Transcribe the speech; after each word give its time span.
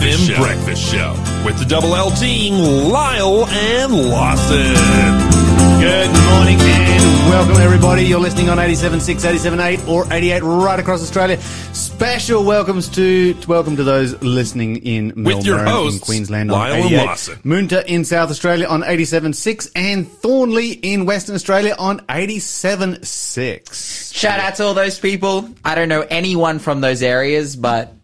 FM 0.00 0.28
Show. 0.28 0.36
Breakfast 0.42 0.92
Show 0.92 1.12
with 1.44 1.58
the 1.58 1.64
double 1.64 1.94
L 1.94 2.10
team, 2.10 2.54
Lyle 2.54 3.46
and 3.46 3.92
Lawson. 4.10 4.74
Good 5.80 6.10
morning 6.30 6.58
and 6.60 7.28
welcome 7.28 7.56
everybody. 7.62 8.02
You're 8.04 8.20
listening 8.20 8.48
on 8.48 8.58
87.6, 8.58 9.38
87.8 9.38 9.88
or 9.88 10.10
88 10.12 10.42
right 10.42 10.78
across 10.80 11.02
Australia. 11.02 11.40
Special 11.72 12.44
welcomes 12.44 12.88
to, 12.90 13.36
welcome 13.46 13.76
to 13.76 13.84
those 13.84 14.20
listening 14.22 14.76
in 14.76 15.08
Melbourne, 15.08 15.24
With 15.24 15.46
your 15.46 15.64
hosts, 15.64 16.00
in 16.00 16.04
Queensland 16.04 16.50
on 16.50 16.58
Lyle 16.58 16.74
and 16.74 16.84
88, 16.86 17.06
Lawson. 17.06 17.36
Moonta 17.44 17.84
in 17.86 18.04
South 18.04 18.30
Australia 18.30 18.66
on 18.66 18.82
87.6 18.82 19.70
and 19.76 20.06
Thornlie 20.06 20.78
in 20.82 21.06
Western 21.06 21.34
Australia 21.34 21.74
on 21.78 22.00
87.6. 22.00 24.14
Shout 24.14 24.40
out 24.40 24.54
to 24.56 24.64
all 24.64 24.74
those 24.74 24.98
people. 24.98 25.48
I 25.64 25.74
don't 25.74 25.88
know 25.88 26.02
anyone 26.02 26.58
from 26.58 26.80
those 26.80 27.02
areas, 27.02 27.56
but 27.56 27.94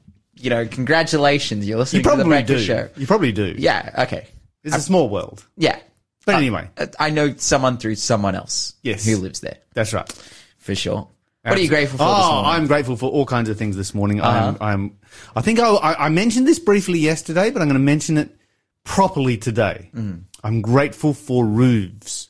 you 0.40 0.50
know, 0.50 0.66
congratulations. 0.66 1.66
You're 1.66 1.78
listening 1.78 2.00
You 2.00 2.02
to 2.04 2.16
the 2.16 2.16
probably 2.16 2.42
do. 2.42 2.54
breakfast 2.54 2.66
show. 2.66 2.88
You 3.00 3.06
probably 3.06 3.32
do. 3.32 3.54
Yeah. 3.58 4.04
Okay. 4.06 4.26
It's 4.64 4.76
a 4.76 4.80
small 4.80 5.08
world. 5.08 5.46
Yeah. 5.56 5.78
But 6.26 6.34
anyway, 6.36 6.68
I, 6.98 7.10
know 7.10 7.34
someone 7.36 7.78
through 7.78 7.94
someone 7.96 8.34
else. 8.34 8.74
Yes. 8.82 9.06
Who 9.06 9.16
lives 9.16 9.40
there 9.40 9.56
that's 9.74 9.92
right. 9.92 10.10
for 10.58 10.74
sure. 10.74 11.08
What 11.42 11.56
are 11.56 11.60
you 11.60 11.68
grateful 11.68 11.96
for 11.98 12.04
Oh? 12.06 12.42
I'm 12.44 12.66
grateful 12.66 12.96
for 12.96 13.10
all 13.10 13.24
kinds 13.24 13.48
of 13.48 13.56
things 13.56 13.74
this 13.76 13.94
morning. 13.94 14.20
Uh-huh. 14.20 14.54
I'm, 14.60 14.68
I'm, 14.80 14.98
I 15.34 15.40
think 15.40 15.58
I, 15.58 15.74
I 15.74 16.08
mentioned 16.10 16.46
this 16.46 16.58
briefly 16.58 16.98
yesterday, 16.98 17.50
but 17.50 17.62
I'm 17.62 17.68
going 17.68 17.80
to 17.80 17.84
mention 17.84 18.18
it 18.18 18.36
properly 18.84 19.38
today. 19.38 19.90
Mm-hmm. 19.94 20.18
I'm 20.44 20.60
grateful 20.60 21.14
for 21.14 21.46
roofs. 21.46 22.28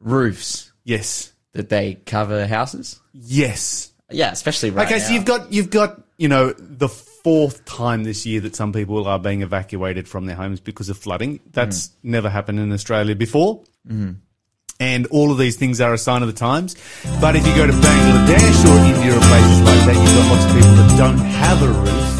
Roofs 0.00 0.72
Yes. 0.84 1.32
that 1.52 1.68
they 1.68 1.94
cover 1.94 2.46
houses. 2.46 3.00
Yes. 3.12 3.90
Yeah, 4.10 4.30
especially 4.30 4.70
right 4.70 4.86
okay, 4.86 4.98
now. 4.98 5.04
so 5.04 5.12
you've 5.12 5.24
got, 5.24 5.52
you've 5.52 5.70
got, 5.70 6.00
you 6.18 6.28
know, 6.28 6.52
the 6.52 6.88
fourth 7.24 7.64
time 7.64 8.04
this 8.04 8.24
year 8.26 8.40
that 8.42 8.54
some 8.54 8.72
people 8.72 9.06
are 9.08 9.18
being 9.18 9.42
evacuated 9.42 10.06
from 10.06 10.26
their 10.26 10.36
homes 10.36 10.60
because 10.60 10.88
of 10.90 10.96
flooding. 10.98 11.40
That's 11.52 11.88
Mm. 11.88 11.92
never 12.04 12.28
happened 12.30 12.60
in 12.60 12.70
Australia 12.72 13.16
before. 13.16 13.62
And 14.80 15.06
all 15.06 15.30
of 15.32 15.38
these 15.38 15.56
things 15.56 15.80
are 15.80 15.92
a 15.94 15.98
sign 15.98 16.22
of 16.22 16.28
the 16.28 16.34
times. 16.34 16.76
But 17.20 17.34
if 17.36 17.46
you 17.46 17.54
go 17.54 17.66
to 17.66 17.72
Bangladesh 17.72 18.64
or 18.70 18.78
India 18.94 19.16
or 19.16 19.20
places 19.20 19.60
like 19.60 19.84
that, 19.86 19.96
you've 19.96 20.14
got 20.16 20.30
lots 20.32 20.44
of 20.44 20.52
people 20.54 20.74
that 20.74 20.98
don't 20.98 21.18
have 21.18 21.62
a 21.62 21.68
roof. 21.68 22.10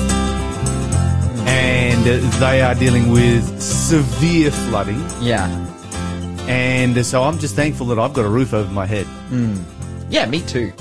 And 1.49 2.05
they 2.41 2.63
are 2.63 2.75
dealing 2.75 3.11
with 3.11 3.61
severe 3.61 4.51
flooding. 4.51 5.03
yeah. 5.21 5.49
And 6.49 7.05
so 7.07 7.23
I'm 7.23 7.39
just 7.39 7.55
thankful 7.57 7.87
that 7.87 7.99
I've 7.99 8.13
got 8.13 8.25
a 8.27 8.29
roof 8.29 8.53
over 8.53 8.71
my 8.71 8.85
head, 8.87 9.07
Yeah, 10.11 10.27
me 10.27 10.41
too. 10.43 10.73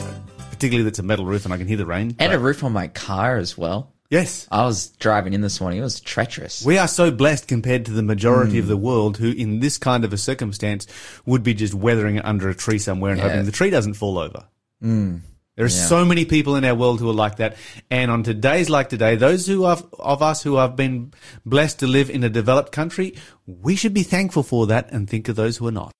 particularly 0.49 0.83
that's 0.83 0.99
a 0.99 1.03
metal 1.03 1.25
roof 1.25 1.45
and 1.45 1.53
I 1.53 1.57
can 1.57 1.67
hear 1.67 1.77
the 1.77 1.85
rain. 1.85 2.15
And 2.19 2.31
But- 2.31 2.35
a 2.35 2.39
roof 2.39 2.63
on 2.63 2.71
my 2.73 2.87
car 2.87 3.37
as 3.37 3.57
well. 3.57 3.92
Yes. 4.13 4.47
I 4.51 4.63
was 4.65 4.89
driving 4.91 5.33
in 5.33 5.41
this 5.41 5.59
morning. 5.59 5.79
It 5.79 5.83
was 5.83 5.99
treacherous. 5.99 6.63
We 6.63 6.77
are 6.77 6.87
so 6.87 7.11
blessed 7.11 7.47
compared 7.47 7.85
to 7.85 7.91
the 7.91 8.03
majority 8.03 8.59
of 8.59 8.67
the 8.67 8.77
hmm. 8.77 8.83
world 8.83 9.17
who, 9.17 9.31
in 9.31 9.59
this 9.59 9.77
kind 9.77 10.05
of 10.05 10.13
a 10.13 10.17
circumstance, 10.17 10.87
would 11.25 11.43
be 11.43 11.53
just 11.53 11.73
weathering 11.73 12.17
it 12.17 12.25
under 12.25 12.49
a 12.49 12.55
tree 12.55 12.79
somewhere 12.79 13.11
and 13.11 13.19
Yeah. 13.19 13.29
hoping 13.29 13.45
the 13.45 13.51
tree 13.51 13.69
doesn't 13.69 13.95
fall 13.95 14.17
over. 14.17 14.45
Hmm. 14.81 15.17
There 15.55 15.65
are 15.65 15.69
so 15.69 16.03
many 16.03 16.25
people 16.25 16.55
in 16.55 16.65
our 16.65 16.73
world 16.73 16.99
who 16.99 17.07
are 17.11 17.13
like 17.13 17.35
that. 17.35 17.57
And 17.91 18.09
on 18.09 18.23
today's 18.23 18.71
like 18.71 18.89
today, 18.89 19.15
those 19.15 19.45
who 19.45 19.65
have, 19.65 19.85
of 19.99 20.23
us 20.23 20.41
who 20.41 20.55
have 20.55 20.75
been 20.75 21.13
blessed 21.45 21.79
to 21.79 21.87
live 21.87 22.09
in 22.09 22.23
a 22.23 22.29
developed 22.29 22.71
country, 22.71 23.15
we 23.45 23.75
should 23.75 23.93
be 23.93 24.01
thankful 24.01 24.41
for 24.41 24.65
that 24.67 24.91
and 24.91 25.07
think 25.07 25.29
of 25.29 25.35
those 25.35 25.57
who 25.57 25.67
are 25.67 25.71
not. 25.71 25.91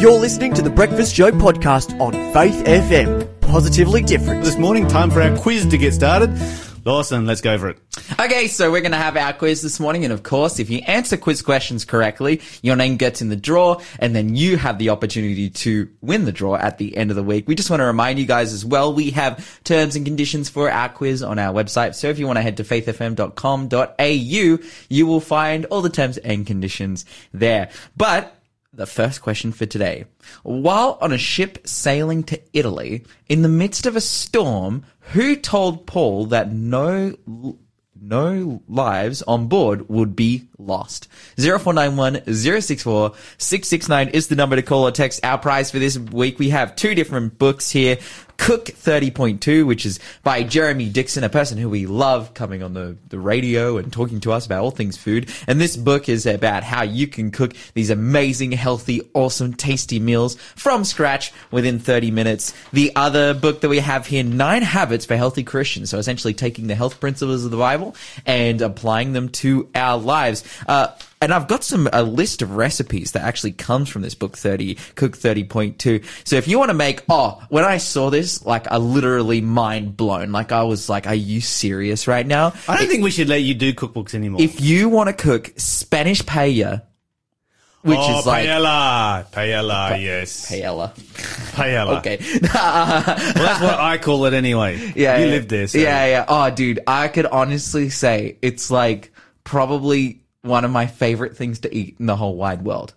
You're 0.00 0.18
listening 0.18 0.54
to 0.54 0.62
the 0.62 0.70
Breakfast 0.70 1.14
Show 1.14 1.32
podcast 1.32 1.98
on 2.00 2.12
Faith 2.32 2.64
FM. 2.64 3.31
Positively 3.52 4.00
different. 4.00 4.42
This 4.44 4.56
morning, 4.56 4.88
time 4.88 5.10
for 5.10 5.20
our 5.20 5.36
quiz 5.36 5.66
to 5.66 5.76
get 5.76 5.92
started. 5.92 6.30
Lawson, 6.86 7.26
let's 7.26 7.42
go 7.42 7.58
for 7.58 7.68
it. 7.68 7.78
Okay, 8.18 8.46
so 8.46 8.72
we're 8.72 8.80
going 8.80 8.92
to 8.92 8.96
have 8.98 9.14
our 9.14 9.34
quiz 9.34 9.60
this 9.60 9.78
morning. 9.78 10.04
And 10.04 10.12
of 10.12 10.22
course, 10.22 10.58
if 10.58 10.70
you 10.70 10.78
answer 10.86 11.18
quiz 11.18 11.42
questions 11.42 11.84
correctly, 11.84 12.40
your 12.62 12.76
name 12.76 12.96
gets 12.96 13.20
in 13.20 13.28
the 13.28 13.36
draw 13.36 13.78
and 13.98 14.16
then 14.16 14.34
you 14.34 14.56
have 14.56 14.78
the 14.78 14.88
opportunity 14.88 15.50
to 15.50 15.86
win 16.00 16.24
the 16.24 16.32
draw 16.32 16.56
at 16.56 16.78
the 16.78 16.96
end 16.96 17.10
of 17.10 17.16
the 17.16 17.22
week. 17.22 17.46
We 17.46 17.54
just 17.54 17.68
want 17.68 17.80
to 17.80 17.84
remind 17.84 18.18
you 18.18 18.24
guys 18.24 18.54
as 18.54 18.64
well, 18.64 18.94
we 18.94 19.10
have 19.10 19.62
terms 19.64 19.96
and 19.96 20.06
conditions 20.06 20.48
for 20.48 20.70
our 20.70 20.88
quiz 20.88 21.22
on 21.22 21.38
our 21.38 21.52
website. 21.52 21.94
So 21.94 22.08
if 22.08 22.18
you 22.18 22.26
want 22.26 22.38
to 22.38 22.42
head 22.42 22.56
to 22.56 22.64
faithfm.com.au, 22.64 24.58
you 24.88 25.06
will 25.06 25.20
find 25.20 25.66
all 25.66 25.82
the 25.82 25.90
terms 25.90 26.16
and 26.16 26.46
conditions 26.46 27.04
there. 27.34 27.68
But 27.98 28.34
the 28.72 28.86
first 28.86 29.20
question 29.20 29.52
for 29.52 29.66
today. 29.66 30.06
While 30.42 30.98
on 31.00 31.12
a 31.12 31.18
ship 31.18 31.66
sailing 31.66 32.22
to 32.24 32.40
Italy, 32.52 33.04
in 33.28 33.42
the 33.42 33.48
midst 33.48 33.86
of 33.86 33.96
a 33.96 34.00
storm, 34.00 34.84
who 35.12 35.36
told 35.36 35.86
Paul 35.86 36.26
that 36.26 36.52
no 36.52 37.16
no 38.00 38.62
lives 38.66 39.22
on 39.22 39.46
board 39.46 39.88
would 39.88 40.16
be 40.16 40.48
lost. 40.66 41.08
0491 41.36 42.24
064 42.32 43.12
669 43.38 44.08
is 44.08 44.28
the 44.28 44.36
number 44.36 44.56
to 44.56 44.62
call 44.62 44.86
or 44.86 44.90
text. 44.90 45.24
Our 45.24 45.38
prize 45.38 45.70
for 45.70 45.78
this 45.78 45.98
week, 45.98 46.38
we 46.38 46.50
have 46.50 46.76
two 46.76 46.94
different 46.94 47.38
books 47.38 47.70
here. 47.70 47.98
Cook 48.42 48.66
30.2, 48.66 49.64
which 49.64 49.86
is 49.86 50.00
by 50.24 50.42
Jeremy 50.42 50.88
Dixon, 50.88 51.22
a 51.22 51.28
person 51.28 51.58
who 51.58 51.68
we 51.68 51.86
love 51.86 52.34
coming 52.34 52.60
on 52.60 52.74
the, 52.74 52.96
the 53.08 53.18
radio 53.20 53.76
and 53.76 53.92
talking 53.92 54.18
to 54.20 54.32
us 54.32 54.46
about 54.46 54.64
all 54.64 54.72
things 54.72 54.96
food. 54.96 55.30
And 55.46 55.60
this 55.60 55.76
book 55.76 56.08
is 56.08 56.26
about 56.26 56.64
how 56.64 56.82
you 56.82 57.06
can 57.06 57.30
cook 57.30 57.54
these 57.74 57.90
amazing, 57.90 58.50
healthy, 58.50 59.08
awesome, 59.14 59.54
tasty 59.54 60.00
meals 60.00 60.34
from 60.56 60.82
scratch 60.82 61.32
within 61.52 61.78
30 61.78 62.10
minutes. 62.10 62.52
The 62.72 62.90
other 62.96 63.32
book 63.32 63.60
that 63.60 63.68
we 63.68 63.78
have 63.78 64.08
here, 64.08 64.24
Nine 64.24 64.62
Habits 64.62 65.06
for 65.06 65.16
Healthy 65.16 65.44
Christians. 65.44 65.90
So 65.90 65.98
essentially 65.98 66.34
taking 66.34 66.66
the 66.66 66.74
health 66.74 66.98
principles 66.98 67.44
of 67.44 67.52
the 67.52 67.56
Bible 67.56 67.94
and 68.26 68.60
applying 68.60 69.12
them 69.12 69.28
to 69.28 69.68
our 69.74 69.98
lives. 69.98 70.42
Uh, 70.66 70.88
and 71.22 71.32
I've 71.32 71.46
got 71.46 71.62
some 71.62 71.88
a 71.92 72.02
list 72.02 72.42
of 72.42 72.56
recipes 72.56 73.12
that 73.12 73.22
actually 73.22 73.52
comes 73.52 73.88
from 73.88 74.02
this 74.02 74.14
book 74.14 74.36
30 74.36 74.74
cook 74.96 75.16
30.2 75.16 76.04
so 76.26 76.36
if 76.36 76.48
you 76.48 76.58
want 76.58 76.70
to 76.70 76.74
make 76.74 77.02
oh 77.08 77.40
when 77.48 77.64
i 77.64 77.78
saw 77.78 78.10
this 78.10 78.44
like 78.44 78.70
i 78.70 78.76
literally 78.76 79.40
mind 79.40 79.96
blown 79.96 80.32
like 80.32 80.52
i 80.52 80.62
was 80.64 80.88
like 80.88 81.06
are 81.06 81.14
you 81.14 81.40
serious 81.40 82.06
right 82.08 82.26
now 82.26 82.52
I 82.68 82.76
don't 82.76 82.88
think 82.88 83.04
we 83.04 83.10
should 83.10 83.28
let 83.28 83.42
you 83.42 83.54
do 83.54 83.72
cookbooks 83.72 84.14
anymore. 84.14 84.42
if 84.42 84.60
you 84.60 84.88
want 84.88 85.08
to 85.08 85.12
cook 85.14 85.52
spanish 85.56 86.22
paella 86.22 86.82
which 87.82 87.98
oh, 88.00 88.20
is 88.20 88.26
like 88.26 88.46
paella. 88.46 89.26
Paella, 89.32 90.00
yes. 90.00 90.48
paella 90.48 90.94
Paella. 90.94 91.98
okay 91.98 92.18
Well, 92.42 93.04
that's 93.34 93.60
what 93.60 93.80
I 93.80 93.98
call 93.98 94.24
it 94.26 94.34
anyway. 94.34 94.76
yeah 94.94 95.18
You 95.18 95.24
yeah. 95.24 95.30
live 95.30 95.48
there, 95.48 95.66
so. 95.66 95.78
yeah 95.78 96.06
yeah 96.06 96.24
oh 96.28 96.50
dude 96.50 96.80
i 96.86 97.08
could 97.08 97.26
honestly 97.26 97.90
say 97.90 98.38
it's 98.40 98.70
like 98.70 99.12
probably 99.42 100.21
one 100.42 100.64
of 100.64 100.70
my 100.70 100.86
favorite 100.86 101.36
things 101.36 101.60
to 101.60 101.74
eat 101.74 101.96
in 101.98 102.06
the 102.06 102.16
whole 102.16 102.36
wide 102.36 102.62
world 102.62 102.94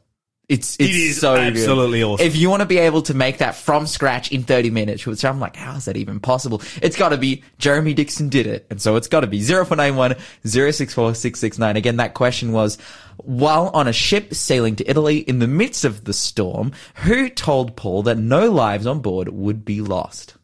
it's 0.47 0.75
it's 0.79 0.93
is 0.93 1.19
so 1.21 1.35
good. 1.35 1.47
absolutely 1.47 2.03
awesome. 2.03 2.25
If 2.25 2.35
you 2.35 2.49
want 2.49 2.61
to 2.61 2.67
be 2.67 2.77
able 2.77 3.01
to 3.03 3.13
make 3.13 3.39
that 3.39 3.55
from 3.55 3.87
scratch 3.87 4.31
in 4.31 4.43
30 4.43 4.69
minutes, 4.69 5.05
which 5.05 5.25
I'm 5.25 5.39
like, 5.39 5.55
how 5.55 5.75
is 5.75 5.85
that 5.85 5.97
even 5.97 6.19
possible? 6.19 6.61
It's 6.81 6.95
got 6.95 7.09
to 7.09 7.17
be 7.17 7.43
Jeremy 7.57 7.93
Dixon 7.93 8.29
did 8.29 8.45
it. 8.47 8.67
And 8.69 8.81
so 8.81 8.95
it's 8.95 9.07
got 9.07 9.21
to 9.21 9.27
be 9.27 9.41
0491 9.41 10.15
064 10.43 11.15
669. 11.15 11.77
Again, 11.77 11.97
that 11.97 12.13
question 12.13 12.51
was, 12.51 12.77
while 13.17 13.69
on 13.73 13.87
a 13.87 13.93
ship 13.93 14.33
sailing 14.33 14.75
to 14.77 14.89
Italy 14.89 15.17
in 15.17 15.39
the 15.39 15.47
midst 15.47 15.85
of 15.85 16.03
the 16.03 16.13
storm, 16.13 16.73
who 16.95 17.29
told 17.29 17.75
Paul 17.75 18.03
that 18.03 18.17
no 18.17 18.51
lives 18.51 18.85
on 18.85 18.99
board 18.99 19.29
would 19.29 19.65
be 19.65 19.81
lost? 19.81 20.35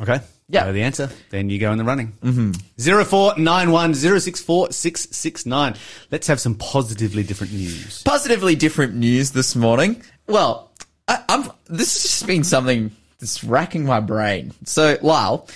Okay. 0.00 0.20
Yeah. 0.52 0.64
Know 0.64 0.72
the 0.74 0.82
answer. 0.82 1.08
Then 1.30 1.48
you 1.48 1.58
go 1.58 1.72
in 1.72 1.78
the 1.78 1.84
running. 1.84 2.12
Mm-hmm. 2.22 2.52
Zero 2.78 3.06
four 3.06 3.32
nine 3.38 3.72
one 3.72 3.94
zero 3.94 4.18
six 4.18 4.42
four 4.42 4.70
six 4.70 5.08
six 5.10 5.46
nine. 5.46 5.76
Let's 6.10 6.26
have 6.26 6.40
some 6.40 6.56
positively 6.56 7.22
different 7.22 7.54
news. 7.54 8.02
Positively 8.02 8.54
different 8.54 8.94
news 8.94 9.30
this 9.30 9.56
morning. 9.56 10.02
Well, 10.26 10.70
I, 11.08 11.24
I'm, 11.26 11.50
this 11.68 11.94
has 11.94 12.02
just 12.02 12.26
been 12.26 12.44
something 12.44 12.90
that's 13.18 13.42
racking 13.42 13.86
my 13.86 14.00
brain. 14.00 14.52
So, 14.64 14.98
Lyle, 15.00 15.48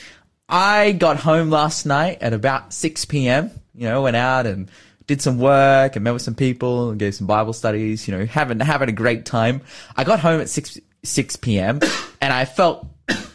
I 0.48 0.92
got 0.92 1.18
home 1.18 1.50
last 1.50 1.84
night 1.84 2.22
at 2.22 2.32
about 2.32 2.72
6 2.72 3.04
p.m., 3.04 3.50
you 3.74 3.86
know, 3.88 4.00
went 4.00 4.16
out 4.16 4.46
and 4.46 4.70
did 5.06 5.20
some 5.20 5.38
work 5.38 5.94
and 5.94 6.04
met 6.04 6.14
with 6.14 6.22
some 6.22 6.34
people 6.34 6.88
and 6.88 6.98
gave 6.98 7.14
some 7.14 7.26
Bible 7.26 7.52
studies, 7.52 8.08
you 8.08 8.16
know, 8.16 8.24
having, 8.24 8.60
having 8.60 8.88
a 8.88 8.92
great 8.92 9.26
time. 9.26 9.60
I 9.94 10.04
got 10.04 10.20
home 10.20 10.40
at 10.40 10.48
6, 10.48 10.78
6 11.04 11.36
p.m. 11.36 11.80
and 12.22 12.32
I 12.32 12.46
felt 12.46 12.86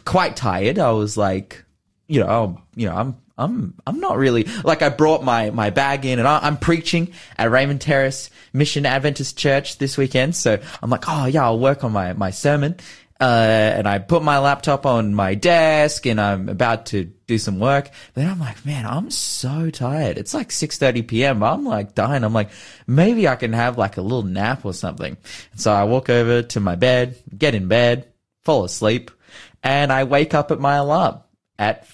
quite 0.05 0.35
tired. 0.35 0.79
I 0.79 0.91
was 0.91 1.17
like, 1.17 1.63
you 2.07 2.19
know, 2.19 2.27
oh, 2.27 2.61
you 2.75 2.87
know, 2.87 2.95
I'm, 2.95 3.17
I'm, 3.37 3.73
I'm 3.87 3.99
not 3.99 4.17
really 4.17 4.43
like 4.63 4.81
I 4.81 4.89
brought 4.89 5.23
my, 5.23 5.49
my 5.49 5.69
bag 5.69 6.05
in 6.05 6.19
and 6.19 6.27
I, 6.27 6.39
I'm 6.39 6.57
preaching 6.57 7.13
at 7.37 7.49
Raymond 7.49 7.81
Terrace 7.81 8.29
Mission 8.53 8.85
Adventist 8.85 9.37
Church 9.37 9.77
this 9.77 9.97
weekend. 9.97 10.35
So 10.35 10.59
I'm 10.81 10.89
like, 10.89 11.05
oh 11.07 11.25
yeah, 11.25 11.45
I'll 11.45 11.59
work 11.59 11.83
on 11.83 11.91
my, 11.91 12.13
my 12.13 12.31
sermon. 12.31 12.77
Uh, 13.21 13.73
and 13.77 13.87
I 13.87 13.99
put 13.99 14.23
my 14.23 14.39
laptop 14.39 14.87
on 14.87 15.13
my 15.13 15.35
desk 15.35 16.07
and 16.07 16.19
I'm 16.19 16.49
about 16.49 16.87
to 16.87 17.03
do 17.27 17.37
some 17.37 17.59
work. 17.59 17.91
Then 18.15 18.27
I'm 18.27 18.39
like, 18.39 18.65
man, 18.65 18.83
I'm 18.83 19.11
so 19.11 19.69
tired. 19.69 20.17
It's 20.17 20.33
like 20.33 20.49
6.30 20.49 21.07
p.m. 21.07 21.43
I'm 21.43 21.63
like 21.63 21.93
dying. 21.93 22.23
I'm 22.23 22.33
like, 22.33 22.49
maybe 22.87 23.27
I 23.27 23.35
can 23.35 23.53
have 23.53 23.77
like 23.77 23.97
a 23.97 24.01
little 24.01 24.23
nap 24.23 24.65
or 24.65 24.73
something. 24.73 25.17
So 25.55 25.71
I 25.71 25.83
walk 25.83 26.09
over 26.09 26.41
to 26.41 26.59
my 26.59 26.75
bed, 26.75 27.15
get 27.37 27.53
in 27.53 27.67
bed, 27.67 28.07
fall 28.43 28.63
asleep, 28.63 29.11
and 29.63 29.91
I 29.91 30.03
wake 30.03 30.33
up 30.33 30.51
at 30.51 30.59
my 30.59 30.75
alarm 30.75 31.19
at 31.59 31.87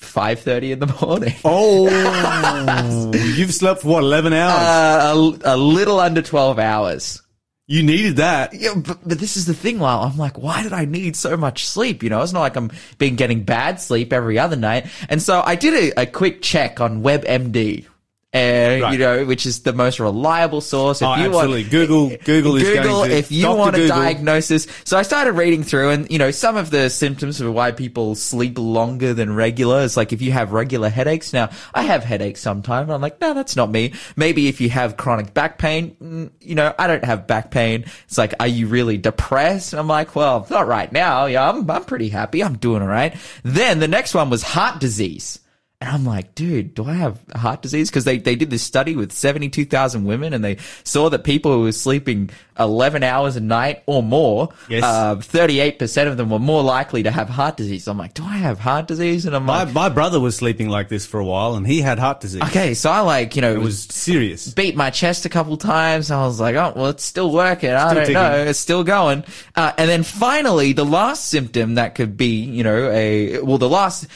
5.30 0.00 0.72
in 0.72 0.78
the 0.80 0.86
morning. 1.00 1.34
Oh, 1.44 3.12
you've 3.36 3.54
slept 3.54 3.82
for 3.82 3.88
what, 3.88 4.02
11 4.02 4.32
hours? 4.32 4.52
Uh, 4.60 5.38
a, 5.44 5.54
a 5.54 5.56
little 5.56 6.00
under 6.00 6.22
12 6.22 6.58
hours. 6.58 7.22
you 7.68 7.82
needed 7.84 8.16
that. 8.16 8.52
Yeah, 8.52 8.74
but, 8.74 8.98
but 9.06 9.18
this 9.20 9.36
is 9.36 9.46
the 9.46 9.54
thing, 9.54 9.78
Lyle. 9.78 10.00
I'm 10.00 10.18
like, 10.18 10.36
why 10.38 10.62
did 10.64 10.72
I 10.72 10.84
need 10.86 11.14
so 11.14 11.36
much 11.36 11.66
sleep? 11.66 12.02
You 12.02 12.10
know, 12.10 12.20
it's 12.22 12.32
not 12.32 12.40
like 12.40 12.56
I'm 12.56 12.72
been 12.98 13.14
getting 13.16 13.44
bad 13.44 13.80
sleep 13.80 14.12
every 14.12 14.38
other 14.38 14.56
night. 14.56 14.86
And 15.08 15.22
so 15.22 15.40
I 15.40 15.54
did 15.54 15.94
a, 15.96 16.02
a 16.02 16.06
quick 16.06 16.42
check 16.42 16.80
on 16.80 17.02
WebMD. 17.02 17.86
Uh, 18.34 18.38
Right. 18.82 18.92
you 18.94 18.98
know, 18.98 19.26
which 19.26 19.44
is 19.44 19.60
the 19.60 19.74
most 19.74 20.00
reliable 20.00 20.62
source. 20.62 21.02
If 21.02 21.06
Oh, 21.06 21.16
you 21.16 21.26
absolutely. 21.26 21.60
Want, 21.64 21.70
Google, 21.70 22.08
Google 22.24 22.56
is 22.56 22.62
Google, 22.62 22.82
going 22.84 23.10
to. 23.10 23.16
if 23.16 23.30
you 23.30 23.42
Dr. 23.42 23.58
want 23.58 23.74
a 23.76 23.80
Google. 23.80 23.96
diagnosis. 23.98 24.66
So 24.84 24.96
I 24.96 25.02
started 25.02 25.32
reading 25.32 25.62
through 25.62 25.90
and, 25.90 26.10
you 26.10 26.16
know, 26.18 26.30
some 26.30 26.56
of 26.56 26.70
the 26.70 26.88
symptoms 26.88 27.42
of 27.42 27.52
why 27.52 27.72
people 27.72 28.14
sleep 28.14 28.56
longer 28.58 29.12
than 29.12 29.34
regular 29.34 29.80
is 29.80 29.98
like 29.98 30.14
if 30.14 30.22
you 30.22 30.32
have 30.32 30.52
regular 30.52 30.88
headaches. 30.88 31.34
Now, 31.34 31.50
I 31.74 31.82
have 31.82 32.04
headaches 32.04 32.40
sometimes. 32.40 32.84
and 32.84 32.94
I'm 32.94 33.02
like, 33.02 33.20
no, 33.20 33.34
that's 33.34 33.54
not 33.54 33.70
me. 33.70 33.92
Maybe 34.16 34.48
if 34.48 34.62
you 34.62 34.70
have 34.70 34.96
chronic 34.96 35.34
back 35.34 35.58
pain, 35.58 35.94
mm, 36.02 36.30
you 36.40 36.54
know, 36.54 36.74
I 36.78 36.86
don't 36.86 37.04
have 37.04 37.26
back 37.26 37.50
pain. 37.50 37.84
It's 38.06 38.16
like, 38.16 38.32
are 38.40 38.46
you 38.46 38.66
really 38.66 38.96
depressed? 38.96 39.74
And 39.74 39.80
I'm 39.80 39.88
like, 39.88 40.16
well, 40.16 40.46
not 40.48 40.66
right 40.66 40.90
now. 40.90 41.26
Yeah, 41.26 41.50
I'm, 41.50 41.70
I'm 41.70 41.84
pretty 41.84 42.08
happy. 42.08 42.42
I'm 42.42 42.56
doing 42.56 42.80
all 42.80 42.88
right. 42.88 43.14
Then 43.42 43.78
the 43.78 43.88
next 43.88 44.14
one 44.14 44.30
was 44.30 44.42
heart 44.42 44.80
disease. 44.80 45.38
And 45.82 45.90
I'm 45.90 46.04
like, 46.04 46.36
dude, 46.36 46.74
do 46.74 46.84
I 46.84 46.92
have 46.94 47.18
heart 47.34 47.60
disease? 47.60 47.90
Because 47.90 48.04
they, 48.04 48.18
they 48.18 48.36
did 48.36 48.50
this 48.50 48.62
study 48.62 48.94
with 48.94 49.10
72,000 49.10 50.04
women 50.04 50.32
and 50.32 50.44
they 50.44 50.58
saw 50.84 51.10
that 51.10 51.24
people 51.24 51.52
who 51.52 51.62
were 51.62 51.72
sleeping 51.72 52.30
11 52.56 53.02
hours 53.02 53.34
a 53.34 53.40
night 53.40 53.82
or 53.86 54.00
more, 54.00 54.50
Yes. 54.68 54.84
uh, 54.84 55.16
38% 55.16 56.06
of 56.06 56.16
them 56.16 56.30
were 56.30 56.38
more 56.38 56.62
likely 56.62 57.02
to 57.02 57.10
have 57.10 57.28
heart 57.28 57.56
disease. 57.56 57.88
I'm 57.88 57.98
like, 57.98 58.14
do 58.14 58.22
I 58.22 58.36
have 58.36 58.60
heart 58.60 58.86
disease? 58.86 59.26
And 59.26 59.34
I'm 59.34 59.42
My, 59.44 59.64
like, 59.64 59.74
my 59.74 59.88
brother 59.88 60.20
was 60.20 60.36
sleeping 60.36 60.68
like 60.68 60.88
this 60.88 61.04
for 61.04 61.18
a 61.18 61.24
while 61.24 61.56
and 61.56 61.66
he 61.66 61.80
had 61.80 61.98
heart 61.98 62.20
disease. 62.20 62.42
okay, 62.42 62.74
so 62.74 62.88
I 62.88 63.00
like, 63.00 63.34
you 63.34 63.42
know, 63.42 63.52
It 63.52 63.58
was 63.58 63.80
serious. 63.82 64.54
beat 64.54 64.76
my 64.76 64.90
chest 64.90 65.26
a 65.26 65.28
couple 65.28 65.56
times. 65.56 66.12
I 66.12 66.24
was 66.24 66.38
like, 66.38 66.54
oh, 66.54 66.74
well, 66.76 66.86
it's 66.90 67.02
still 67.04 67.32
working. 67.32 67.70
I 67.70 67.86
Still 67.86 67.94
don't 67.94 68.00
ticking. 68.06 68.14
know. 68.14 68.36
It's 68.44 68.58
still 68.60 68.84
going. 68.84 69.24
Uh, 69.56 69.72
and 69.76 69.90
then 69.90 70.04
finally, 70.04 70.74
the 70.74 70.84
last 70.84 71.28
symptom 71.28 71.74
that 71.74 71.96
could 71.96 72.16
be, 72.16 72.36
you 72.44 72.62
know, 72.62 72.88
a, 72.92 73.40
well, 73.40 73.58
the 73.58 73.68
last 73.68 74.06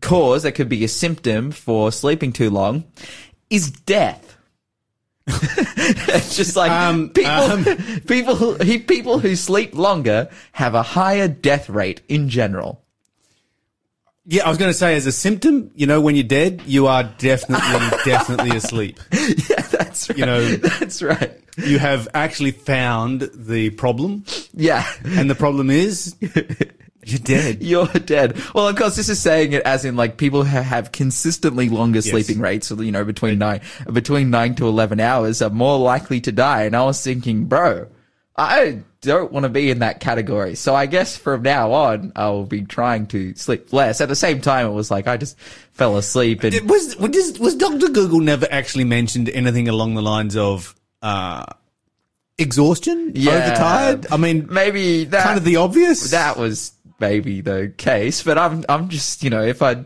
cause 0.00 0.42
that 0.44 0.52
could 0.52 0.68
be 0.68 0.84
a 0.84 0.88
symptom 0.88 1.50
for 1.50 1.90
sleeping 1.92 2.32
too 2.32 2.50
long 2.50 2.84
is 3.50 3.70
death. 3.70 4.36
it's 5.28 6.36
just 6.36 6.56
like 6.56 6.70
Um, 6.70 7.10
people, 7.10 7.30
um. 7.32 7.64
people, 8.06 8.36
who, 8.36 8.78
people 8.80 9.18
who 9.18 9.34
sleep 9.36 9.74
longer 9.74 10.28
have 10.52 10.74
a 10.74 10.82
higher 10.82 11.28
death 11.28 11.68
rate 11.68 12.00
in 12.08 12.28
general. 12.28 12.82
Yeah, 14.28 14.44
I 14.44 14.48
was 14.48 14.58
going 14.58 14.70
to 14.70 14.76
say 14.76 14.96
as 14.96 15.06
a 15.06 15.12
symptom, 15.12 15.70
you 15.76 15.86
know, 15.86 16.00
when 16.00 16.16
you're 16.16 16.24
dead, 16.24 16.62
you 16.66 16.88
are 16.88 17.04
definitely, 17.04 17.98
definitely 18.04 18.56
asleep. 18.56 18.98
yeah, 19.12 19.60
that's 19.70 20.08
right. 20.08 20.18
You 20.18 20.26
know- 20.26 20.56
that's 20.56 21.00
right. 21.02 21.32
You 21.58 21.78
have 21.78 22.08
actually 22.12 22.50
found 22.50 23.30
the 23.34 23.70
problem 23.70 24.24
Yeah. 24.52 24.84
and 25.04 25.30
the 25.30 25.34
problem 25.34 25.70
is 25.70 26.14
you're 27.06 27.20
dead. 27.20 27.62
You're 27.66 27.86
dead. 27.86 28.36
Well, 28.52 28.66
of 28.66 28.74
course, 28.74 28.96
this 28.96 29.08
is 29.08 29.20
saying 29.20 29.52
it 29.52 29.62
as 29.62 29.84
in 29.84 29.94
like 29.94 30.16
people 30.16 30.42
who 30.42 30.58
have 30.58 30.90
consistently 30.90 31.68
longer 31.68 32.02
sleeping 32.02 32.40
rates, 32.40 32.66
so, 32.66 32.80
you 32.80 32.90
know, 32.90 33.04
between 33.04 33.38
nine, 33.38 33.60
between 33.92 34.30
nine 34.30 34.56
to 34.56 34.66
11 34.66 34.98
hours 34.98 35.40
are 35.40 35.50
more 35.50 35.78
likely 35.78 36.20
to 36.22 36.32
die. 36.32 36.64
And 36.64 36.74
I 36.74 36.84
was 36.84 37.00
thinking, 37.00 37.44
bro, 37.44 37.86
I 38.36 38.80
don't 39.02 39.30
want 39.30 39.44
to 39.44 39.48
be 39.48 39.70
in 39.70 39.78
that 39.78 40.00
category. 40.00 40.56
So 40.56 40.74
I 40.74 40.86
guess 40.86 41.16
from 41.16 41.42
now 41.42 41.72
on, 41.72 42.10
I 42.16 42.28
will 42.30 42.44
be 42.44 42.62
trying 42.62 43.06
to 43.08 43.36
sleep 43.36 43.72
less. 43.72 44.00
At 44.00 44.08
the 44.08 44.16
same 44.16 44.40
time, 44.40 44.66
it 44.66 44.72
was 44.72 44.90
like 44.90 45.06
I 45.06 45.16
just 45.16 45.38
fell 45.70 45.96
asleep 45.96 46.42
and 46.42 46.54
It 46.54 46.66
was, 46.66 46.96
was, 46.96 47.38
was 47.38 47.54
Dr. 47.54 47.88
Google 47.88 48.20
never 48.20 48.48
actually 48.50 48.84
mentioned 48.84 49.28
anything 49.28 49.68
along 49.68 49.94
the 49.94 50.02
lines 50.02 50.36
of, 50.36 50.74
uh, 51.02 51.46
exhaustion? 52.36 53.12
Yeah. 53.14 53.32
Overtired? 53.32 54.06
I 54.10 54.16
mean, 54.16 54.48
maybe 54.50 55.04
that 55.04 55.24
kind 55.24 55.38
of 55.38 55.44
the 55.44 55.56
obvious. 55.56 56.10
that 56.10 56.36
was 56.36 56.72
maybe 56.98 57.40
the 57.40 57.72
case, 57.76 58.22
but 58.22 58.38
I'm 58.38 58.64
I'm 58.68 58.88
just 58.88 59.22
you 59.22 59.30
know 59.30 59.42
if 59.42 59.62
I. 59.62 59.84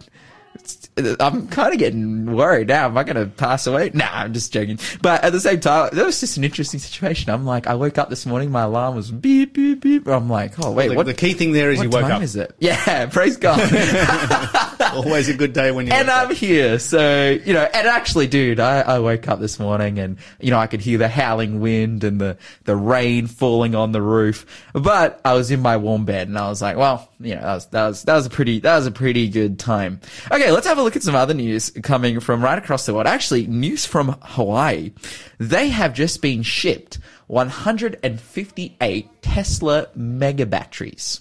I'm 1.18 1.48
kind 1.48 1.72
of 1.72 1.78
getting 1.78 2.34
worried 2.34 2.68
now. 2.68 2.84
Am 2.84 2.98
I 2.98 3.04
going 3.04 3.16
to 3.16 3.26
pass 3.26 3.66
away? 3.66 3.90
Nah, 3.94 4.08
I'm 4.12 4.34
just 4.34 4.52
joking. 4.52 4.78
But 5.00 5.24
at 5.24 5.32
the 5.32 5.40
same 5.40 5.58
time, 5.58 5.90
that 5.92 6.04
was 6.04 6.20
just 6.20 6.36
an 6.36 6.44
interesting 6.44 6.78
situation. 6.78 7.30
I'm 7.30 7.46
like, 7.46 7.66
I 7.66 7.74
woke 7.74 7.96
up 7.96 8.10
this 8.10 8.26
morning, 8.26 8.50
my 8.50 8.62
alarm 8.62 8.94
was 8.96 9.10
beep, 9.10 9.54
beep, 9.54 9.80
beep. 9.80 10.06
I'm 10.06 10.28
like, 10.28 10.62
oh, 10.62 10.72
wait, 10.72 10.88
the, 10.88 10.96
what? 10.96 11.06
the 11.06 11.14
key 11.14 11.32
thing 11.32 11.52
there 11.52 11.70
is 11.70 11.82
you 11.82 11.88
woke 11.88 12.04
up. 12.04 12.20
is 12.22 12.36
it? 12.36 12.54
Yeah, 12.60 13.06
praise 13.06 13.36
God. 13.38 13.58
Always 14.94 15.28
a 15.28 15.34
good 15.34 15.52
day 15.52 15.70
when 15.70 15.86
you 15.86 15.92
and 15.92 16.10
I'm 16.10 16.30
up. 16.30 16.36
here. 16.36 16.78
So, 16.78 17.30
you 17.44 17.52
know, 17.52 17.62
and 17.62 17.86
actually, 17.88 18.26
dude, 18.26 18.60
I, 18.60 18.80
I 18.80 18.98
woke 18.98 19.28
up 19.28 19.40
this 19.40 19.58
morning 19.58 19.98
and, 19.98 20.18
you 20.40 20.50
know, 20.50 20.58
I 20.58 20.66
could 20.66 20.80
hear 20.80 20.98
the 20.98 21.08
howling 21.08 21.60
wind 21.60 22.04
and 22.04 22.20
the, 22.20 22.36
the 22.64 22.76
rain 22.76 23.26
falling 23.26 23.74
on 23.74 23.92
the 23.92 24.02
roof. 24.02 24.46
But 24.72 25.20
I 25.24 25.34
was 25.34 25.50
in 25.50 25.60
my 25.60 25.76
warm 25.76 26.04
bed 26.04 26.28
and 26.28 26.38
I 26.38 26.48
was 26.48 26.60
like, 26.62 26.76
well, 26.76 27.08
you 27.20 27.34
know, 27.34 27.40
that 27.42 27.54
was, 27.54 27.66
that 27.66 27.86
was, 27.88 28.02
that 28.04 28.14
was 28.14 28.26
a 28.26 28.30
pretty, 28.30 28.60
that 28.60 28.76
was 28.76 28.86
a 28.86 28.90
pretty 28.92 29.28
good 29.28 29.58
time. 29.58 30.00
Okay, 30.30 30.50
let's 30.50 30.66
have 30.66 30.78
a 30.78 30.82
look 30.82 30.96
at 30.96 31.02
some 31.02 31.14
other 31.14 31.34
news 31.34 31.70
coming 31.82 32.20
from 32.20 32.42
right 32.42 32.58
across 32.58 32.86
the 32.86 32.94
world. 32.94 33.06
Actually, 33.06 33.46
news 33.46 33.84
from 33.86 34.16
Hawaii. 34.22 34.92
They 35.38 35.68
have 35.68 35.94
just 35.94 36.20
been 36.22 36.42
shipped 36.42 36.98
158 37.28 39.22
Tesla 39.22 39.86
mega 39.94 40.46
batteries 40.46 41.20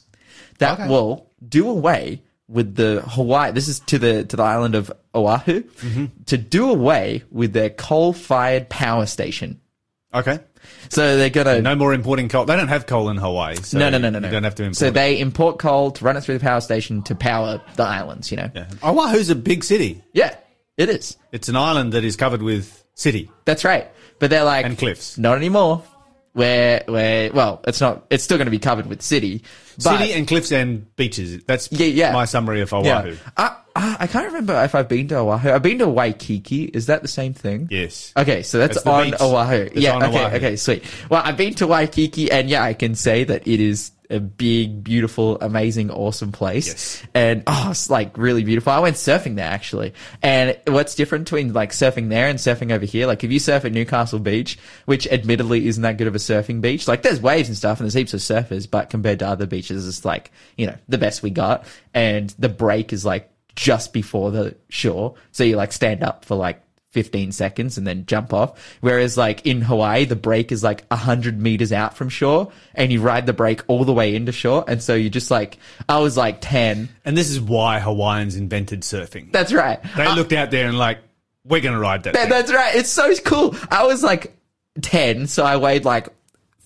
that 0.59 0.79
Okay. 0.79 0.89
will 0.89 1.27
do 1.47 1.69
away 1.69 2.21
with 2.49 2.75
the 2.75 3.01
Hawaii. 3.07 3.51
This 3.51 3.67
is 3.67 3.79
to 3.81 3.99
the 3.99 4.25
to 4.25 4.35
the 4.35 4.43
island 4.43 4.75
of 4.75 4.91
Oahu 5.15 5.61
Mm-hmm. 5.61 6.05
to 6.25 6.37
do 6.37 6.69
away 6.69 7.23
with 7.31 7.53
their 7.53 7.69
coal-fired 7.69 8.69
power 8.69 9.05
station. 9.05 9.61
Okay. 10.13 10.39
So 10.89 11.17
they're 11.17 11.29
gonna 11.29 11.61
No 11.61 11.75
more 11.75 11.93
importing 11.93 12.27
coal. 12.29 12.45
They 12.45 12.55
don't 12.55 12.67
have 12.67 12.85
coal 12.87 13.09
in 13.09 13.17
Hawaii. 13.17 13.55
So 13.55 13.77
no 13.77 13.89
no 13.89 13.97
no 13.99 14.09
no 14.09 14.17
You 14.17 14.21
no. 14.23 14.31
don't 14.31 14.43
have 14.43 14.55
to 14.55 14.63
import 14.63 14.75
So 14.77 14.87
it. 14.87 14.93
they 14.95 15.19
import 15.19 15.59
coal 15.59 15.91
to 15.91 16.03
run 16.03 16.17
it 16.17 16.21
through 16.21 16.37
the 16.39 16.43
power 16.43 16.61
station 16.61 17.01
to 17.03 17.15
power 17.15 17.61
the 17.75 17.83
islands. 17.83 18.31
You 18.31 18.37
know. 18.37 18.49
Yeah. 18.53 18.67
Oahu's 18.83 19.29
a 19.29 19.35
big 19.35 19.63
city. 19.63 20.03
Yeah, 20.13 20.35
it 20.77 20.89
is. 20.89 21.15
It's 21.31 21.47
an 21.49 21.55
island 21.55 21.93
that 21.93 22.03
is 22.03 22.15
covered 22.15 22.41
with 22.41 22.83
city. 22.95 23.31
That's 23.45 23.63
right. 23.63 23.87
But 24.19 24.31
they're 24.31 24.43
like 24.43 24.65
And 24.65 24.77
cliffs. 24.77 25.17
Not 25.17 25.37
anymore. 25.37 25.83
Where 26.33 26.83
where 26.85 27.31
well, 27.33 27.61
it's 27.65 27.81
not. 27.81 28.05
It's 28.09 28.23
still 28.23 28.37
going 28.37 28.45
to 28.45 28.51
be 28.51 28.59
covered 28.59 28.85
with 28.85 29.01
city. 29.01 29.43
But, 29.83 29.97
city 29.97 30.13
and 30.13 30.27
cliffs 30.27 30.51
and 30.51 30.95
beaches. 30.95 31.43
That's 31.45 31.71
Yeah, 31.71 31.87
yeah. 31.87 32.11
my 32.11 32.25
summary 32.25 32.61
of 32.61 32.71
Oahu. 32.71 32.85
Yeah. 32.85 33.15
I, 33.35 33.57
I 33.75 33.97
I 34.01 34.07
can't 34.07 34.27
remember 34.27 34.53
if 34.63 34.75
I've 34.75 34.87
been 34.87 35.07
to 35.07 35.17
Oahu. 35.17 35.51
I've 35.51 35.63
been 35.63 35.79
to 35.79 35.87
Waikiki. 35.87 36.65
Is 36.65 36.85
that 36.85 37.01
the 37.01 37.07
same 37.07 37.33
thing? 37.33 37.67
Yes. 37.71 38.13
Okay, 38.15 38.43
so 38.43 38.59
that's, 38.59 38.77
on. 38.85 39.13
Oahu. 39.19 39.65
That's 39.65 39.75
yeah, 39.75 39.95
on 39.95 40.03
okay, 40.03 40.25
Oahu. 40.25 40.35
okay, 40.35 40.55
sweet. 40.55 40.83
Well, 41.09 41.21
I've 41.23 41.37
been 41.37 41.55
to 41.55 41.67
Waikiki 41.67 42.31
and 42.31 42.49
yeah, 42.49 42.63
I 42.63 42.73
can 42.73 42.93
say 42.95 43.23
that 43.23 43.47
it 43.47 43.59
is 43.59 43.91
a 44.09 44.19
big, 44.19 44.83
beautiful, 44.83 45.39
amazing, 45.39 45.91
awesome 45.91 46.31
place. 46.31 46.67
Yes. 46.67 47.03
And 47.13 47.43
oh, 47.45 47.67
it's 47.71 47.89
like 47.89 48.17
really 48.17 48.43
beautiful. 48.43 48.73
I 48.73 48.79
went 48.79 48.95
surfing 48.95 49.35
there 49.35 49.49
actually. 49.49 49.93
And 50.23 50.57
what's 50.67 50.95
different 50.95 51.25
between 51.25 51.53
like 51.53 51.71
surfing 51.71 52.09
there 52.09 52.27
and 52.27 52.39
surfing 52.39 52.71
over 52.71 52.85
here? 52.85 53.05
Like 53.05 53.23
if 53.23 53.31
you 53.31 53.39
surf 53.39 53.65
at 53.65 53.71
Newcastle 53.71 54.19
Beach, 54.19 54.57
which 54.85 55.07
admittedly 55.07 55.67
isn't 55.67 55.83
that 55.83 55.97
good 55.97 56.07
of 56.07 56.15
a 56.15 56.19
surfing 56.19 56.61
beach, 56.61 56.87
like 56.87 57.03
there's 57.03 57.21
waves 57.21 57.49
and 57.49 57.57
stuff 57.57 57.79
and 57.79 57.85
there's 57.85 57.93
heaps 57.93 58.13
of 58.13 58.21
surfers, 58.21 58.69
but 58.69 58.89
compared 58.89 59.19
to 59.19 59.27
other 59.27 59.45
beaches, 59.45 59.87
it's 59.87 60.05
like, 60.05 60.31
you 60.57 60.65
know, 60.65 60.77
the 60.87 60.97
best 60.97 61.21
we 61.21 61.29
got. 61.29 61.65
And 61.93 62.33
the 62.39 62.49
break 62.49 62.93
is 62.93 63.05
like 63.05 63.31
just 63.55 63.93
before 63.93 64.31
the 64.31 64.55
shore. 64.69 65.15
So 65.31 65.43
you 65.43 65.55
like 65.55 65.71
stand 65.71 66.03
up 66.03 66.25
for 66.25 66.35
like 66.35 66.63
15 66.91 67.31
seconds 67.31 67.77
and 67.77 67.85
then 67.85 68.05
jump 68.05 68.33
off. 68.33 68.77
Whereas 68.81 69.17
like 69.17 69.45
in 69.45 69.61
Hawaii, 69.61 70.05
the 70.05 70.15
break 70.15 70.51
is 70.51 70.63
like 70.63 70.85
100 70.87 71.39
meters 71.39 71.71
out 71.71 71.95
from 71.95 72.09
shore 72.09 72.51
and 72.73 72.91
you 72.91 73.01
ride 73.01 73.25
the 73.25 73.33
break 73.33 73.61
all 73.67 73.85
the 73.85 73.93
way 73.93 74.15
into 74.15 74.31
shore. 74.31 74.65
And 74.67 74.81
so 74.81 74.95
you 74.95 75.09
just 75.09 75.29
like, 75.29 75.57
I 75.87 75.99
was 75.99 76.17
like 76.17 76.37
10. 76.41 76.89
And 77.05 77.17
this 77.17 77.29
is 77.29 77.39
why 77.39 77.79
Hawaiians 77.79 78.35
invented 78.35 78.81
surfing. 78.81 79.31
That's 79.31 79.53
right. 79.53 79.79
They 79.95 80.13
looked 80.15 80.33
out 80.33 80.49
there 80.51 80.67
and 80.67 80.77
like, 80.77 80.99
we're 81.45 81.61
going 81.61 81.75
to 81.75 81.79
ride 81.79 82.03
that. 82.03 82.13
That- 82.13 82.29
that's 82.29 82.51
right. 82.51 82.75
It's 82.75 82.89
so 82.89 83.13
cool. 83.17 83.55
I 83.69 83.85
was 83.85 84.03
like 84.03 84.35
10, 84.81 85.27
so 85.27 85.43
I 85.43 85.57
weighed 85.57 85.85
like 85.85 86.09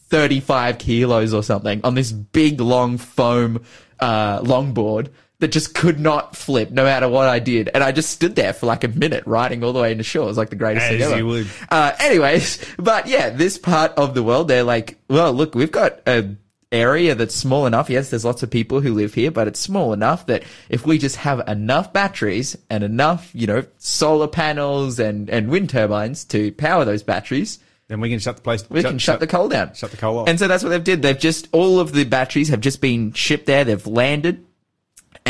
35 0.10 0.78
kilos 0.78 1.34
or 1.34 1.44
something 1.44 1.82
on 1.84 1.96
this 1.96 2.12
big 2.12 2.62
long 2.62 2.98
foam 2.98 3.64
uh, 4.00 4.40
longboard 4.42 5.10
that 5.44 5.52
just 5.52 5.76
could 5.76 6.00
not 6.00 6.36
flip 6.36 6.72
no 6.72 6.84
matter 6.84 7.08
what 7.08 7.30
I 7.30 7.38
did. 7.40 7.70
And 7.74 7.84
I 7.84 7.92
just 7.92 8.10
stood 8.10 8.36
there 8.36 8.54
for 8.54 8.66
like 8.66 8.84
a 8.84 8.88
minute 8.88 9.24
riding 9.28 9.64
all 9.64 9.74
the 9.74 9.82
way 9.82 9.92
into 9.92 10.04
shore. 10.04 10.24
It 10.24 10.28
was 10.28 10.38
like 10.38 10.50
the 10.50 10.56
greatest 10.56 10.88
thing 10.88 11.02
As 11.02 11.12
ever. 11.12 11.18
you 11.20 11.28
would. 11.28 11.48
Uh, 11.70 11.94
anyways, 12.00 12.66
but 12.80 13.08
yeah, 13.08 13.30
this 13.30 13.58
part 13.58 13.92
of 13.94 14.16
the 14.16 14.24
world, 14.24 14.48
they're 14.48 14.64
like, 14.64 14.98
well, 15.08 15.32
look, 15.32 15.54
we've 15.54 15.72
got 15.72 16.00
a 16.08 16.36
area 16.72 17.14
that's 17.14 17.36
small 17.36 17.68
enough. 17.68 17.88
Yes, 17.90 18.10
there's 18.10 18.26
lots 18.26 18.42
of 18.42 18.50
people 18.50 18.82
who 18.82 18.94
live 18.96 19.14
here, 19.14 19.30
but 19.30 19.48
it's 19.48 19.60
small 19.60 19.94
enough 19.94 20.26
that 20.26 20.44
if 20.70 20.88
we 20.88 20.98
just 20.98 21.18
have 21.18 21.48
enough 21.48 21.94
batteries 21.94 22.58
and 22.70 22.84
enough, 22.84 23.30
you 23.34 23.46
know, 23.46 23.64
solar 23.78 24.28
panels 24.28 24.98
and, 25.00 25.30
and 25.30 25.50
wind 25.50 25.70
turbines 25.70 26.26
to 26.26 26.52
power 26.54 26.84
those 26.84 27.04
batteries, 27.04 27.60
Then 27.90 28.00
we 28.02 28.10
can 28.10 28.18
shut 28.18 28.38
the 28.38 28.42
place. 28.42 28.68
we 28.72 28.82
can 28.82 28.98
shut, 28.98 29.20
the 29.20 29.28
coal 29.28 29.50
down. 29.50 29.76
Shut 29.76 29.92
the 29.92 29.98
coal 29.98 30.18
off. 30.20 30.28
And 30.30 30.40
so 30.40 30.48
that's 30.48 30.64
what 30.64 30.70
they've 30.70 30.84
did. 30.84 31.04
They've 31.04 31.20
just, 31.20 31.48
all 31.52 31.80
of 31.80 31.92
the 31.94 32.06
batteries 32.06 32.50
have 32.50 32.62
just 32.62 32.82
been 32.82 33.14
shipped 33.14 33.46
there. 33.46 33.64
They've 33.64 33.86
landed. 33.86 34.44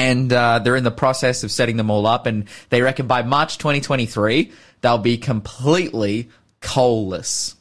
And 0.04 0.32
uh, 0.34 0.60
they're 0.60 0.76
in 0.76 0.84
the 0.84 0.92
process 0.92 1.44
of 1.44 1.52
setting 1.52 1.78
them 1.78 1.90
all 1.90 2.06
up. 2.06 2.26
And 2.26 2.46
they 2.70 2.82
reckon 2.82 3.08
by 3.08 3.24
March 3.24 3.58
2023 3.58 4.52
they'll 4.82 4.98
be 4.98 5.18
completely 5.18 6.30
coalless. 6.62 7.56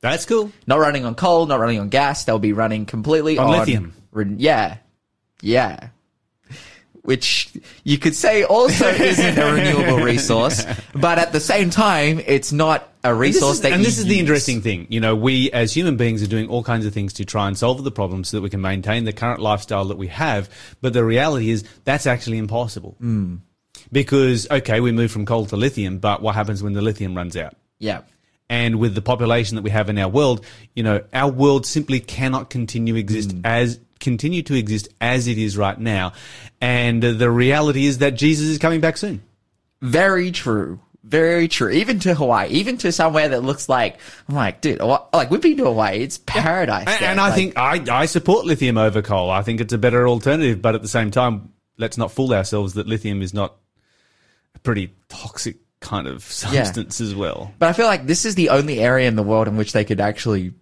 That's 0.00 0.24
cool. 0.26 0.50
Not 0.66 0.78
running 0.78 1.04
on 1.04 1.14
coal, 1.14 1.46
not 1.46 1.60
running 1.60 1.78
on 1.80 1.88
gas. 1.88 2.24
They'll 2.24 2.38
be 2.38 2.52
running 2.52 2.86
completely 2.86 3.38
On 3.38 3.46
on, 3.46 3.58
lithium. 3.58 3.94
re- 4.12 4.34
Yeah, 4.36 4.78
yeah. 5.40 5.88
Which 7.02 7.52
you 7.82 7.98
could 7.98 8.14
say 8.14 8.44
also 8.44 8.86
isn't 8.88 9.38
a 9.38 9.52
renewable 9.52 10.04
resource, 10.04 10.64
but 10.94 11.18
at 11.18 11.32
the 11.32 11.40
same 11.40 11.68
time, 11.70 12.20
it's 12.26 12.52
not 12.52 12.88
a 13.04 13.12
resource 13.12 13.42
this 13.42 13.56
is, 13.56 13.60
that 13.62 13.72
and 13.72 13.84
this 13.84 13.98
is 13.98 14.04
the 14.04 14.20
interesting 14.20 14.60
thing. 14.60 14.86
You 14.88 15.00
know, 15.00 15.16
we 15.16 15.50
as 15.50 15.74
human 15.74 15.96
beings 15.96 16.22
are 16.22 16.28
doing 16.28 16.48
all 16.48 16.62
kinds 16.62 16.86
of 16.86 16.94
things 16.94 17.12
to 17.14 17.24
try 17.24 17.48
and 17.48 17.58
solve 17.58 17.82
the 17.82 17.90
problem 17.90 18.22
so 18.24 18.36
that 18.36 18.42
we 18.42 18.50
can 18.50 18.60
maintain 18.60 19.04
the 19.04 19.12
current 19.12 19.40
lifestyle 19.40 19.86
that 19.86 19.98
we 19.98 20.06
have. 20.08 20.48
But 20.80 20.92
the 20.92 21.04
reality 21.04 21.50
is 21.50 21.64
that's 21.84 22.06
actually 22.06 22.38
impossible. 22.38 22.94
Hmm. 22.98 23.36
Because, 23.90 24.48
okay, 24.50 24.80
we 24.80 24.92
move 24.92 25.10
from 25.10 25.26
coal 25.26 25.46
to 25.46 25.56
lithium, 25.56 25.98
but 25.98 26.22
what 26.22 26.34
happens 26.34 26.62
when 26.62 26.72
the 26.72 26.82
lithium 26.82 27.16
runs 27.16 27.36
out? 27.36 27.54
Yeah, 27.78 28.02
And 28.48 28.78
with 28.78 28.94
the 28.94 29.02
population 29.02 29.56
that 29.56 29.62
we 29.62 29.70
have 29.70 29.88
in 29.88 29.98
our 29.98 30.08
world, 30.08 30.44
you 30.74 30.84
know, 30.84 31.02
our 31.12 31.30
world 31.30 31.66
simply 31.66 31.98
cannot 31.98 32.48
continue 32.48 32.94
exist 32.94 33.34
as 33.44 33.80
continue 34.02 34.42
to 34.42 34.54
exist 34.54 34.88
as 35.00 35.26
it 35.26 35.38
is 35.38 35.56
right 35.56 35.78
now. 35.80 36.12
And 36.60 37.02
the 37.02 37.30
reality 37.30 37.86
is 37.86 37.98
that 37.98 38.10
Jesus 38.16 38.48
is 38.48 38.58
coming 38.58 38.80
back 38.82 38.98
soon. 38.98 39.22
very 39.80 40.30
true. 40.30 40.78
Very 41.04 41.48
true. 41.48 41.68
Even 41.70 41.98
to 42.00 42.14
Hawaii, 42.14 42.48
even 42.50 42.76
to 42.78 42.92
somewhere 42.92 43.28
that 43.30 43.42
looks 43.42 43.68
like, 43.68 43.98
I'm 44.28 44.36
like, 44.36 44.60
dude, 44.60 44.80
like 44.80 45.30
we've 45.30 45.40
been 45.42 45.56
to 45.56 45.64
Hawaii. 45.64 45.98
It's 45.98 46.18
paradise. 46.18 46.86
And, 46.86 47.02
and 47.02 47.20
I 47.20 47.26
Like, 47.30 47.34
think 47.34 47.58
I, 47.58 48.02
I 48.02 48.06
support 48.06 48.46
lithium 48.46 48.78
over 48.78 49.02
coal. 49.02 49.28
I 49.28 49.42
think 49.42 49.60
it's 49.60 49.72
a 49.72 49.78
better 49.78 50.06
alternative, 50.06 50.62
but 50.62 50.76
at 50.76 50.82
the 50.82 50.86
same 50.88 51.10
time, 51.10 51.52
let's 51.76 51.98
not 51.98 52.12
fool 52.12 52.32
ourselves 52.32 52.74
that 52.74 52.86
lithium 52.86 53.20
is 53.20 53.34
not 53.34 53.56
a 54.54 54.60
pretty 54.60 54.94
toxic 55.08 55.56
kind 55.80 56.06
of 56.06 56.22
substance 56.22 57.00
as 57.00 57.16
well. 57.16 57.52
But 57.58 57.68
I 57.68 57.72
feel 57.72 57.86
like 57.86 58.06
this 58.06 58.24
is 58.24 58.36
the 58.36 58.50
only 58.50 58.78
area 58.78 59.08
in 59.08 59.16
the 59.16 59.24
world 59.24 59.48
in 59.48 59.56
which 59.56 59.72
they 59.72 59.84
could 59.84 60.00
actually 60.00 60.54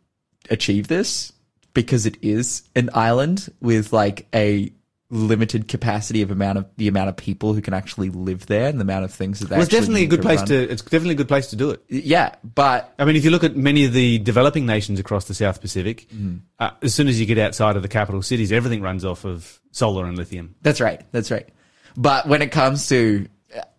achieve 0.48 0.88
this 0.88 1.32
because 1.74 2.06
it 2.06 2.16
is 2.22 2.62
an 2.76 2.90
island 2.94 3.52
with 3.60 3.92
like 3.92 4.26
a 4.34 4.72
limited 5.12 5.66
capacity 5.66 6.22
of 6.22 6.30
amount 6.30 6.56
of 6.56 6.66
the 6.76 6.86
amount 6.86 7.08
of 7.08 7.16
people 7.16 7.52
who 7.52 7.60
can 7.60 7.74
actually 7.74 8.10
live 8.10 8.46
there 8.46 8.68
and 8.68 8.78
the 8.78 8.82
amount 8.82 9.04
of 9.04 9.12
things 9.12 9.40
that 9.40 9.48
they 9.48 9.56
Well, 9.56 9.62
it's 9.64 9.70
definitely 9.72 10.04
a 10.04 10.06
good 10.06 10.22
place 10.22 10.38
run. 10.38 10.46
to. 10.48 10.70
It's 10.70 10.82
definitely 10.82 11.14
a 11.14 11.16
good 11.16 11.26
place 11.26 11.48
to 11.48 11.56
do 11.56 11.70
it. 11.70 11.82
Yeah, 11.88 12.36
but 12.54 12.94
I 12.96 13.04
mean, 13.04 13.16
if 13.16 13.24
you 13.24 13.30
look 13.32 13.42
at 13.42 13.56
many 13.56 13.84
of 13.84 13.92
the 13.92 14.18
developing 14.18 14.66
nations 14.66 15.00
across 15.00 15.24
the 15.24 15.34
South 15.34 15.60
Pacific, 15.60 16.06
Mm. 16.14 16.42
uh, 16.60 16.70
as 16.82 16.94
soon 16.94 17.08
as 17.08 17.18
you 17.18 17.26
get 17.26 17.38
outside 17.38 17.74
of 17.74 17.82
the 17.82 17.88
capital 17.88 18.22
cities, 18.22 18.52
everything 18.52 18.82
runs 18.82 19.04
off 19.04 19.24
of 19.24 19.60
solar 19.72 20.06
and 20.06 20.16
lithium. 20.16 20.54
That's 20.62 20.80
right. 20.80 21.00
That's 21.10 21.30
right. 21.32 21.48
But 21.96 22.28
when 22.28 22.40
it 22.40 22.52
comes 22.52 22.88
to 22.90 23.26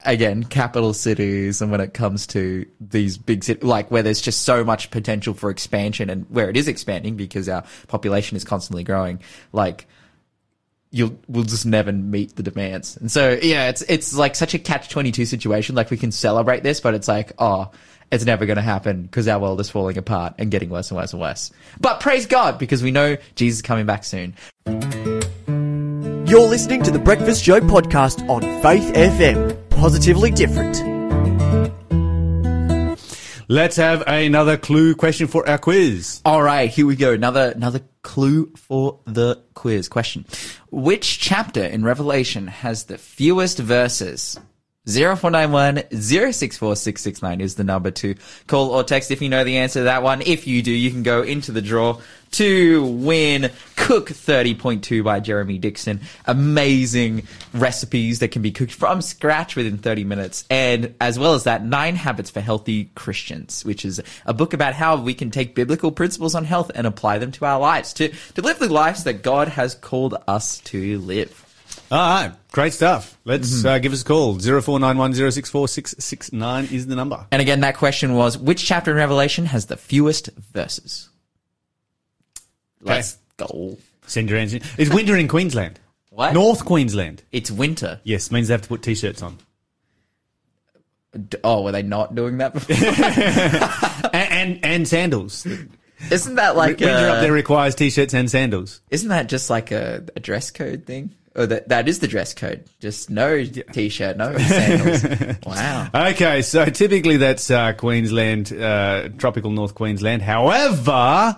again 0.06 0.44
capital 0.44 0.94
cities 0.94 1.62
and 1.62 1.72
when 1.72 1.80
it 1.80 1.94
comes 1.94 2.26
to 2.26 2.66
these 2.80 3.18
big 3.18 3.44
cities 3.44 3.64
like 3.64 3.92
where 3.92 4.02
there's 4.02 4.22
just 4.22 4.42
so 4.42 4.64
much 4.64 4.90
potential 4.90 5.34
for 5.34 5.50
expansion 5.50 6.10
and 6.10 6.26
where 6.30 6.50
it 6.50 6.58
is 6.58 6.68
expanding 6.68 7.16
because 7.16 7.48
our 7.48 7.64
population 7.88 8.36
is 8.36 8.44
constantly 8.44 8.84
growing 8.84 9.20
like 9.54 9.88
you'll 10.92 11.18
we'll 11.28 11.44
just 11.44 11.66
never 11.66 11.92
meet 11.92 12.36
the 12.36 12.44
demands. 12.44 12.98
And 12.98 13.12
so 13.12 13.40
yeah 13.42 13.70
it's 13.70 13.82
it's 13.84 14.14
like 14.14 14.36
such 14.36 14.54
a 14.54 14.60
catch 14.60 14.90
22 14.90 15.26
situation. 15.26 15.76
Like 15.76 15.90
we 15.90 15.98
can 15.98 16.12
celebrate 16.12 16.64
this 16.64 16.80
but 16.80 16.94
it's 16.94 17.08
like 17.08 17.32
oh 17.40 17.72
it's 18.12 18.26
never 18.26 18.46
going 18.46 18.58
to 18.58 18.62
happen 18.62 19.04
because 19.04 19.26
our 19.30 19.40
world 19.40 19.62
is 19.62 19.70
falling 19.70 19.98
apart 19.98 20.36
and 20.38 20.52
getting 20.52 20.70
worse 20.70 20.92
and 20.92 20.98
worse 20.98 21.14
and 21.14 21.22
worse. 21.22 21.52
But 21.80 22.02
praise 22.02 22.26
god 22.26 22.60
because 22.60 22.84
we 22.84 22.92
know 22.92 23.18
jesus 23.36 23.60
is 23.60 23.62
coming 23.62 23.86
back 23.86 24.04
soon. 24.04 24.36
You're 26.28 26.48
listening 26.48 26.84
to 26.84 26.92
the 26.92 27.00
Breakfast 27.00 27.44
Show 27.44 27.60
podcast 27.60 28.28
on 28.30 28.42
Faith 28.62 28.94
FM. 28.94 29.71
Positively 29.82 30.30
different. 30.30 30.78
Let's 33.48 33.78
have 33.78 34.04
another 34.06 34.56
clue 34.56 34.94
question 34.94 35.26
for 35.26 35.50
our 35.50 35.58
quiz. 35.58 36.22
All 36.24 36.44
right, 36.44 36.70
here 36.70 36.86
we 36.86 36.96
go. 36.96 37.14
Another 37.14 37.52
another 37.56 37.82
clue 38.04 38.52
for 38.56 39.00
the 39.06 39.42
quiz 39.56 39.90
question. 39.90 40.26
Which 40.70 41.18
chapter 41.18 41.64
in 41.64 41.84
Revelation 41.84 42.46
has 42.46 42.84
the 42.84 43.00
fewest 43.00 43.58
verses? 43.58 44.40
0491 44.88 45.84
064 45.92 46.76
669 46.76 47.40
is 47.40 47.54
the 47.54 47.64
number 47.64 47.92
to 47.92 48.16
call 48.48 48.72
or 48.72 48.84
text 48.84 49.12
if 49.12 49.22
you 49.22 49.30
know 49.30 49.44
the 49.44 49.58
answer 49.58 49.82
to 49.82 49.84
that 49.84 50.02
one. 50.02 50.24
If 50.24 50.48
you 50.48 50.64
do, 50.64 50.72
you 50.72 50.90
can 50.90 51.04
go 51.04 51.22
into 51.22 51.52
the 51.52 51.62
draw 51.62 52.02
to 52.32 52.84
win 52.86 53.52
Cook 53.76 54.10
30.2 54.10 55.04
by 55.04 55.20
Jeremy 55.20 55.60
Dixon. 55.60 56.02
Amazing 56.26 57.28
recipes 57.54 58.20
that 58.20 58.32
can 58.32 58.42
be 58.42 58.52
cooked 58.52 58.72
from 58.72 59.04
scratch 59.04 59.56
within 59.56 59.78
30 59.78 60.04
minutes. 60.04 60.46
And 60.50 60.96
as 61.00 61.20
well 61.20 61.36
as 61.36 61.44
that, 61.44 61.64
Nine 61.64 61.96
Habits 61.96 62.32
for 62.32 62.42
Healthy 62.42 62.86
Christians, 62.96 63.64
which 63.64 63.86
is 63.86 64.02
a 64.26 64.34
book 64.34 64.54
about 64.54 64.74
how 64.74 64.96
we 65.00 65.14
can 65.14 65.30
take 65.30 65.54
biblical 65.54 65.92
principles 65.92 66.34
on 66.34 66.46
health 66.46 66.72
and 66.74 66.88
apply 66.88 67.20
them 67.20 67.32
to 67.34 67.46
our 67.46 67.60
lives 67.60 67.94
to, 67.94 68.10
to 68.10 68.42
live 68.42 68.58
the 68.58 68.68
lives 68.68 69.04
that 69.04 69.22
God 69.22 69.50
has 69.50 69.76
called 69.76 70.16
us 70.28 70.60
to 70.62 70.98
live. 70.98 71.51
All 71.92 71.98
right, 71.98 72.32
great 72.54 72.72
stuff. 72.74 73.18
Let's 73.26 73.50
Mm-hmm. 73.52 73.68
uh, 73.68 73.80
give 73.80 73.92
us 73.92 74.02
a 74.02 74.06
call. 74.06 74.38
0491064669 74.38 76.72
is 76.72 76.88
the 76.88 76.96
number. 76.96 77.26
And 77.32 77.42
again, 77.42 77.60
that 77.62 77.76
question 77.78 78.14
was, 78.16 78.38
which 78.38 78.64
chapter 78.66 78.92
in 78.92 78.98
Revelation 78.98 79.46
has 79.48 79.66
the 79.66 79.76
fewest 79.76 80.30
verses? 80.54 81.10
Let's 82.82 83.18
go. 83.38 83.78
Send 84.08 84.30
your 84.30 84.40
answer. 84.40 84.60
It's 84.78 84.94
winter 84.94 85.18
in 85.18 85.28
Queensland. 85.28 85.80
What? 86.14 86.34
North 86.34 86.66
Queensland. 86.66 87.24
It's 87.32 87.50
winter. 87.50 88.02
Yes, 88.04 88.32
means 88.32 88.50
they 88.50 88.54
have 88.54 88.64
to 88.64 88.68
put 88.68 88.84
t-shirts 88.84 89.22
on. 89.22 89.38
D- 91.14 91.38
Oh, 91.42 91.62
were 91.62 91.72
they 91.72 91.84
not 91.84 92.16
doing 92.16 92.40
that 92.40 92.54
before? 92.54 92.76
And 94.14 94.32
and, 94.34 94.60
and 94.66 94.86
sandals. 94.90 95.48
Isn't 96.12 96.36
that 96.36 96.58
like 96.58 96.80
winter 96.82 96.94
uh, 96.94 97.14
up 97.14 97.22
there 97.22 97.32
requires 97.32 97.76
t-shirts 97.76 98.14
and 98.14 98.30
sandals. 98.30 98.82
Isn't 98.90 99.08
that 99.08 99.30
just 99.30 99.50
like 99.50 99.72
a, 99.72 100.04
a 100.14 100.20
dress 100.20 100.52
code 100.52 100.86
thing? 100.86 101.12
Or 101.34 101.46
that 101.46 101.70
that 101.70 101.88
is 101.88 102.00
the 102.00 102.08
dress 102.08 102.34
code. 102.34 102.66
Just 102.80 103.10
no 103.10 103.44
t-shirt, 103.46 104.18
no 104.18 104.38
sandals. 104.38 105.38
wow. 105.46 105.90
Okay, 105.94 106.42
so 106.42 106.66
typically 106.66 107.18
that's 107.18 107.50
uh, 107.50 107.72
Queensland, 107.74 108.52
uh, 108.52 109.08
tropical 109.18 109.52
North 109.52 109.74
Queensland. 109.74 110.22
However, 110.22 111.38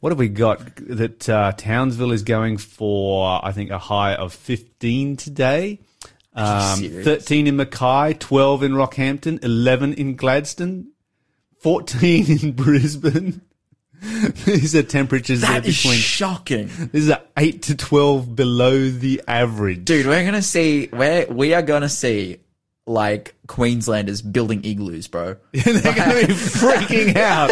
what 0.00 0.10
have 0.10 0.18
we 0.18 0.28
got? 0.28 0.74
That 0.76 1.28
uh, 1.28 1.52
Townsville 1.52 2.10
is 2.10 2.24
going 2.24 2.58
for, 2.58 3.40
I 3.44 3.52
think, 3.52 3.70
a 3.70 3.78
high 3.78 4.16
of 4.16 4.32
15 4.32 5.16
today. 5.16 5.78
Um, 6.34 6.80
13 6.80 7.46
in 7.46 7.56
Mackay, 7.56 8.14
12 8.14 8.62
in 8.64 8.72
Rockhampton, 8.72 9.44
11 9.44 9.94
in 9.94 10.16
Gladstone, 10.16 10.88
14 11.60 12.26
in 12.42 12.52
Brisbane. 12.52 13.42
These 14.44 14.74
are 14.74 14.82
temperatures 14.82 15.40
that 15.42 15.48
That 15.48 15.64
are 15.64 15.68
is 15.68 15.76
between. 15.82 15.98
shocking. 15.98 16.70
These 16.92 17.10
are 17.10 17.20
8 17.36 17.62
to 17.62 17.76
12 17.76 18.34
below 18.34 18.88
the 18.90 19.22
average. 19.28 19.84
Dude, 19.84 20.06
we're 20.06 20.24
gonna 20.24 20.42
see 20.42 20.88
we're 20.92 21.26
we 21.26 21.54
are 21.54 21.62
gonna 21.62 21.88
see 21.88 22.38
like 22.84 23.36
Queenslanders 23.46 24.22
building 24.22 24.64
igloos, 24.64 25.06
bro. 25.06 25.36
They're 25.52 25.80
going 25.94 26.20
to 26.20 26.26
be 26.26 26.32
freaking 26.34 27.14
out. 27.16 27.50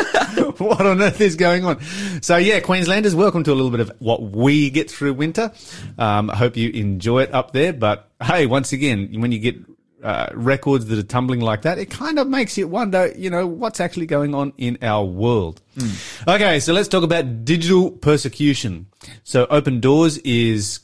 what 0.59 0.85
on 0.85 1.00
earth 1.00 1.21
is 1.21 1.37
going 1.37 1.64
on? 1.64 1.80
So 2.21 2.37
yeah, 2.37 2.59
Queenslanders, 2.59 3.14
welcome 3.14 3.45
to 3.45 3.52
a 3.52 3.54
little 3.54 3.71
bit 3.71 3.78
of 3.78 3.92
what 4.00 4.23
we 4.23 4.71
get 4.71 4.90
through 4.90 5.14
winter. 5.14 5.52
Um, 5.99 6.30
I 6.30 6.37
hope 6.37 6.57
you 6.57 6.71
enjoy 6.71 7.23
it 7.23 7.33
up 7.33 7.52
there. 7.52 7.73
But 7.73 8.09
hey, 8.21 8.47
once 8.47 8.73
again, 8.73 9.21
when 9.21 9.30
you 9.30 9.38
get 9.38 9.54
uh, 10.02 10.28
records 10.35 10.87
that 10.87 10.99
are 10.99 11.02
tumbling 11.02 11.40
like 11.40 11.62
that, 11.62 11.78
it 11.78 11.90
kind 11.90 12.19
of 12.19 12.28
makes 12.28 12.57
you 12.57 12.66
wonder, 12.66 13.12
you 13.16 13.30
know, 13.30 13.47
what's 13.47 13.80
actually 13.80 14.07
going 14.07 14.35
on 14.35 14.52
in 14.59 14.78
our 14.83 15.04
world. 15.04 15.61
Hmm. 15.78 16.28
Okay, 16.28 16.61
so 16.61 16.73
let's 16.73 16.88
talk 16.88 17.02
about 17.02 17.45
digital 17.45 17.90
persecution. 17.90 18.87
So 19.25 19.47
Open 19.50 19.80
Doors 19.80 20.19
is 20.19 20.80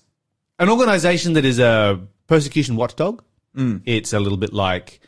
an 0.58 0.68
organization 0.68 1.34
that 1.34 1.44
is 1.44 1.58
a 1.58 2.00
persecution 2.26 2.76
watchdog. 2.76 3.22
Hmm. 3.54 3.78
It's 3.84 4.12
a 4.12 4.20
little 4.20 4.38
bit 4.38 4.52
like 4.52 5.00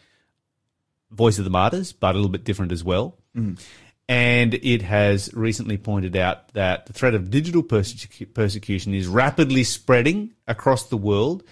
Voice 1.11 1.39
of 1.39 1.45
the 1.45 1.51
Martyrs, 1.51 1.93
but 1.93 2.15
a 2.15 2.19
little 2.19 2.31
bit 2.31 2.45
different 2.45 2.73
as 2.73 2.85
well. 2.85 3.17
Hmm. 3.35 3.55
And 4.09 4.55
it 4.55 4.81
has 4.83 5.31
recently 5.35 5.77
pointed 5.77 6.17
out 6.17 6.55
that 6.55 6.87
the 6.87 6.95
threat 6.95 7.15
of 7.15 7.31
digital 7.31 7.63
persecu- 7.63 8.33
persecution 8.33 8.95
is 8.95 9.07
rapidly 9.07 9.65
spreading 9.65 10.33
across 10.47 10.87
the 10.89 10.97
world, 10.97 11.45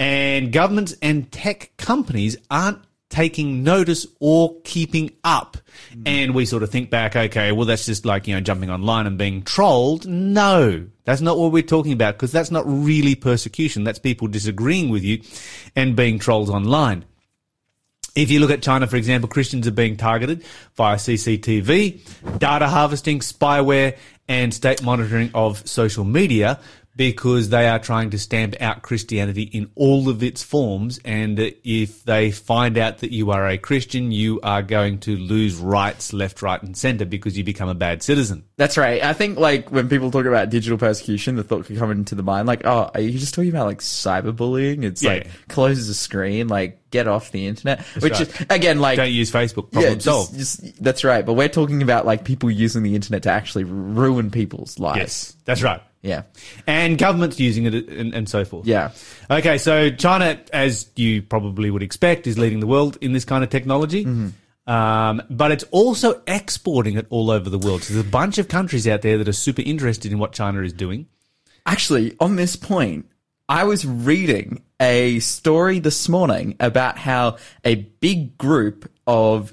and 0.00 0.50
governments 0.50 0.96
and 1.02 1.30
tech 1.30 1.72
companies 1.76 2.36
aren't 2.50 2.78
taking 3.10 3.62
notice 3.62 4.06
or 4.18 4.58
keeping 4.62 5.10
up. 5.24 5.58
Hmm. 5.92 6.02
And 6.06 6.34
we 6.34 6.46
sort 6.46 6.62
of 6.62 6.70
think 6.70 6.88
back, 6.88 7.14
okay, 7.14 7.52
well, 7.52 7.66
that's 7.66 7.84
just 7.84 8.06
like, 8.06 8.26
you 8.26 8.34
know, 8.34 8.40
jumping 8.40 8.70
online 8.70 9.06
and 9.06 9.18
being 9.18 9.42
trolled. 9.42 10.06
No, 10.06 10.86
that's 11.04 11.20
not 11.20 11.36
what 11.36 11.52
we're 11.52 11.62
talking 11.62 11.92
about 11.92 12.14
because 12.14 12.32
that's 12.32 12.50
not 12.50 12.64
really 12.66 13.14
persecution. 13.14 13.84
That's 13.84 13.98
people 13.98 14.26
disagreeing 14.26 14.88
with 14.88 15.02
you 15.02 15.22
and 15.76 15.94
being 15.94 16.18
trolled 16.18 16.48
online. 16.48 17.04
If 18.16 18.30
you 18.30 18.40
look 18.40 18.50
at 18.50 18.62
China, 18.62 18.86
for 18.86 18.96
example, 18.96 19.28
Christians 19.28 19.68
are 19.68 19.72
being 19.72 19.96
targeted 19.96 20.44
via 20.76 20.96
CCTV, 20.96 22.38
data 22.38 22.66
harvesting, 22.66 23.20
spyware, 23.20 23.96
and 24.28 24.54
state 24.54 24.82
monitoring 24.82 25.30
of 25.34 25.68
social 25.68 26.04
media 26.04 26.60
because 27.00 27.48
they 27.48 27.66
are 27.66 27.78
trying 27.78 28.10
to 28.10 28.18
stamp 28.18 28.54
out 28.60 28.82
Christianity 28.82 29.44
in 29.44 29.70
all 29.74 30.10
of 30.10 30.22
its 30.22 30.42
forms. 30.42 31.00
And 31.02 31.38
if 31.64 32.04
they 32.04 32.30
find 32.30 32.76
out 32.76 32.98
that 32.98 33.10
you 33.10 33.30
are 33.30 33.48
a 33.48 33.56
Christian, 33.56 34.12
you 34.12 34.38
are 34.42 34.60
going 34.60 34.98
to 34.98 35.16
lose 35.16 35.56
rights 35.56 36.12
left, 36.12 36.42
right, 36.42 36.62
and 36.62 36.76
center 36.76 37.06
because 37.06 37.38
you 37.38 37.42
become 37.42 37.70
a 37.70 37.74
bad 37.74 38.02
citizen. 38.02 38.44
That's 38.58 38.76
right. 38.76 39.02
I 39.02 39.14
think 39.14 39.38
like 39.38 39.72
when 39.72 39.88
people 39.88 40.10
talk 40.10 40.26
about 40.26 40.50
digital 40.50 40.76
persecution, 40.76 41.36
the 41.36 41.42
thought 41.42 41.64
could 41.64 41.78
come 41.78 41.90
into 41.90 42.14
the 42.14 42.22
mind 42.22 42.46
like, 42.46 42.66
oh, 42.66 42.90
are 42.94 43.00
you 43.00 43.18
just 43.18 43.32
talking 43.32 43.48
about 43.48 43.64
like 43.64 43.78
cyberbullying? 43.78 44.84
It's 44.84 45.02
Yeah. 45.02 45.10
like 45.12 45.48
closes 45.48 45.88
the 45.88 45.94
screen, 45.94 46.48
like 46.48 46.90
get 46.90 47.08
off 47.08 47.32
the 47.32 47.46
internet. 47.46 47.80
Which 48.00 48.12
right. 48.12 48.20
is 48.20 48.46
again 48.50 48.78
like 48.80 48.96
Don't 48.98 49.10
use 49.10 49.32
Facebook. 49.32 49.72
Problem 49.72 49.94
just- 49.94 50.04
solved. 50.04 50.36
just- 50.36 50.84
that's 50.84 51.02
right. 51.02 51.24
But 51.24 51.32
we're 51.32 51.48
talking 51.48 51.82
about 51.82 52.04
like 52.04 52.24
people 52.26 52.50
using 52.50 52.82
the 52.82 52.94
internet 52.94 53.22
to 53.22 53.30
actually 53.30 53.64
ruin 53.64 54.30
people's 54.30 54.78
lives. 54.78 54.98
Yes, 54.98 55.36
that's 55.46 55.62
right. 55.62 55.80
Yeah. 56.02 56.22
And 56.66 56.96
governments 56.96 57.38
using 57.38 57.66
it 57.66 57.74
and, 57.88 58.14
and 58.14 58.28
so 58.28 58.44
forth. 58.44 58.66
Yeah. 58.66 58.92
Okay, 59.30 59.58
so 59.58 59.90
China, 59.90 60.40
as 60.52 60.88
you 60.96 61.22
probably 61.22 61.70
would 61.70 61.82
expect, 61.82 62.26
is 62.26 62.38
leading 62.38 62.60
the 62.60 62.66
world 62.66 62.96
in 63.00 63.12
this 63.12 63.24
kind 63.24 63.44
of 63.44 63.50
technology. 63.50 64.04
Mm-hmm. 64.04 64.28
Um, 64.70 65.22
but 65.28 65.50
it's 65.50 65.64
also 65.72 66.22
exporting 66.26 66.96
it 66.96 67.06
all 67.10 67.30
over 67.30 67.50
the 67.50 67.58
world. 67.58 67.82
So 67.82 67.94
there's 67.94 68.06
a 68.06 68.10
bunch 68.10 68.38
of 68.38 68.48
countries 68.48 68.86
out 68.86 69.02
there 69.02 69.18
that 69.18 69.28
are 69.28 69.32
super 69.32 69.62
interested 69.62 70.12
in 70.12 70.18
what 70.18 70.32
China 70.32 70.62
is 70.62 70.72
doing. 70.72 71.06
Actually, 71.66 72.16
on 72.20 72.36
this 72.36 72.56
point, 72.56 73.06
I 73.48 73.64
was 73.64 73.84
reading 73.84 74.62
a 74.78 75.18
story 75.18 75.80
this 75.80 76.08
morning 76.08 76.56
about 76.60 76.98
how 76.98 77.36
a 77.64 77.74
big 77.74 78.38
group 78.38 78.90
of 79.06 79.52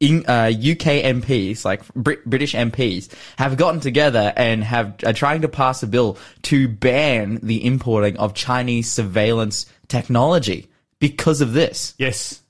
in, 0.00 0.24
uh, 0.26 0.50
UK 0.54 1.02
MPs, 1.04 1.64
like 1.64 1.82
Brit- 1.94 2.24
British 2.24 2.54
MPs, 2.54 3.08
have 3.38 3.56
gotten 3.56 3.80
together 3.80 4.32
and 4.36 4.62
have 4.64 4.96
are 5.04 5.12
trying 5.12 5.42
to 5.42 5.48
pass 5.48 5.82
a 5.82 5.86
bill 5.86 6.18
to 6.42 6.68
ban 6.68 7.40
the 7.42 7.64
importing 7.64 8.16
of 8.18 8.34
Chinese 8.34 8.90
surveillance 8.90 9.66
technology 9.88 10.68
because 10.98 11.40
of 11.40 11.52
this. 11.52 11.94
Yes. 11.98 12.42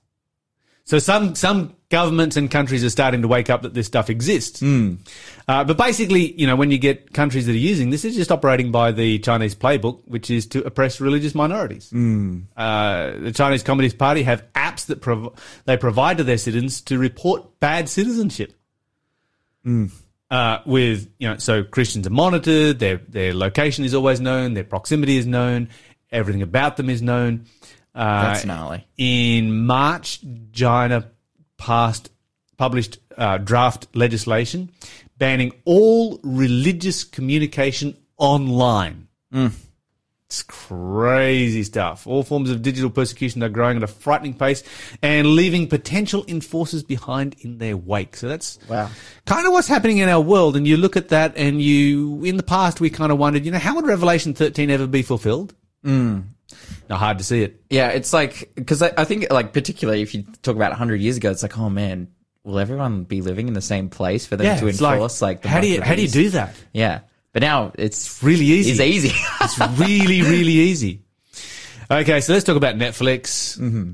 So 0.86 1.00
some 1.00 1.34
some 1.34 1.74
governments 1.88 2.36
and 2.36 2.48
countries 2.50 2.84
are 2.84 2.90
starting 2.90 3.22
to 3.22 3.28
wake 3.28 3.50
up 3.50 3.62
that 3.62 3.74
this 3.74 3.86
stuff 3.88 4.08
exists. 4.08 4.60
Uh, 5.48 5.64
but 5.64 5.76
basically, 5.76 6.32
you 6.40 6.46
know, 6.46 6.54
when 6.56 6.70
you 6.70 6.78
get 6.78 7.12
countries 7.12 7.46
that 7.46 7.52
are 7.52 7.58
using 7.58 7.90
this, 7.90 8.04
is 8.04 8.14
just 8.14 8.30
operating 8.30 8.70
by 8.70 8.92
the 8.92 9.18
Chinese 9.18 9.54
playbook, 9.56 10.00
which 10.06 10.30
is 10.30 10.46
to 10.46 10.62
oppress 10.64 11.00
religious 11.00 11.34
minorities. 11.34 11.90
Uh, 12.56 13.18
the 13.18 13.32
Chinese 13.32 13.64
Communist 13.64 13.98
Party 13.98 14.22
have 14.22 14.44
apps 14.52 14.86
that 14.86 15.00
prov- 15.00 15.34
they 15.64 15.76
provide 15.76 16.18
to 16.18 16.24
their 16.24 16.38
citizens 16.38 16.80
to 16.82 16.98
report 16.98 17.58
bad 17.58 17.88
citizenship. 17.88 18.52
Uh, 20.30 20.58
with 20.66 21.08
you 21.18 21.28
know, 21.28 21.36
so 21.38 21.64
Christians 21.64 22.06
are 22.06 22.10
monitored. 22.10 22.78
Their 22.78 22.98
their 22.98 23.34
location 23.34 23.84
is 23.84 23.92
always 23.94 24.20
known. 24.20 24.54
Their 24.54 24.64
proximity 24.64 25.16
is 25.18 25.26
known. 25.26 25.68
Everything 26.12 26.42
about 26.42 26.76
them 26.76 26.88
is 26.90 27.02
known. 27.02 27.46
Uh, 27.96 28.22
That's 28.32 28.44
gnarly. 28.44 28.86
in 28.98 29.64
March, 29.66 30.20
China 30.52 31.10
passed 31.56 32.10
published 32.58 32.98
uh, 33.16 33.38
draft 33.38 33.86
legislation 33.94 34.70
banning 35.18 35.52
all 35.64 36.20
religious 36.22 37.02
communication 37.04 37.96
online. 38.18 39.08
It's 40.28 40.42
crazy 40.42 41.62
stuff. 41.62 42.04
All 42.06 42.22
forms 42.24 42.50
of 42.50 42.60
digital 42.60 42.90
persecution 42.90 43.42
are 43.44 43.48
growing 43.48 43.76
at 43.76 43.82
a 43.84 43.86
frightening 43.86 44.34
pace 44.34 44.62
and 45.00 45.28
leaving 45.28 45.68
potential 45.68 46.24
enforcers 46.26 46.82
behind 46.82 47.36
in 47.40 47.58
their 47.58 47.76
wake. 47.76 48.16
So 48.16 48.26
that's 48.28 48.58
Wow. 48.68 48.90
kind 49.24 49.46
of 49.46 49.52
what's 49.52 49.68
happening 49.68 49.98
in 49.98 50.08
our 50.08 50.20
world. 50.20 50.56
And 50.56 50.66
you 50.66 50.76
look 50.78 50.96
at 50.96 51.10
that 51.10 51.34
and 51.36 51.62
you, 51.62 52.24
in 52.24 52.36
the 52.38 52.42
past, 52.42 52.80
we 52.80 52.90
kind 52.90 53.12
of 53.12 53.18
wondered, 53.18 53.44
you 53.44 53.52
know, 53.52 53.58
how 53.58 53.76
would 53.76 53.86
Revelation 53.86 54.34
13 54.34 54.68
ever 54.68 54.86
be 54.88 55.02
fulfilled? 55.02 55.54
Mm. 55.84 56.24
Now, 56.88 56.96
hard 56.96 57.18
to 57.18 57.24
see 57.24 57.42
it. 57.42 57.62
Yeah, 57.70 57.88
it's 57.88 58.12
like 58.12 58.52
because 58.54 58.82
I, 58.82 58.92
I 58.96 59.04
think 59.04 59.30
like 59.30 59.52
particularly 59.52 60.02
if 60.02 60.14
you 60.14 60.24
talk 60.42 60.56
about 60.56 60.72
hundred 60.72 61.00
years 61.00 61.16
ago, 61.16 61.30
it's 61.30 61.42
like 61.42 61.58
oh 61.58 61.68
man, 61.68 62.08
will 62.44 62.58
everyone 62.58 63.04
be 63.04 63.20
living 63.20 63.48
in 63.48 63.54
the 63.54 63.60
same 63.60 63.90
place 63.90 64.24
for 64.24 64.36
them 64.36 64.58
to 64.58 64.66
it's 64.68 64.80
enforce 64.80 65.20
like, 65.20 65.42
the 65.42 65.48
how 65.48 65.60
do 65.60 65.66
you, 65.66 65.82
how 65.82 65.94
do 65.94 66.02
you 66.02 66.08
do 66.08 66.30
that? 66.30 66.54
Yeah, 66.72 67.00
but 67.32 67.42
now 67.42 67.72
it's 67.74 68.22
Really 68.22 68.44
easy. 68.44 68.70
It's 68.70 68.80
easy. 68.80 69.12
It's 69.42 69.58
really, 69.78 70.22
really 70.22 70.52
easy. 70.52 71.02
Okay, 71.90 72.20
so 72.20 72.32
let's 72.32 72.44
talk 72.44 72.56
about 72.56 72.76
Netflix. 72.76 73.58
Mm-hmm. 73.58 73.92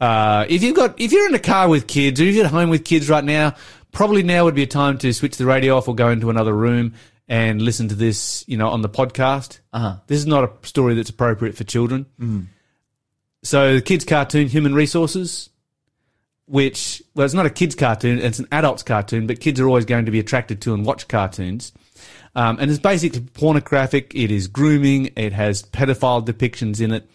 Uh, 0.00 0.46
if 0.48 0.62
you've 0.62 0.76
got, 0.76 1.00
if 1.00 1.12
you're 1.12 1.28
in 1.28 1.34
a 1.34 1.40
car 1.40 1.68
with 1.68 1.86
kids 1.86 2.20
or 2.20 2.24
if 2.24 2.34
you're 2.34 2.44
at 2.44 2.50
home 2.50 2.70
with 2.70 2.84
kids 2.84 3.08
right 3.08 3.24
now, 3.24 3.54
probably 3.92 4.22
now 4.22 4.44
would 4.44 4.54
be 4.54 4.62
a 4.62 4.66
time 4.66 4.98
to 4.98 5.12
switch 5.12 5.36
the 5.36 5.46
radio 5.46 5.76
off 5.76 5.88
or 5.88 5.94
go 5.94 6.10
into 6.10 6.30
another 6.30 6.54
room 6.54 6.94
and 7.30 7.62
listen 7.62 7.88
to 7.88 7.94
this, 7.94 8.44
you 8.48 8.56
know, 8.56 8.68
on 8.68 8.82
the 8.82 8.88
podcast. 8.88 9.60
Uh-huh. 9.72 9.96
This 10.08 10.18
is 10.18 10.26
not 10.26 10.44
a 10.44 10.66
story 10.66 10.94
that's 10.94 11.10
appropriate 11.10 11.56
for 11.56 11.62
children. 11.62 12.04
So 13.44 13.76
the 13.76 13.80
kids' 13.80 14.04
cartoon, 14.04 14.48
Human 14.48 14.74
Resources, 14.74 15.48
which, 16.46 17.00
well, 17.14 17.24
it's 17.24 17.32
not 17.32 17.46
a 17.46 17.50
kids' 17.50 17.76
cartoon, 17.76 18.18
it's 18.18 18.40
an 18.40 18.48
adult's 18.50 18.82
cartoon, 18.82 19.28
but 19.28 19.38
kids 19.38 19.60
are 19.60 19.68
always 19.68 19.84
going 19.84 20.06
to 20.06 20.10
be 20.10 20.18
attracted 20.18 20.60
to 20.62 20.74
and 20.74 20.84
watch 20.84 21.06
cartoons. 21.06 21.72
Um, 22.34 22.58
and 22.60 22.68
it's 22.68 22.80
basically 22.80 23.20
pornographic. 23.20 24.12
It 24.14 24.32
is 24.32 24.48
grooming. 24.48 25.12
It 25.16 25.32
has 25.32 25.62
pedophile 25.62 26.26
depictions 26.26 26.80
in 26.80 26.92
it. 26.92 27.08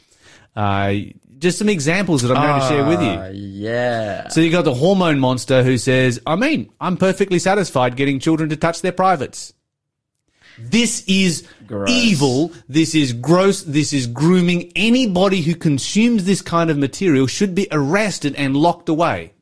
Uh, 0.56 0.94
just 1.40 1.58
some 1.58 1.68
examples 1.68 2.22
that 2.22 2.36
I'm 2.36 2.42
going 2.42 2.62
to 2.62 2.68
share 2.68 2.86
with 2.86 3.02
you. 3.02 3.66
yeah. 3.68 4.30
So 4.30 4.40
you 4.40 4.50
got 4.50 4.64
the 4.64 4.74
hormone 4.74 5.20
monster 5.20 5.62
who 5.64 5.78
says, 5.78 6.22
I 6.26 6.38
mean, 6.38 6.72
I'm 6.80 6.96
perfectly 6.96 7.40
satisfied 7.40 7.98
getting 7.98 8.20
children 8.20 8.50
to 8.50 8.56
touch 8.56 8.82
their 8.82 8.94
privates. 8.94 9.54
This 10.58 11.04
is 11.08 11.48
Gross. 11.68 11.90
evil. 11.90 12.52
This 12.70 12.96
is 12.96 13.14
gross. 13.14 13.64
This 13.64 13.94
is 13.94 14.08
grooming. 14.08 14.72
Anybody 14.76 15.42
who 15.42 15.56
consumes 15.56 16.24
this 16.26 16.42
kind 16.42 16.70
of 16.70 16.78
material 16.78 17.28
should 17.28 17.56
be 17.56 17.68
arrested 17.72 18.36
and 18.36 18.56
locked 18.56 18.90
away. 18.90 19.34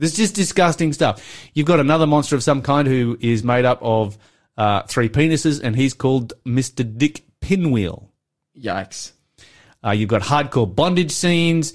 This 0.00 0.12
is 0.12 0.16
just 0.16 0.34
disgusting 0.36 0.92
stuff. 0.92 1.24
You've 1.54 1.66
got 1.66 1.80
another 1.80 2.06
monster 2.06 2.36
of 2.36 2.42
some 2.44 2.62
kind 2.62 2.86
who 2.86 3.18
is 3.20 3.42
made 3.42 3.64
up 3.64 3.80
of 3.82 4.16
uh, 4.56 4.82
three 4.82 5.08
penises, 5.08 5.60
and 5.62 5.74
he's 5.74 5.92
called 5.94 6.34
Mr. 6.46 6.84
Dick 6.98 7.24
Pinwheel. 7.40 8.08
Yikes. 8.56 9.12
Uh, 9.84 9.90
you've 9.90 10.08
got 10.08 10.22
hardcore 10.22 10.72
bondage 10.72 11.10
scenes. 11.10 11.74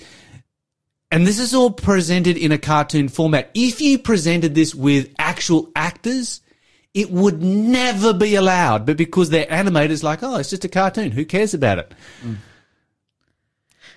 And 1.11 1.27
this 1.27 1.37
is 1.37 1.53
all 1.53 1.69
presented 1.71 2.37
in 2.37 2.51
a 2.51 2.57
cartoon 2.57 3.07
format. 3.09 3.51
If 3.53 3.81
you 3.81 3.99
presented 3.99 4.55
this 4.55 4.73
with 4.73 5.13
actual 5.19 5.69
actors, 5.75 6.41
it 6.93 7.11
would 7.11 7.41
never 7.41 8.13
be 8.13 8.35
allowed. 8.35 8.85
But 8.85 8.97
because 8.97 9.29
they're 9.29 9.51
animated, 9.51 9.91
it's 9.91 10.03
like, 10.03 10.21
oh, 10.21 10.37
it's 10.37 10.49
just 10.49 10.65
a 10.65 10.69
cartoon. 10.69 11.11
Who 11.11 11.25
cares 11.25 11.53
about 11.53 11.79
it? 11.79 11.91
Mm. 12.23 12.37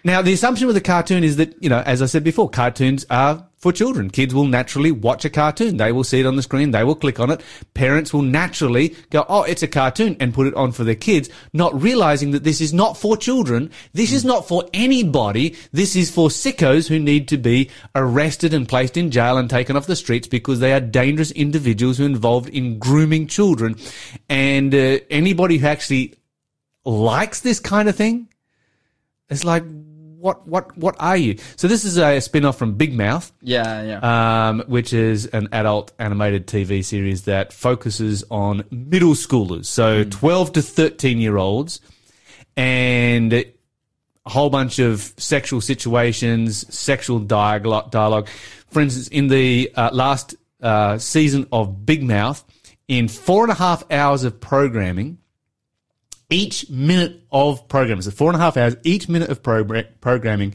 Now, 0.04 0.22
the 0.22 0.32
assumption 0.32 0.66
with 0.66 0.76
a 0.76 0.80
cartoon 0.80 1.24
is 1.24 1.37
that, 1.37 1.61
you 1.62 1.68
know, 1.68 1.82
as 1.85 2.00
I 2.02 2.06
said 2.06 2.24
before, 2.24 2.48
cartoons 2.48 3.04
are 3.11 3.46
for 3.56 3.72
children. 3.72 4.11
Kids 4.11 4.35
will 4.35 4.46
naturally 4.46 4.92
watch 4.92 5.24
a 5.24 5.30
cartoon. 5.30 5.78
They 5.78 5.90
will 5.90 6.04
see 6.04 6.20
it 6.20 6.26
on 6.26 6.37
the 6.37 6.42
screen. 6.42 6.70
They 6.70 6.85
will 6.85 6.94
click 6.94 7.18
on 7.18 7.30
it. 7.30 7.40
Parents 7.74 8.12
will 8.12 8.22
naturally 8.22 8.94
go, 9.11 9.24
oh, 9.28 9.42
it's 9.42 9.62
a 9.62 9.68
cartoon 9.68 10.16
and 10.20 10.35
put 10.35 10.46
it 10.46 10.54
on 10.54 10.72
for 10.72 10.85
their 10.85 10.94
kids, 10.94 11.28
not 11.52 11.80
realizing 11.80 12.30
that 12.32 12.44
this 12.44 12.61
is 12.61 12.72
not 12.72 12.96
for 12.96 13.16
children. 13.16 13.70
This 13.92 14.12
is 14.12 14.24
not 14.24 14.46
for 14.46 14.68
anybody. 14.74 15.56
This 15.72 15.96
is 15.96 16.11
for 16.11 16.28
sickos 16.28 16.87
who 16.87 16.98
need 16.98 17.28
to 17.28 17.38
be 17.38 17.70
arrested 17.94 18.52
and 18.54 18.68
placed 18.68 18.96
in 18.96 19.11
jail 19.11 19.38
and 19.38 19.48
taken 19.48 19.76
off 19.76 19.87
the 19.87 19.96
streets 19.96 20.28
because 20.28 20.61
they 20.61 20.72
are 20.72 20.80
dangerous 20.80 21.30
individuals 21.32 21.98
who 21.98 22.04
are 22.04 22.09
involved 22.09 22.50
in 22.50 22.78
grooming 22.78 23.26
children. 23.26 23.76
And 24.28 24.74
uh, 24.74 24.98
anybody 25.11 25.59
who 25.59 25.66
actually 25.66 26.14
likes 26.85 27.40
this 27.40 27.59
kind 27.59 27.88
of 27.88 27.96
thing, 27.96 28.28
it's 29.28 29.42
like, 29.44 29.64
what, 30.27 30.47
what, 30.49 30.77
what 30.77 30.97
are 30.99 31.17
you? 31.17 31.37
So 31.55 31.69
this 31.69 31.85
is 31.85 31.99
a 31.99 32.21
spin-off 32.21 32.59
from 32.59 32.75
Big 32.75 32.93
Mouth, 32.95 33.33
Yeah, 33.43 33.83
yeah. 34.01 34.49
um, 34.49 34.65
which 34.67 34.93
is 34.93 35.27
an 35.27 35.49
adult 35.53 35.93
animated 36.01 36.49
TV 36.49 36.85
series 36.85 37.23
that 37.23 37.53
focuses 37.53 38.25
on 38.29 38.65
middle 38.73 39.12
schoolers, 39.15 39.67
so 39.67 40.03
12 40.03 40.53
to 40.55 40.62
13 40.62 41.19
year 41.19 41.37
olds, 41.37 41.81
and 42.57 43.33
a 43.33 43.45
whole 44.27 44.51
bunch 44.51 44.81
of 44.81 45.15
sexual 45.17 45.61
situations, 45.61 46.67
sexual 46.75 47.21
dialogue. 47.21 47.93
dialogue. 47.93 48.29
For 48.71 48.81
instance, 48.81 49.07
in 49.09 49.29
the 49.29 49.71
uh, 49.77 49.91
last 49.93 50.35
uh, 50.61 50.99
season 50.99 51.47
of 51.53 51.87
Big 51.87 52.03
Mouth, 52.03 52.45
in 52.89 53.07
four 53.07 53.45
and 53.45 53.53
a 53.53 53.55
half 53.55 53.85
hours 53.93 54.25
of 54.25 54.41
programming, 54.41 55.19
each 56.31 56.69
minute 56.69 57.23
of 57.31 57.69
programming, 57.69 58.03
so 58.03 58.11
four 58.11 58.31
and 58.31 58.37
a 58.37 58.41
half 58.41 58.57
hours, 58.57 58.77
each 58.83 59.09
minute 59.09 59.31
of 59.31 59.43
progr- 59.43 59.89
programming 60.01 60.53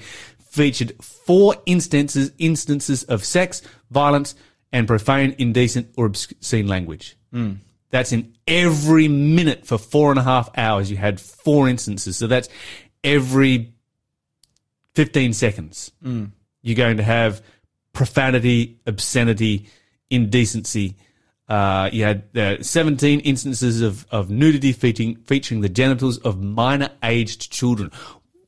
featured 0.49 0.93
four 1.01 1.55
instances 1.65 2.31
instances 2.37 3.03
of 3.03 3.23
sex, 3.23 3.61
violence, 3.89 4.35
and 4.71 4.87
profane, 4.87 5.35
indecent, 5.37 5.93
or 5.97 6.05
obscene 6.05 6.67
language. 6.67 7.15
Hmm. 7.31 7.53
That's 7.89 8.11
in 8.11 8.35
every 8.47 9.07
minute 9.07 9.65
for 9.65 9.77
four 9.77 10.11
and 10.11 10.19
a 10.19 10.23
half 10.23 10.49
hours. 10.57 10.89
You 10.89 10.97
had 10.97 11.19
four 11.19 11.67
instances, 11.67 12.17
so 12.17 12.27
that's 12.27 12.49
every 13.03 13.73
fifteen 14.93 15.33
seconds. 15.33 15.91
Hmm. 16.01 16.25
You're 16.61 16.75
going 16.75 16.97
to 16.97 17.03
have 17.03 17.41
profanity, 17.93 18.79
obscenity, 18.85 19.67
indecency, 20.09 20.95
Uh, 21.51 21.89
you 21.91 22.05
had 22.05 22.23
uh, 22.37 22.63
17 22.63 23.19
instances 23.19 23.81
of, 23.81 24.07
of 24.09 24.29
nudity 24.29 24.71
featuring, 24.71 25.17
featuring 25.25 25.59
the 25.59 25.67
genitals 25.67 26.17
of 26.19 26.41
minor 26.41 26.89
aged 27.03 27.51
children. 27.51 27.91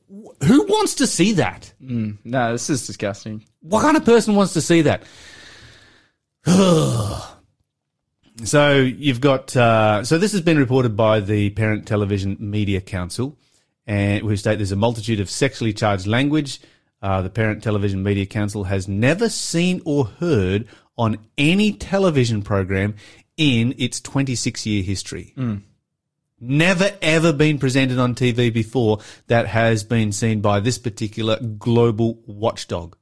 Wh- 0.08 0.46
Who 0.46 0.64
wants 0.64 0.94
to 0.94 1.06
see 1.06 1.32
that? 1.34 1.70
No, 1.78 2.52
this 2.52 2.70
is 2.70 2.86
disgusting. 2.86 3.44
What 3.60 3.82
kind 3.82 3.98
of 3.98 4.06
person 4.06 4.34
wants 4.36 4.54
to 4.54 4.62
see 4.62 4.80
that? 4.82 5.02
so 8.44 8.72
you've 8.80 9.20
got 9.20 9.54
uh, 9.54 10.02
so 10.04 10.16
this 10.16 10.32
has 10.32 10.40
been 10.40 10.56
reported 10.58 10.96
by 10.96 11.20
the 11.20 11.50
Parent 11.50 11.86
Television 11.86 12.38
Media 12.40 12.80
Council, 12.80 13.36
and 13.86 14.22
who 14.22 14.34
state 14.36 14.56
there's 14.56 14.72
a 14.72 14.76
multitude 14.76 15.20
of 15.20 15.28
sexually 15.28 15.74
charged 15.74 16.06
language. 16.06 16.58
Uh, 17.02 17.20
the 17.20 17.28
Parent 17.28 17.62
Television 17.62 18.02
Media 18.02 18.24
Council 18.24 18.64
has 18.64 18.88
never 18.88 19.28
seen 19.28 19.82
or 19.84 20.06
heard 20.06 20.66
on 20.96 21.18
any 21.36 21.72
television 21.72 22.42
program 22.42 22.94
in 23.36 23.74
its 23.78 24.00
26 24.00 24.66
year 24.66 24.82
history. 24.82 25.32
Hmm. 25.34 25.56
Never 26.40 26.90
ever 27.00 27.32
been 27.32 27.58
presented 27.58 27.98
on 27.98 28.14
TV 28.14 28.52
before 28.52 28.98
that 29.28 29.46
has 29.46 29.82
been 29.84 30.12
seen 30.12 30.40
by 30.40 30.60
this 30.60 30.78
particular 30.78 31.38
global 31.40 32.20
watchdog. 32.26 32.96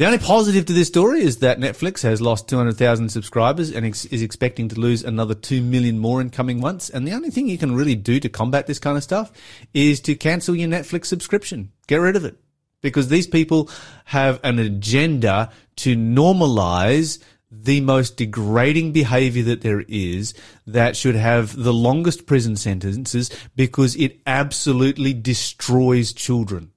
The 0.00 0.06
only 0.06 0.18
positive 0.18 0.64
to 0.64 0.72
this 0.72 0.88
story 0.88 1.20
is 1.20 1.40
that 1.40 1.60
Netflix 1.60 2.02
has 2.04 2.22
lost 2.22 2.48
200,000 2.48 3.10
subscribers 3.10 3.70
and 3.70 3.84
ex- 3.84 4.06
is 4.06 4.22
expecting 4.22 4.66
to 4.68 4.80
lose 4.80 5.04
another 5.04 5.34
2 5.34 5.60
million 5.60 5.98
more 5.98 6.22
in 6.22 6.30
coming 6.30 6.58
months. 6.58 6.88
And 6.88 7.06
the 7.06 7.12
only 7.12 7.28
thing 7.28 7.48
you 7.48 7.58
can 7.58 7.74
really 7.74 7.96
do 7.96 8.18
to 8.20 8.30
combat 8.30 8.66
this 8.66 8.78
kind 8.78 8.96
of 8.96 9.02
stuff 9.02 9.30
is 9.74 10.00
to 10.00 10.14
cancel 10.14 10.56
your 10.56 10.70
Netflix 10.70 11.04
subscription. 11.04 11.72
Get 11.86 11.96
rid 11.96 12.16
of 12.16 12.24
it. 12.24 12.38
Because 12.80 13.08
these 13.08 13.26
people 13.26 13.68
have 14.06 14.40
an 14.42 14.58
agenda 14.58 15.50
to 15.82 15.96
normalize 15.96 17.18
the 17.50 17.80
most 17.80 18.16
degrading 18.16 18.92
behavior 18.92 19.42
that 19.42 19.62
there 19.62 19.84
is 19.88 20.34
that 20.66 20.96
should 20.96 21.16
have 21.16 21.56
the 21.56 21.72
longest 21.72 22.24
prison 22.26 22.54
sentences 22.56 23.30
because 23.56 23.96
it 23.96 24.20
absolutely 24.24 25.12
destroys 25.12 26.12
children. 26.12 26.70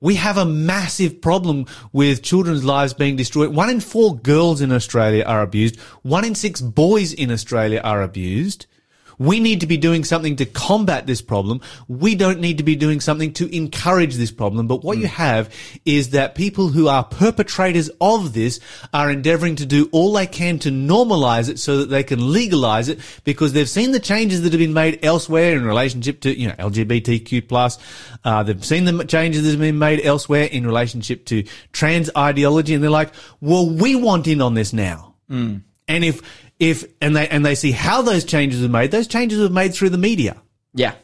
We 0.00 0.16
have 0.16 0.36
a 0.36 0.44
massive 0.44 1.20
problem 1.22 1.66
with 1.92 2.22
children's 2.22 2.62
lives 2.62 2.92
being 2.92 3.16
destroyed. 3.16 3.54
One 3.54 3.70
in 3.70 3.80
four 3.80 4.16
girls 4.16 4.60
in 4.60 4.70
Australia 4.70 5.24
are 5.24 5.40
abused. 5.42 5.80
One 6.02 6.24
in 6.24 6.34
six 6.34 6.60
boys 6.60 7.12
in 7.12 7.30
Australia 7.30 7.80
are 7.82 8.02
abused. 8.02 8.66
We 9.18 9.40
need 9.40 9.60
to 9.60 9.66
be 9.66 9.76
doing 9.76 10.04
something 10.04 10.36
to 10.36 10.46
combat 10.46 11.06
this 11.06 11.22
problem. 11.22 11.60
We 11.88 12.14
don't 12.14 12.40
need 12.40 12.58
to 12.58 12.64
be 12.64 12.76
doing 12.76 13.00
something 13.00 13.32
to 13.34 13.54
encourage 13.54 14.16
this 14.16 14.30
problem. 14.30 14.66
But 14.66 14.84
what 14.84 14.98
you 14.98 15.06
have 15.06 15.52
is 15.84 16.10
that 16.10 16.34
people 16.34 16.68
who 16.68 16.88
are 16.88 17.04
perpetrators 17.04 17.90
of 18.00 18.32
this 18.32 18.60
are 18.92 19.10
endeavoring 19.10 19.56
to 19.56 19.66
do 19.66 19.88
all 19.92 20.12
they 20.12 20.26
can 20.26 20.58
to 20.60 20.70
normalize 20.70 21.48
it 21.48 21.58
so 21.58 21.78
that 21.78 21.90
they 21.90 22.02
can 22.02 22.32
legalize 22.32 22.88
it 22.88 23.00
because 23.24 23.52
they've 23.52 23.68
seen 23.68 23.92
the 23.92 24.00
changes 24.00 24.42
that 24.42 24.52
have 24.52 24.58
been 24.60 24.72
made 24.72 25.04
elsewhere 25.04 25.52
in 25.56 25.64
relationship 25.64 26.20
to, 26.20 26.38
you 26.38 26.48
know, 26.48 26.54
LGBTQ 26.54 27.48
plus. 27.48 27.78
Uh, 28.24 28.42
they've 28.42 28.64
seen 28.64 28.84
the 28.84 29.04
changes 29.04 29.42
that 29.44 29.50
have 29.50 29.60
been 29.60 29.78
made 29.78 30.04
elsewhere 30.04 30.44
in 30.44 30.66
relationship 30.66 31.24
to 31.26 31.44
trans 31.72 32.10
ideology 32.16 32.74
and 32.74 32.82
they're 32.82 32.90
like, 32.90 33.12
well, 33.40 33.68
we 33.68 33.94
want 33.94 34.26
in 34.26 34.40
on 34.40 34.54
this 34.54 34.72
now. 34.72 35.14
And 35.86 36.02
if, 36.04 36.22
if, 36.58 36.84
and 37.00 37.16
they, 37.16 37.28
and 37.28 37.44
they 37.44 37.54
see 37.54 37.72
how 37.72 38.02
those 38.02 38.24
changes 38.24 38.64
are 38.64 38.68
made, 38.68 38.90
those 38.90 39.08
changes 39.08 39.40
are 39.40 39.50
made 39.50 39.74
through 39.74 39.90
the 39.90 39.98
media. 39.98 40.40
Yeah. 40.72 40.94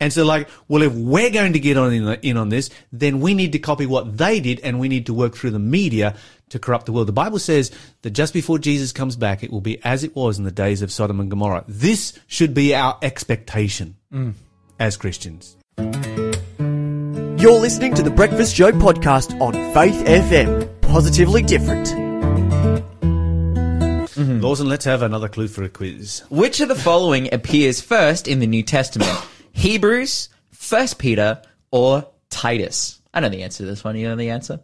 And 0.00 0.12
so 0.12 0.24
like, 0.24 0.48
well, 0.68 0.82
if 0.82 0.92
we're 0.92 1.30
going 1.30 1.54
to 1.54 1.60
get 1.60 1.76
on 1.76 1.92
in, 1.92 2.08
in 2.22 2.36
on 2.36 2.48
this, 2.48 2.70
then 2.92 3.20
we 3.20 3.34
need 3.34 3.52
to 3.52 3.58
copy 3.58 3.86
what 3.86 4.16
they 4.16 4.40
did 4.40 4.60
and 4.60 4.78
we 4.78 4.88
need 4.88 5.06
to 5.06 5.14
work 5.14 5.34
through 5.34 5.50
the 5.50 5.58
media 5.58 6.14
to 6.50 6.58
corrupt 6.58 6.86
the 6.86 6.92
world. 6.92 7.08
The 7.08 7.12
Bible 7.12 7.38
says 7.38 7.70
that 8.02 8.10
just 8.10 8.34
before 8.34 8.58
Jesus 8.58 8.92
comes 8.92 9.16
back, 9.16 9.42
it 9.42 9.50
will 9.50 9.60
be 9.60 9.82
as 9.84 10.04
it 10.04 10.14
was 10.14 10.38
in 10.38 10.44
the 10.44 10.52
days 10.52 10.82
of 10.82 10.92
Sodom 10.92 11.20
and 11.20 11.30
Gomorrah. 11.30 11.64
This 11.66 12.18
should 12.26 12.54
be 12.54 12.74
our 12.74 12.98
expectation 13.02 13.96
mm. 14.12 14.34
as 14.78 14.96
Christians. 14.96 15.56
You're 15.78 17.58
listening 17.58 17.94
to 17.94 18.02
the 18.02 18.12
Breakfast 18.14 18.54
Show 18.54 18.70
podcast 18.72 19.40
on 19.40 19.54
Faith 19.74 20.04
FM. 20.04 20.80
Positively 20.82 21.42
different. 21.42 22.11
Mm-hmm. 24.14 24.40
Lawson, 24.40 24.68
let's 24.68 24.84
have 24.84 25.02
another 25.02 25.28
clue 25.28 25.48
for 25.48 25.62
a 25.62 25.68
quiz. 25.68 26.22
Which 26.30 26.60
of 26.60 26.68
the 26.68 26.74
following 26.74 27.32
appears 27.32 27.80
first 27.80 28.28
in 28.28 28.38
the 28.38 28.46
New 28.46 28.62
Testament? 28.62 29.10
Hebrews, 29.52 30.28
First 30.52 30.98
Peter, 30.98 31.42
or 31.70 32.08
Titus? 32.30 33.00
I 33.14 33.20
know 33.20 33.28
the 33.28 33.42
answer 33.42 33.64
to 33.64 33.66
this 33.66 33.84
one. 33.84 33.96
You 33.96 34.08
know 34.08 34.16
the 34.16 34.30
answer? 34.30 34.60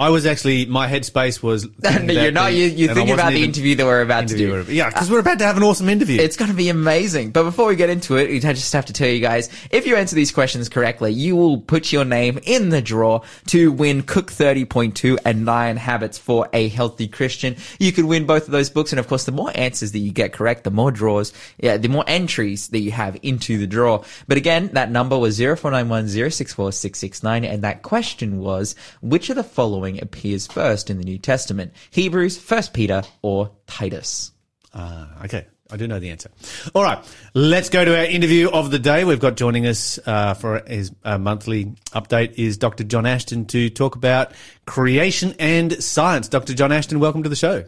I 0.00 0.08
was 0.08 0.24
actually, 0.24 0.64
my 0.64 0.88
headspace 0.88 1.42
was. 1.42 1.68
no, 1.82 1.90
you're 2.10 2.32
not. 2.32 2.54
You, 2.54 2.64
you're 2.64 2.94
thinking 2.94 3.12
about 3.12 3.34
the 3.34 3.44
interview 3.44 3.74
that 3.74 3.84
we're 3.84 4.00
about 4.00 4.28
to 4.28 4.36
do. 4.36 4.64
Yeah, 4.66 4.86
uh, 4.86 4.90
because 4.90 5.10
we're 5.10 5.18
about 5.18 5.38
to 5.40 5.44
have 5.44 5.58
an 5.58 5.62
awesome 5.62 5.90
interview. 5.90 6.18
It's 6.18 6.38
going 6.38 6.50
to 6.50 6.56
be 6.56 6.70
amazing. 6.70 7.32
But 7.32 7.42
before 7.42 7.66
we 7.66 7.76
get 7.76 7.90
into 7.90 8.16
it, 8.16 8.42
I 8.46 8.54
just 8.54 8.72
have 8.72 8.86
to 8.86 8.94
tell 8.94 9.08
you 9.08 9.20
guys, 9.20 9.50
if 9.70 9.86
you 9.86 9.96
answer 9.96 10.16
these 10.16 10.32
questions 10.32 10.70
correctly, 10.70 11.12
you 11.12 11.36
will 11.36 11.58
put 11.58 11.92
your 11.92 12.06
name 12.06 12.38
in 12.44 12.70
the 12.70 12.80
draw 12.80 13.20
to 13.48 13.72
win 13.72 14.02
Cook 14.02 14.32
30.2 14.32 15.18
and 15.26 15.44
Nine 15.44 15.76
Habits 15.76 16.16
for 16.16 16.48
a 16.54 16.68
Healthy 16.68 17.08
Christian. 17.08 17.56
You 17.78 17.92
could 17.92 18.06
win 18.06 18.24
both 18.24 18.46
of 18.46 18.52
those 18.52 18.70
books. 18.70 18.92
And 18.92 19.00
of 19.00 19.06
course, 19.06 19.24
the 19.24 19.32
more 19.32 19.52
answers 19.54 19.92
that 19.92 19.98
you 19.98 20.12
get 20.12 20.32
correct, 20.32 20.64
the 20.64 20.70
more 20.70 20.90
draws, 20.90 21.34
yeah, 21.58 21.76
the 21.76 21.88
more 21.88 22.04
entries 22.06 22.68
that 22.68 22.80
you 22.80 22.92
have 22.92 23.18
into 23.22 23.58
the 23.58 23.66
draw. 23.66 24.02
But 24.26 24.38
again, 24.38 24.70
that 24.72 24.90
number 24.90 25.18
was 25.18 25.36
0491 25.36 26.08
064 26.08 26.72
669. 26.72 27.44
And 27.44 27.64
that 27.64 27.82
question 27.82 28.38
was, 28.38 28.74
which 29.02 29.28
of 29.28 29.36
the 29.36 29.44
following 29.44 29.89
appears 29.98 30.46
first 30.46 30.90
in 30.90 30.98
the 30.98 31.04
New 31.04 31.18
Testament? 31.18 31.72
Hebrews, 31.90 32.38
First 32.38 32.72
Peter, 32.72 33.02
or 33.22 33.50
Titus? 33.66 34.32
Ah, 34.72 35.24
okay. 35.24 35.46
I 35.72 35.76
do 35.76 35.86
know 35.86 36.00
the 36.00 36.10
answer. 36.10 36.30
All 36.74 36.82
right. 36.82 36.98
Let's 37.34 37.68
go 37.68 37.84
to 37.84 37.96
our 37.96 38.04
interview 38.04 38.50
of 38.50 38.70
the 38.70 38.78
day. 38.78 39.04
We've 39.04 39.20
got 39.20 39.36
joining 39.36 39.66
us 39.66 39.98
uh, 40.04 40.34
for 40.34 40.62
his 40.66 40.92
uh, 41.04 41.18
monthly 41.18 41.66
update 41.92 42.34
is 42.36 42.56
Dr. 42.58 42.84
John 42.84 43.06
Ashton 43.06 43.46
to 43.46 43.70
talk 43.70 43.94
about 43.94 44.32
creation 44.66 45.34
and 45.38 45.82
science. 45.82 46.28
Dr. 46.28 46.54
John 46.54 46.72
Ashton, 46.72 46.98
welcome 46.98 47.22
to 47.22 47.28
the 47.28 47.36
show. 47.36 47.64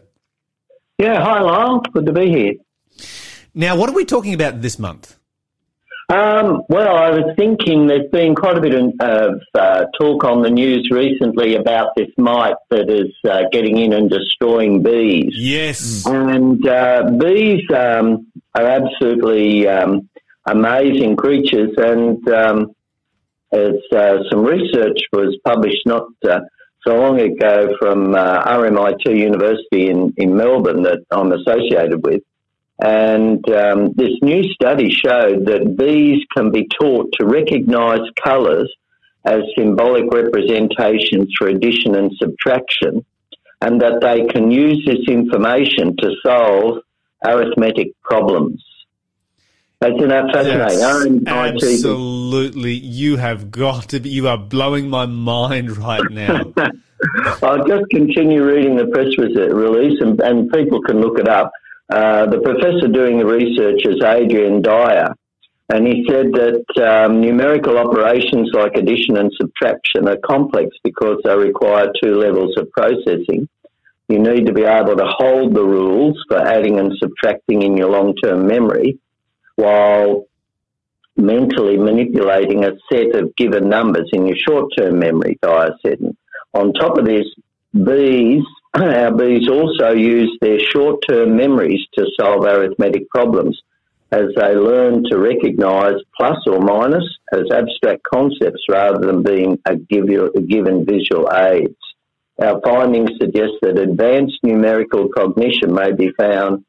Yeah, 0.99 1.23
hi 1.23 1.41
Lyle. 1.41 1.79
Good 1.79 2.05
to 2.05 2.13
be 2.13 2.29
here. 2.29 2.53
Now, 3.53 3.75
what 3.75 3.89
are 3.89 3.93
we 3.93 4.05
talking 4.05 4.33
about 4.33 4.61
this 4.61 4.77
month? 4.77 5.17
Um, 6.13 6.61
well, 6.69 6.95
I 6.95 7.09
was 7.09 7.33
thinking 7.35 7.87
there's 7.87 8.11
been 8.11 8.35
quite 8.35 8.55
a 8.55 8.61
bit 8.61 8.75
of 8.75 9.41
uh, 9.55 9.85
talk 9.99 10.23
on 10.23 10.43
the 10.43 10.49
news 10.51 10.89
recently 10.91 11.55
about 11.55 11.95
this 11.95 12.09
mite 12.19 12.55
that 12.69 12.87
is 12.87 13.11
uh, 13.27 13.43
getting 13.51 13.79
in 13.79 13.93
and 13.93 14.11
destroying 14.11 14.83
bees. 14.83 15.33
Yes. 15.35 16.05
And 16.05 16.67
uh, 16.67 17.09
bees 17.19 17.63
um, 17.75 18.27
are 18.53 18.67
absolutely 18.67 19.67
um, 19.67 20.07
amazing 20.45 21.15
creatures, 21.15 21.71
and 21.77 22.27
um, 22.29 22.75
as 23.51 23.73
uh, 23.91 24.17
some 24.29 24.43
research 24.43 24.99
was 25.13 25.35
published 25.43 25.87
not 25.87 26.09
uh, 26.29 26.41
so 26.85 26.95
long 26.95 27.19
ago 27.21 27.75
from 27.79 28.13
uh, 28.13 28.43
RMIT 28.43 29.17
University 29.17 29.89
in, 29.89 30.13
in 30.17 30.37
Melbourne 30.37 30.83
that 30.83 30.99
I'm 31.09 31.31
associated 31.31 32.05
with. 32.05 32.21
And 32.83 33.49
um, 33.49 33.93
this 33.93 34.11
new 34.21 34.43
study 34.51 34.91
showed 34.91 35.45
that 35.45 35.77
bees 35.77 36.21
can 36.35 36.51
be 36.51 36.67
taught 36.67 37.13
to 37.17 37.25
recognize 37.25 38.01
colours 38.21 38.69
as 39.23 39.39
symbolic 39.57 40.11
representations 40.11 41.33
for 41.37 41.47
addition 41.47 41.95
and 41.95 42.11
subtraction, 42.21 43.05
and 43.61 43.79
that 43.79 44.01
they 44.01 44.25
can 44.27 44.51
use 44.51 44.85
this 44.85 45.07
information 45.07 45.95
to 45.95 46.11
solve 46.25 46.79
arithmetic 47.25 47.87
problems. 48.01 48.61
Isn't 49.81 50.09
that 50.09 50.33
fascinating? 50.33 51.23
That's 51.23 51.63
absolutely. 51.63 52.73
You 52.73 53.15
have 53.15 53.49
got 53.49 53.89
to 53.89 54.01
be, 54.01 54.09
you 54.09 54.27
are 54.27 54.37
blowing 54.37 54.89
my 54.89 55.05
mind 55.05 55.77
right 55.77 56.09
now. 56.11 56.53
I'll 57.41 57.65
just 57.65 57.89
continue 57.91 58.43
reading 58.43 58.75
the 58.75 58.87
press 58.87 59.17
release, 59.17 60.01
and, 60.01 60.19
and 60.19 60.51
people 60.51 60.81
can 60.81 60.99
look 60.99 61.17
it 61.17 61.29
up. 61.29 61.49
Uh, 61.89 62.25
the 62.27 62.39
professor 62.39 62.87
doing 62.87 63.17
the 63.17 63.25
research 63.25 63.81
is 63.85 64.01
Adrian 64.03 64.61
Dyer, 64.61 65.13
and 65.69 65.87
he 65.87 66.05
said 66.09 66.31
that 66.33 66.65
um, 66.83 67.21
numerical 67.21 67.77
operations 67.77 68.49
like 68.53 68.75
addition 68.75 69.17
and 69.17 69.31
subtraction 69.39 70.07
are 70.07 70.17
complex 70.17 70.69
because 70.83 71.19
they 71.23 71.35
require 71.35 71.91
two 72.01 72.15
levels 72.15 72.55
of 72.57 72.71
processing. 72.71 73.47
You 74.07 74.19
need 74.19 74.45
to 74.45 74.53
be 74.53 74.63
able 74.63 74.95
to 74.95 75.05
hold 75.05 75.53
the 75.53 75.63
rules 75.63 76.21
for 76.27 76.37
adding 76.37 76.79
and 76.79 76.93
subtracting 76.99 77.63
in 77.63 77.77
your 77.77 77.89
long 77.89 78.15
term 78.15 78.47
memory 78.47 78.99
while 79.55 80.25
mentally 81.15 81.77
manipulating 81.77 82.65
a 82.65 82.71
set 82.91 83.15
of 83.15 83.35
given 83.35 83.69
numbers 83.69 84.09
in 84.13 84.25
your 84.25 84.37
short 84.37 84.71
term 84.77 84.99
memory, 84.99 85.37
Dyer 85.41 85.71
said. 85.85 85.99
On 86.53 86.73
top 86.73 86.97
of 86.97 87.05
this, 87.05 87.25
bees, 87.73 88.43
our 88.81 89.15
bees 89.15 89.47
also 89.47 89.91
use 89.91 90.35
their 90.41 90.59
short 90.59 91.03
term 91.07 91.35
memories 91.35 91.81
to 91.95 92.07
solve 92.19 92.43
arithmetic 92.43 93.07
problems 93.09 93.61
as 94.11 94.29
they 94.35 94.55
learn 94.55 95.03
to 95.03 95.17
recognize 95.17 95.95
plus 96.17 96.37
or 96.47 96.59
minus 96.59 97.03
as 97.31 97.43
abstract 97.51 98.01
concepts 98.11 98.63
rather 98.69 98.99
than 99.05 99.21
being 99.21 99.59
a, 99.65 99.75
give 99.75 100.05
a 100.09 100.41
given 100.41 100.85
visual 100.85 101.29
aids. 101.33 101.75
our 102.41 102.59
findings 102.61 103.11
suggest 103.19 103.53
that 103.61 103.77
advanced 103.77 104.37
numerical 104.41 105.07
cognition 105.15 105.71
may 105.73 105.91
be 105.91 106.11
found 106.17 106.65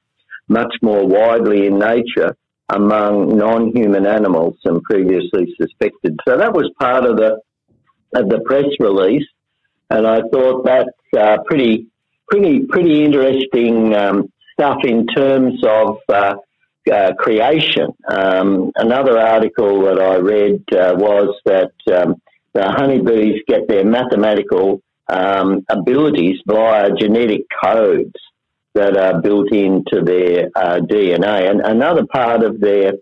much 0.48 0.74
more 0.82 1.06
widely 1.06 1.66
in 1.66 1.78
nature 1.78 2.36
among 2.68 3.36
non-human 3.36 4.06
animals 4.06 4.56
than 4.64 4.80
previously 4.82 5.54
suspected. 5.60 6.18
So 6.28 6.36
that 6.36 6.52
was 6.52 6.70
part 6.78 7.04
of 7.04 7.16
the 7.16 7.40
of 8.14 8.28
the 8.28 8.40
press 8.40 8.66
release, 8.78 9.26
and 9.90 10.06
I 10.06 10.20
thought 10.32 10.64
that's 10.64 10.88
uh, 11.18 11.38
pretty 11.46 11.88
pretty 12.34 12.66
pretty 12.66 13.04
interesting 13.04 13.94
um, 13.94 14.32
stuff 14.52 14.78
in 14.84 15.06
terms 15.06 15.62
of 15.64 15.98
uh, 16.08 16.34
uh, 16.92 17.12
creation. 17.14 17.88
Um, 18.08 18.72
another 18.74 19.18
article 19.18 19.82
that 19.82 20.00
I 20.00 20.16
read 20.16 20.62
uh, 20.72 20.94
was 20.96 21.36
that 21.44 21.72
um, 21.92 22.20
the 22.52 22.68
honeybees 22.70 23.42
get 23.46 23.68
their 23.68 23.84
mathematical 23.84 24.80
um, 25.08 25.64
abilities 25.68 26.40
via 26.46 26.90
genetic 26.98 27.42
codes 27.62 28.14
that 28.74 28.96
are 28.96 29.20
built 29.20 29.52
into 29.52 30.02
their 30.02 30.48
uh, 30.56 30.80
DNA. 30.80 31.50
And 31.50 31.60
another 31.60 32.04
part 32.06 32.42
of 32.42 32.58
their 32.58 32.94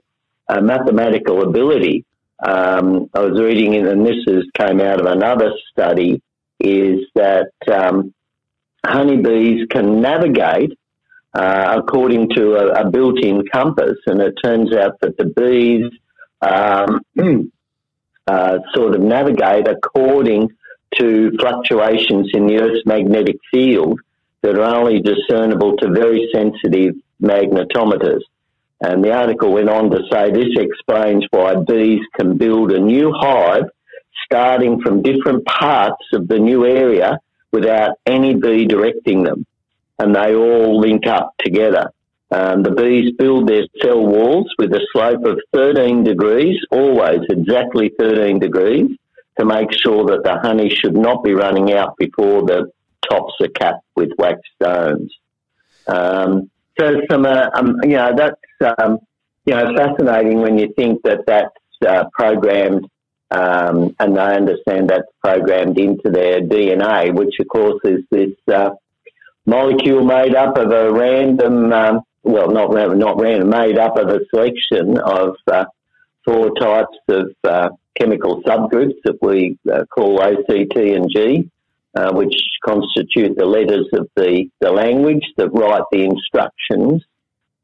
uh, 0.49 0.61
mathematical 0.61 1.43
ability, 1.43 2.05
um, 2.45 3.09
I 3.15 3.21
was 3.21 3.41
reading, 3.41 3.75
and 3.77 4.07
this 4.07 4.17
is, 4.27 4.45
came 4.59 4.81
out 4.81 5.01
of 5.01 5.07
another 5.07 5.53
study, 5.71 6.21
is 6.61 7.01
that 7.15 7.53
um, 7.73 8.13
honeybees 8.85 9.67
can 9.71 10.01
navigate 10.01 10.79
uh, 11.35 11.79
according 11.79 12.29
to 12.31 12.57
a, 12.57 12.83
a, 12.83 12.91
built-in 12.91 13.43
compass, 13.51 13.97
and 14.07 14.21
it 14.21 14.35
turns 14.45 14.75
out 14.75 15.01
that 15.01 15.17
the 15.17 15.25
bees 15.25 15.91
um, 16.43 17.01
uh, 18.27 18.59
sort 18.75 18.95
of 18.95 19.01
navigate 19.01 19.67
according 19.67 20.51
to 20.99 21.33
fluctuations 21.41 22.29
in 22.35 22.47
the 22.47 22.59
Earth's 22.59 22.85
magnetic 22.85 23.37
field 23.51 23.99
that 24.43 24.59
are 24.59 24.77
only 24.77 25.01
discernible 25.01 25.77
to 25.79 25.91
very 25.91 26.29
sensitive 26.35 26.97
magnetometers. 27.23 28.21
And 28.81 29.03
the 29.03 29.13
article 29.13 29.53
went 29.53 29.71
on 29.71 29.91
to 29.91 30.01
say 30.11 30.33
this 30.33 30.57
explains 30.57 31.25
why 31.31 31.55
bees 31.55 32.03
can 32.19 32.37
build 32.37 32.73
a 32.73 32.81
new 32.81 33.13
hive 33.17 33.71
starting 34.25 34.83
from 34.83 35.03
different 35.03 35.47
parts 35.47 36.05
of 36.13 36.29
the 36.29 36.39
new 36.39 36.67
area 36.67 37.19
without 37.53 37.99
any 38.07 38.35
bee 38.35 38.67
directing 38.67 39.23
them. 39.23 39.47
And 39.99 40.15
they 40.15 40.35
all 40.35 40.81
link 40.81 41.07
up 41.07 41.35
together. 41.39 41.91
Um, 42.31 42.63
the 42.63 42.71
bees 42.71 43.13
build 43.19 43.47
their 43.47 43.67
cell 43.83 44.05
walls 44.05 44.51
with 44.59 44.73
a 44.73 44.87
slope 44.93 45.25
of 45.27 45.39
13 45.53 46.03
degrees, 46.03 46.59
always 46.71 47.21
exactly 47.29 47.93
13 47.99 48.39
degrees, 48.39 48.91
to 49.39 49.45
make 49.45 49.69
sure 49.73 50.07
that 50.07 50.25
the 50.25 50.39
honey 50.39 50.71
should 50.71 50.97
not 50.97 51.23
be 51.23 51.35
running 51.35 51.73
out 51.73 51.97
before 51.99 52.43
the 52.43 52.73
tops 53.09 53.35
are 53.43 53.49
capped 53.49 53.85
with 53.97 54.11
wax 54.17 54.41
stones. 54.57 55.13
Um, 55.87 56.51
so 56.79 57.01
some, 57.11 57.27
uh, 57.27 57.51
um, 57.55 57.77
you 57.83 57.97
know, 57.97 58.13
that's, 58.17 58.79
um, 58.79 58.99
you 59.45 59.55
know, 59.55 59.75
fascinating 59.77 60.41
when 60.41 60.59
you 60.59 60.73
think 60.75 61.03
that 61.03 61.27
that's 61.27 61.55
uh, 61.87 62.05
programmed, 62.13 62.89
um, 63.33 63.97
and 63.99 64.17
they 64.17 64.37
understand 64.37 64.91
that's 64.91 65.09
programmed 65.25 65.79
into 65.79 66.11
their 66.11 66.41
DNA, 66.41 67.15
which 67.15 67.35
of 67.41 67.49
course 67.49 67.81
is 67.85 68.01
this 68.11 68.33
uh, 68.53 68.71
molecule 69.47 70.05
made 70.05 70.35
up 70.35 70.57
of 70.59 70.71
a 70.71 70.93
random, 70.93 71.73
um, 71.73 72.01
well, 72.23 72.51
not 72.51 72.71
not 72.97 73.21
random, 73.21 73.49
made 73.49 73.79
up 73.79 73.97
of 73.97 74.09
a 74.09 74.21
selection 74.31 74.99
of 74.99 75.37
uh, 75.51 75.65
four 76.25 76.51
types 76.55 76.99
of 77.09 77.35
uh, 77.45 77.71
chemical 77.99 78.43
subgroups 78.43 78.95
that 79.05 79.19
we 79.23 79.59
uh, 79.73 79.85
call 79.87 80.19
OCT 80.19 80.97
and 80.97 81.11
G, 81.11 81.51
uh, 81.95 82.13
which 82.13 82.35
constitute 82.65 83.37
the 83.37 83.47
letters 83.47 83.89
of 83.93 84.09
the, 84.17 84.49
the 84.61 84.71
language 84.71 85.25
that 85.37 85.51
write 85.51 85.85
the 85.91 86.05
instructions 86.05 87.03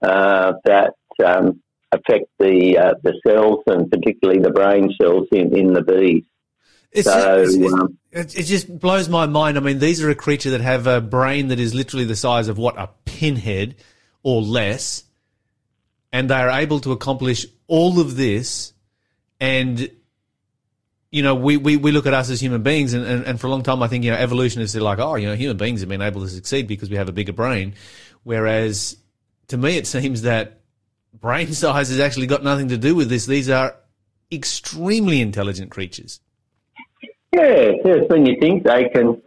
uh, 0.02 0.54
that 0.64 0.94
um, 1.24 1.62
affect 1.92 2.27
the 2.38 2.79
uh, 2.79 2.94
the 3.03 3.14
cells 3.27 3.61
and 3.66 3.90
particularly 3.90 4.40
the 4.40 4.51
brain 4.51 4.92
cells 5.01 5.27
in, 5.33 5.57
in 5.57 5.72
the 5.72 5.83
bees. 5.83 6.24
It's, 6.90 7.07
so, 7.07 7.42
it's, 7.42 7.55
it's, 7.55 7.72
um, 7.72 7.98
it 8.12 8.44
just 8.44 8.79
blows 8.79 9.09
my 9.09 9.27
mind. 9.27 9.59
I 9.59 9.61
mean, 9.61 9.79
these 9.79 10.03
are 10.03 10.09
a 10.09 10.14
creature 10.14 10.51
that 10.51 10.62
have 10.62 10.87
a 10.87 11.01
brain 11.01 11.48
that 11.48 11.61
is 11.61 11.74
literally 11.74 12.07
the 12.07 12.16
size 12.16 12.48
of 12.48 12.57
what 12.57 12.79
a 12.79 12.88
pinhead 13.05 13.77
or 14.22 14.40
less, 14.40 15.05
and 16.12 16.31
they 16.31 16.35
are 16.35 16.51
able 16.51 16.81
to 16.81 16.92
accomplish 16.92 17.46
all 17.66 18.01
of 18.01 18.16
this 18.16 18.72
and 19.40 19.90
you 21.11 21.22
know, 21.22 21.35
we, 21.35 21.57
we, 21.57 21.77
we 21.77 21.90
look 21.90 22.07
at 22.07 22.12
us 22.12 22.29
as 22.29 22.40
human 22.40 22.62
beings, 22.62 22.92
and, 22.92 23.05
and, 23.05 23.24
and 23.24 23.40
for 23.40 23.46
a 23.46 23.51
long 23.51 23.62
time, 23.62 23.83
I 23.83 23.88
think, 23.88 24.05
you 24.05 24.11
know, 24.11 24.16
evolutionists 24.16 24.77
are 24.77 24.83
like, 24.83 24.98
oh, 24.98 25.14
you 25.14 25.27
know, 25.27 25.35
human 25.35 25.57
beings 25.57 25.81
have 25.81 25.88
been 25.88 26.03
able 26.03 26.20
to 26.20 26.29
succeed 26.29 26.66
because 26.66 26.90
we 26.90 26.96
have 26.96 27.09
a 27.09 27.12
bigger 27.12 27.33
brain. 27.33 27.74
Whereas 28.24 28.96
to 29.48 29.57
me, 29.57 29.79
it 29.79 29.87
seems 29.87 30.22
that 30.22 30.57
brain 31.14 31.52
size 31.52 31.88
has 31.90 32.00
actually 32.00 32.26
got 32.26 32.42
nothing 32.42 32.68
to 32.68 32.78
do 32.78 32.94
with 32.94 33.08
this. 33.08 33.26
These 33.26 33.50
are 33.50 33.76
extremely 34.32 35.20
intelligent 35.20 35.70
creatures. 35.70 36.20
Yeah, 37.32 37.72
yes, 37.84 38.04
when 38.08 38.26
you 38.26 38.36
think 38.40 38.64
they 38.64 38.88
can, 38.88 39.20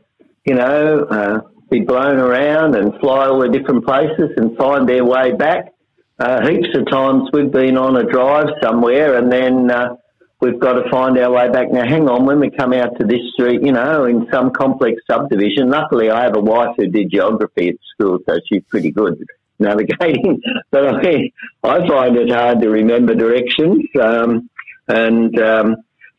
you 0.45 0.55
know, 0.55 1.05
uh, 1.09 1.41
be 1.69 1.81
blown 1.81 2.17
around 2.17 2.75
and 2.75 2.93
fly 2.99 3.27
all 3.27 3.39
the 3.39 3.49
different 3.49 3.85
places 3.85 4.31
and 4.37 4.57
find 4.57 4.87
their 4.87 5.05
way 5.05 5.31
back. 5.31 5.73
Uh, 6.19 6.45
heaps 6.47 6.67
of 6.75 6.89
times 6.91 7.29
we've 7.33 7.51
been 7.51 7.77
on 7.77 7.95
a 7.95 8.03
drive 8.03 8.47
somewhere 8.61 9.17
and 9.17 9.31
then 9.31 9.71
uh, 9.71 9.95
we've 10.41 10.59
got 10.59 10.73
to 10.73 10.89
find 10.89 11.17
our 11.17 11.31
way 11.31 11.49
back. 11.49 11.71
Now, 11.71 11.87
hang 11.87 12.09
on, 12.09 12.25
when 12.25 12.39
we 12.39 12.49
come 12.49 12.73
out 12.73 12.99
to 12.99 13.05
this 13.05 13.21
street, 13.33 13.63
you 13.63 13.71
know, 13.71 14.05
in 14.05 14.27
some 14.31 14.51
complex 14.51 15.01
subdivision, 15.09 15.69
luckily 15.69 16.11
I 16.11 16.23
have 16.23 16.35
a 16.35 16.41
wife 16.41 16.75
who 16.77 16.87
did 16.87 17.09
geography 17.09 17.69
at 17.69 17.75
school, 17.93 18.19
so 18.27 18.37
she's 18.49 18.63
pretty 18.69 18.91
good 18.91 19.17
navigating. 19.61 20.41
but 20.71 21.05
I 21.05 21.31
I 21.63 21.87
find 21.87 22.17
it 22.17 22.29
hard 22.29 22.61
to 22.61 22.69
remember 22.69 23.15
directions. 23.15 23.83
Um, 24.01 24.49
and 24.87 25.39
um, 25.39 25.75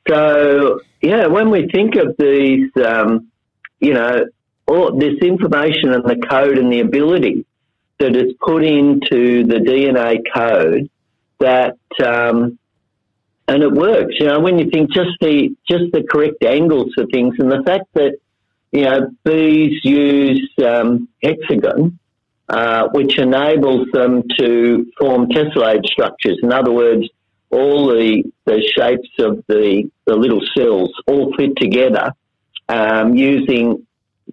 so, 0.09 0.81
yeah, 1.01 1.27
when 1.27 1.51
we 1.51 1.69
think 1.69 1.97
of 1.97 2.17
these, 2.19 2.71
um, 2.85 3.29
you 3.81 3.95
know, 3.95 4.25
all 4.67 4.97
this 4.97 5.19
information 5.23 5.93
and 5.93 6.05
the 6.05 6.17
code 6.29 6.59
and 6.59 6.73
the 6.73 6.81
ability 6.81 7.45
that 7.99 8.17
is 8.17 8.33
put 8.41 8.65
into 8.65 9.45
the 9.45 9.57
DNA 9.57 10.23
code 10.35 10.89
that 11.39 11.77
um, 12.05 12.59
and 13.49 13.63
it 13.63 13.73
works. 13.73 14.15
You 14.19 14.27
know, 14.27 14.41
when 14.41 14.59
you 14.59 14.71
think 14.71 14.93
just 14.93 15.11
the 15.21 15.55
just 15.69 15.93
the 15.93 16.05
correct 16.09 16.43
angles 16.45 16.93
for 16.95 17.07
things, 17.07 17.35
and 17.39 17.51
the 17.51 17.63
fact 17.67 17.87
that 17.95 18.19
you 18.71 18.83
know 18.83 19.11
bees 19.25 19.85
use 19.85 20.51
um, 20.65 21.09
hexagon, 21.23 21.99
uh, 22.49 22.89
which 22.93 23.19
enables 23.19 23.87
them 23.93 24.23
to 24.39 24.87
form 24.99 25.29
tessellate 25.29 25.85
structures. 25.87 26.39
In 26.43 26.53
other 26.53 26.73
words, 26.73 27.09
all 27.51 27.89
the 27.89 28.25
the 28.47 28.63
shapes 28.75 29.09
of 29.19 29.45
the 29.49 29.91
the 30.07 30.17
little 30.17 30.41
cells 30.57 30.91
all 31.07 31.33
fit 31.37 31.57
together 31.57 32.13
um, 32.69 33.15
using 33.15 33.87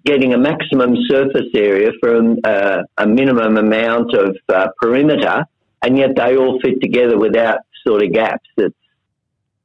getting 0.04 0.32
a 0.32 0.38
maximum 0.38 0.96
surface 1.08 1.50
area 1.54 1.90
from 2.00 2.38
uh, 2.44 2.82
a 2.96 3.06
minimum 3.06 3.56
amount 3.56 4.14
of 4.14 4.36
uh, 4.48 4.68
perimeter, 4.80 5.44
and 5.82 5.98
yet 5.98 6.16
they 6.16 6.36
all 6.36 6.58
fit 6.60 6.80
together 6.80 7.18
without 7.18 7.58
sort 7.86 8.02
of 8.02 8.12
gaps. 8.12 8.48
It's 8.56 8.74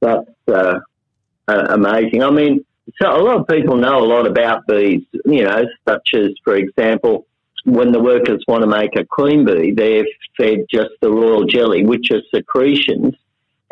that's 0.02 0.30
uh, 0.48 0.80
amazing. 1.48 2.24
I 2.24 2.32
mean, 2.32 2.66
so 3.02 3.10
a 3.10 3.22
lot 3.22 3.38
of 3.38 3.48
people 3.48 3.78
know 3.78 4.00
a 4.00 4.06
lot 4.06 4.28
about 4.28 4.68
bees, 4.68 5.04
you 5.26 5.44
know, 5.44 5.64
such 5.88 6.10
as, 6.16 6.32
for 6.44 6.56
example, 6.56 7.26
when 7.66 7.92
the 7.92 8.00
workers 8.00 8.44
want 8.48 8.62
to 8.62 8.68
make 8.68 8.96
a 8.96 9.06
queen 9.06 9.44
bee, 9.44 9.74
they're 9.76 10.06
fed 10.38 10.66
just 10.72 10.92
the 11.02 11.12
royal 11.12 11.46
jelly, 11.46 11.84
which 11.84 12.12
are 12.12 12.22
secretions 12.34 13.16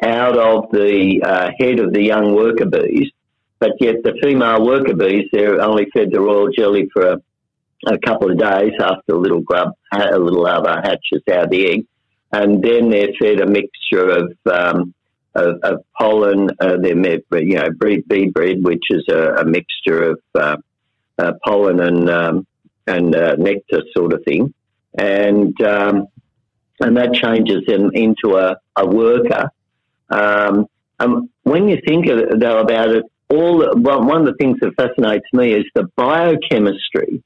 out 0.04 0.38
of 0.38 0.72
the 0.72 1.22
uh, 1.24 1.52
head 1.60 1.80
of 1.80 1.94
the 1.94 2.02
young 2.02 2.34
worker 2.34 2.66
bees. 2.66 3.12
But 3.60 3.74
yet 3.80 3.98
the 4.04 4.18
female 4.22 4.66
worker 4.66 4.96
bees, 4.96 5.30
they're 5.32 5.62
only 5.62 5.88
fed 5.94 6.10
the 6.12 6.20
royal 6.20 6.50
jelly 6.52 6.90
for 6.92 7.04
a, 7.04 7.22
a 7.86 8.00
couple 8.00 8.32
of 8.32 8.38
days 8.38 8.74
after 8.80 9.14
a 9.14 9.20
little 9.20 9.42
grub, 9.42 9.70
a 9.94 10.18
little 10.18 10.44
larva 10.44 10.82
hatches 10.84 11.22
out 11.32 11.52
the 11.52 11.72
egg. 11.72 11.86
And 12.32 12.64
then 12.64 12.90
they're 12.90 13.14
fed 13.22 13.42
a 13.42 13.46
mixture 13.46 14.10
of 14.10 14.34
um, 14.52 14.96
of, 15.36 15.60
of 15.62 15.86
pollen. 15.98 16.50
Uh, 16.60 16.78
they're 16.82 17.44
you 17.44 17.56
know 17.56 17.70
bee 17.80 18.30
bread, 18.30 18.64
which 18.64 18.84
is 18.90 19.06
a, 19.08 19.36
a 19.36 19.46
mixture 19.46 20.12
of 20.12 20.20
uh, 20.34 20.58
uh, 21.20 21.34
pollen 21.46 21.80
and 21.80 22.10
um, 22.10 22.48
and 22.88 23.16
uh, 23.16 23.36
nectar 23.36 23.82
sort 23.96 24.14
of 24.14 24.24
thing, 24.24 24.54
and 24.98 25.60
um, 25.62 26.08
and 26.80 26.98
that 26.98 27.14
changes 27.14 27.66
them 27.66 27.92
into 27.94 28.36
a, 28.36 28.58
a 28.76 28.86
worker. 28.86 29.50
Um, 30.10 30.68
um, 31.00 31.30
when 31.44 31.70
you 31.70 31.80
think 31.86 32.08
though 32.08 32.60
about 32.60 32.90
it, 32.90 33.06
all 33.30 33.58
well, 33.76 34.04
one 34.04 34.22
of 34.22 34.28
the 34.28 34.36
things 34.36 34.58
that 34.62 34.76
fascinates 34.76 35.26
me 35.34 35.54
is 35.54 35.66
the 35.76 35.90
biochemistry 35.96 37.24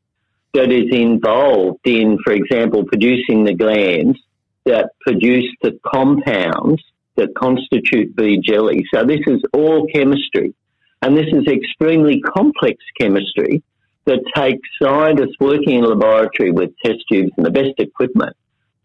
that 0.53 0.71
is 0.71 0.91
involved 0.91 1.81
in, 1.85 2.17
for 2.23 2.33
example, 2.33 2.83
producing 2.85 3.43
the 3.43 3.53
glands 3.53 4.17
that 4.65 4.91
produce 5.01 5.45
the 5.61 5.79
compounds 5.85 6.81
that 7.15 7.33
constitute 7.35 8.15
bee 8.15 8.39
jelly. 8.39 8.85
So 8.93 9.03
this 9.03 9.21
is 9.27 9.41
all 9.53 9.87
chemistry. 9.93 10.53
And 11.01 11.15
this 11.15 11.27
is 11.31 11.45
extremely 11.47 12.21
complex 12.21 12.83
chemistry 12.99 13.61
that 14.07 14.23
take 14.35 14.59
scientists 14.81 15.35
working 15.39 15.79
in 15.79 15.83
a 15.83 15.87
laboratory 15.87 16.51
with 16.51 16.71
test 16.83 16.99
tubes 17.09 17.31
and 17.37 17.45
the 17.45 17.51
best 17.51 17.73
equipment 17.77 18.35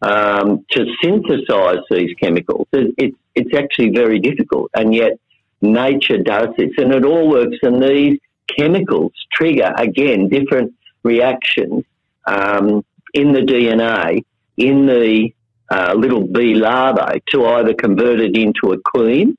um, 0.01 0.65
to 0.71 0.85
synthesize 1.01 1.83
these 1.89 2.13
chemicals. 2.21 2.67
It's 2.71 3.17
it's 3.35 3.55
actually 3.55 3.89
very 3.89 4.19
difficult, 4.19 4.69
and 4.75 4.93
yet 4.93 5.13
nature 5.61 6.19
does 6.19 6.49
this, 6.57 6.71
and 6.77 6.93
it 6.93 7.03
all 7.03 7.27
works. 7.27 7.57
And 7.63 7.81
these 7.81 8.19
chemicals 8.57 9.13
trigger 9.31 9.73
again 9.77 10.29
different 10.29 10.73
reactions 11.03 11.83
um, 12.25 12.85
in 13.13 13.31
the 13.31 13.41
DNA 13.41 14.23
in 14.57 14.85
the 14.85 15.33
uh, 15.71 15.93
little 15.97 16.27
bee 16.27 16.53
larvae 16.53 17.23
to 17.31 17.45
either 17.45 17.73
convert 17.73 18.19
it 18.19 18.37
into 18.37 18.73
a 18.73 18.77
queen 18.83 19.35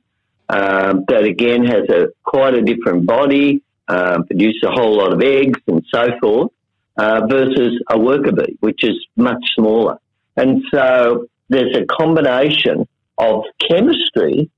um, 0.49 1.05
that 1.09 1.25
again 1.25 1.65
has 1.65 1.89
a 1.89 2.09
quite 2.25 2.55
a 2.55 2.63
different 2.63 3.07
body, 3.07 3.63
um, 3.89 4.27
produce 4.27 4.63
a 4.65 4.71
whole 4.71 4.97
lot 4.99 5.13
of 5.13 5.23
eggs 5.23 5.61
and 5.67 5.85
so 5.93 6.09
forth, 6.21 6.53
uh, 6.97 7.27
versus 7.29 7.83
a 7.91 7.99
worker 7.99 8.33
bee, 8.33 8.57
which 8.61 8.85
is 8.85 8.95
much 9.17 9.43
smaller. 9.55 9.99
And 10.37 10.63
so 10.73 11.27
there's 11.49 11.77
a 11.77 11.85
combination 11.87 12.89
of 13.19 13.45
chemistry 13.59 14.51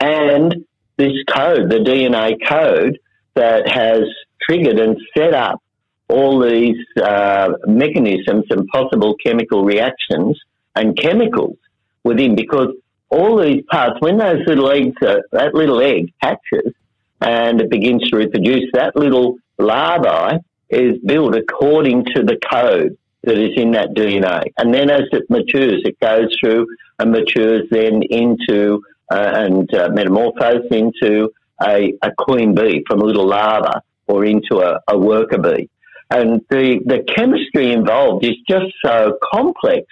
and 0.00 0.64
this 0.96 1.12
code, 1.28 1.70
the 1.70 1.78
DNA 1.78 2.36
code, 2.46 2.98
that 3.34 3.68
has 3.68 4.02
triggered 4.42 4.78
and 4.78 4.96
set 5.16 5.34
up 5.34 5.62
all 6.08 6.40
these 6.40 6.76
uh, 7.02 7.50
mechanisms 7.66 8.44
and 8.50 8.66
possible 8.68 9.14
chemical 9.16 9.64
reactions 9.64 10.38
and 10.74 10.96
chemicals 10.96 11.56
within 12.04 12.36
because 12.36 12.68
all 13.08 13.40
these 13.40 13.62
parts, 13.70 13.96
when 14.00 14.18
those 14.18 14.40
little 14.46 14.70
eggs, 14.70 14.96
are, 15.02 15.22
that 15.32 15.54
little 15.54 15.80
egg 15.80 16.12
hatches 16.18 16.72
and 17.20 17.60
it 17.60 17.70
begins 17.70 18.08
to 18.10 18.16
reproduce, 18.16 18.70
that 18.72 18.96
little 18.96 19.38
larvae 19.58 20.38
is 20.68 20.98
built 21.04 21.34
according 21.34 22.04
to 22.04 22.22
the 22.22 22.38
code 22.50 22.96
that 23.22 23.38
is 23.38 23.50
in 23.56 23.72
that 23.72 23.94
DNA. 23.94 24.52
And 24.58 24.72
then 24.72 24.90
as 24.90 25.02
it 25.12 25.28
matures, 25.30 25.82
it 25.84 25.98
goes 26.00 26.34
through 26.40 26.66
and 26.98 27.12
matures 27.12 27.62
then 27.70 28.02
into 28.02 28.82
uh, 29.10 29.32
and 29.34 29.72
uh, 29.72 29.88
metamorphoses 29.92 30.66
into 30.70 31.30
a, 31.62 31.94
a, 32.02 32.10
queen 32.18 32.54
bee 32.54 32.84
from 32.88 33.00
a 33.00 33.04
little 33.04 33.26
larva 33.26 33.82
or 34.08 34.24
into 34.24 34.58
a, 34.58 34.80
a 34.88 34.98
worker 34.98 35.38
bee. 35.38 35.70
And 36.10 36.40
the, 36.50 36.80
the 36.84 37.04
chemistry 37.16 37.72
involved 37.72 38.24
is 38.24 38.34
just 38.48 38.72
so 38.84 39.16
complex. 39.32 39.86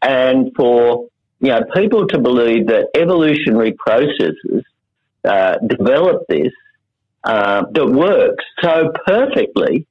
And 0.00 0.52
for 0.56 1.08
you 1.40 1.48
know 1.48 1.60
people 1.74 2.06
to 2.08 2.18
believe 2.18 2.68
that 2.68 2.88
evolutionary 2.94 3.72
processes 3.72 4.64
uh, 5.26 5.58
develop 5.58 6.22
this 6.28 6.52
uh, 7.24 7.64
that 7.72 7.86
works 7.86 8.44
so 8.62 8.92
perfectly 9.06 9.86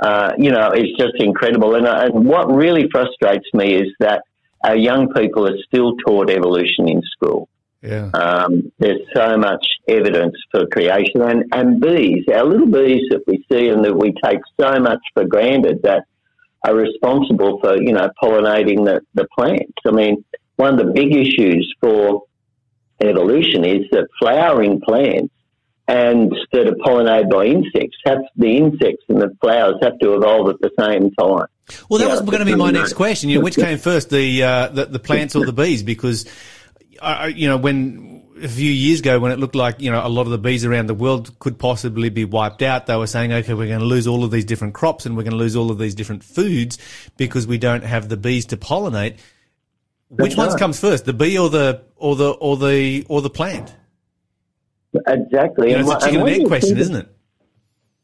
uh, 0.00 0.32
you 0.38 0.50
know, 0.50 0.70
it's 0.72 0.96
just 0.98 1.14
incredible. 1.16 1.74
And, 1.74 1.86
uh, 1.86 2.08
and 2.12 2.24
what 2.24 2.52
really 2.52 2.88
frustrates 2.90 3.46
me 3.52 3.74
is 3.74 3.88
that 3.98 4.22
our 4.64 4.76
young 4.76 5.12
people 5.12 5.48
are 5.48 5.58
still 5.66 5.96
taught 6.06 6.30
evolution 6.30 6.88
in 6.88 7.02
school. 7.02 7.48
Yeah. 7.82 8.10
Um, 8.12 8.72
there's 8.78 9.00
so 9.14 9.36
much 9.36 9.64
evidence 9.86 10.34
for 10.50 10.66
creation, 10.66 11.22
and, 11.22 11.44
and 11.52 11.80
bees, 11.80 12.24
our 12.32 12.44
little 12.44 12.66
bees 12.66 13.02
that 13.10 13.22
we 13.26 13.44
see 13.50 13.68
and 13.68 13.84
that 13.84 13.96
we 13.96 14.14
take 14.24 14.40
so 14.60 14.80
much 14.80 14.98
for 15.14 15.24
granted 15.24 15.82
that 15.82 16.04
are 16.64 16.74
responsible 16.74 17.60
for, 17.60 17.80
you 17.80 17.92
know, 17.92 18.10
pollinating 18.20 18.84
the, 18.84 19.00
the 19.14 19.28
plants. 19.36 19.78
I 19.86 19.92
mean, 19.92 20.24
one 20.56 20.78
of 20.78 20.86
the 20.86 20.92
big 20.92 21.14
issues 21.14 21.72
for 21.80 22.24
evolution 23.00 23.64
is 23.64 23.86
that 23.92 24.08
flowering 24.18 24.80
plants 24.80 25.32
and 25.86 26.34
that 26.52 26.66
are 26.66 26.74
pollinated 26.74 27.30
by 27.30 27.46
insects 27.46 27.96
have 28.04 28.18
the 28.36 28.56
insects 28.56 29.04
and 29.08 29.20
the 29.20 29.34
flowers 29.40 29.76
have 29.82 29.98
to 30.00 30.14
evolve 30.14 30.50
at 30.50 30.60
the 30.60 30.70
same 30.78 31.10
time. 31.12 31.46
Well, 31.88 31.98
that 31.98 32.06
yeah, 32.06 32.12
was 32.12 32.20
going 32.22 32.40
to 32.40 32.44
be 32.44 32.54
my 32.54 32.70
next 32.70 32.92
question. 32.94 33.30
You 33.30 33.38
know, 33.38 33.44
which 33.44 33.56
came 33.56 33.78
first, 33.78 34.10
the, 34.10 34.42
uh, 34.42 34.68
the, 34.68 34.86
the 34.86 34.98
plants 34.98 35.34
or 35.34 35.44
the 35.44 35.52
bees? 35.52 35.82
Because, 35.82 36.26
uh, 37.00 37.30
you 37.34 37.48
know, 37.48 37.56
when 37.56 38.18
a 38.42 38.48
few 38.48 38.70
years 38.70 39.00
ago, 39.00 39.18
when 39.18 39.32
it 39.32 39.38
looked 39.38 39.54
like 39.54 39.80
you 39.80 39.90
know 39.90 40.04
a 40.04 40.08
lot 40.08 40.22
of 40.22 40.30
the 40.30 40.38
bees 40.38 40.64
around 40.64 40.86
the 40.86 40.94
world 40.94 41.38
could 41.38 41.58
possibly 41.58 42.08
be 42.08 42.24
wiped 42.24 42.62
out, 42.62 42.86
they 42.86 42.96
were 42.96 43.06
saying, 43.06 43.32
okay, 43.32 43.54
we're 43.54 43.66
going 43.66 43.80
to 43.80 43.86
lose 43.86 44.06
all 44.06 44.24
of 44.24 44.30
these 44.30 44.44
different 44.44 44.74
crops 44.74 45.06
and 45.06 45.16
we're 45.16 45.22
going 45.22 45.32
to 45.32 45.38
lose 45.38 45.56
all 45.56 45.70
of 45.70 45.78
these 45.78 45.94
different 45.94 46.22
foods 46.24 46.78
because 47.16 47.46
we 47.46 47.58
don't 47.58 47.84
have 47.84 48.08
the 48.08 48.16
bees 48.16 48.46
to 48.46 48.56
pollinate. 48.56 49.18
Which 50.10 50.36
ones 50.36 50.54
comes 50.54 50.80
first, 50.80 51.04
the 51.04 51.12
bee 51.12 51.38
or 51.38 51.50
the 51.50 51.82
or 51.96 52.16
the 52.16 52.30
or 52.30 52.56
the 52.56 53.04
or 53.08 53.20
the 53.20 53.30
plant? 53.30 53.74
Exactly. 55.06 55.70
You 55.70 55.78
know, 55.78 55.92
it's 55.92 56.04
a 56.04 56.06
chicken 56.06 56.26
and 56.26 56.30
egg 56.30 56.46
question, 56.46 56.78
isn't 56.78 56.96
it? 56.96 57.08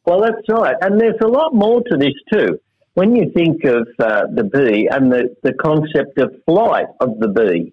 Well, 0.05 0.21
that's 0.21 0.47
right. 0.49 0.77
And 0.83 1.01
there's 1.01 1.21
a 1.23 1.29
lot 1.29 1.55
more 1.55 1.81
to 1.83 1.97
this 1.97 2.13
too. 2.33 2.61
When 2.93 3.17
you 3.17 3.33
think 3.35 3.65
of 3.65 3.89
uh, 3.99 4.27
the 4.33 4.45
bee 4.45 4.87
and 4.91 5.11
the, 5.11 5.35
the 5.43 5.55
concept 5.55 6.19
of 6.19 6.33
flight 6.45 6.87
of 7.01 7.19
the 7.19 7.29
bee, 7.29 7.73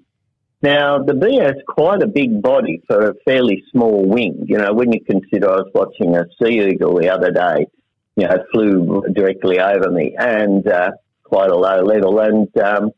now 0.63 1.03
the 1.03 1.13
bee 1.13 1.39
has 1.39 1.55
quite 1.67 2.01
a 2.01 2.07
big 2.07 2.41
body 2.41 2.81
for 2.87 3.09
a 3.09 3.13
fairly 3.25 3.63
small 3.71 4.05
wing. 4.05 4.45
You 4.47 4.57
know, 4.57 4.73
when 4.73 4.91
you 4.93 5.01
consider, 5.03 5.49
I 5.49 5.55
was 5.57 5.71
watching 5.75 6.15
a 6.15 6.25
sea 6.41 6.61
eagle 6.61 6.97
the 6.97 7.09
other 7.09 7.31
day, 7.31 7.67
you 8.15 8.27
know, 8.27 8.33
it 8.33 8.41
flew 8.51 9.03
directly 9.13 9.59
over 9.59 9.91
me 9.91 10.15
and 10.17 10.65
uh, 10.67 10.91
quite 11.23 11.49
a 11.49 11.55
low 11.55 11.83
level. 11.83 12.19
And, 12.19 12.57
um, 12.57 12.91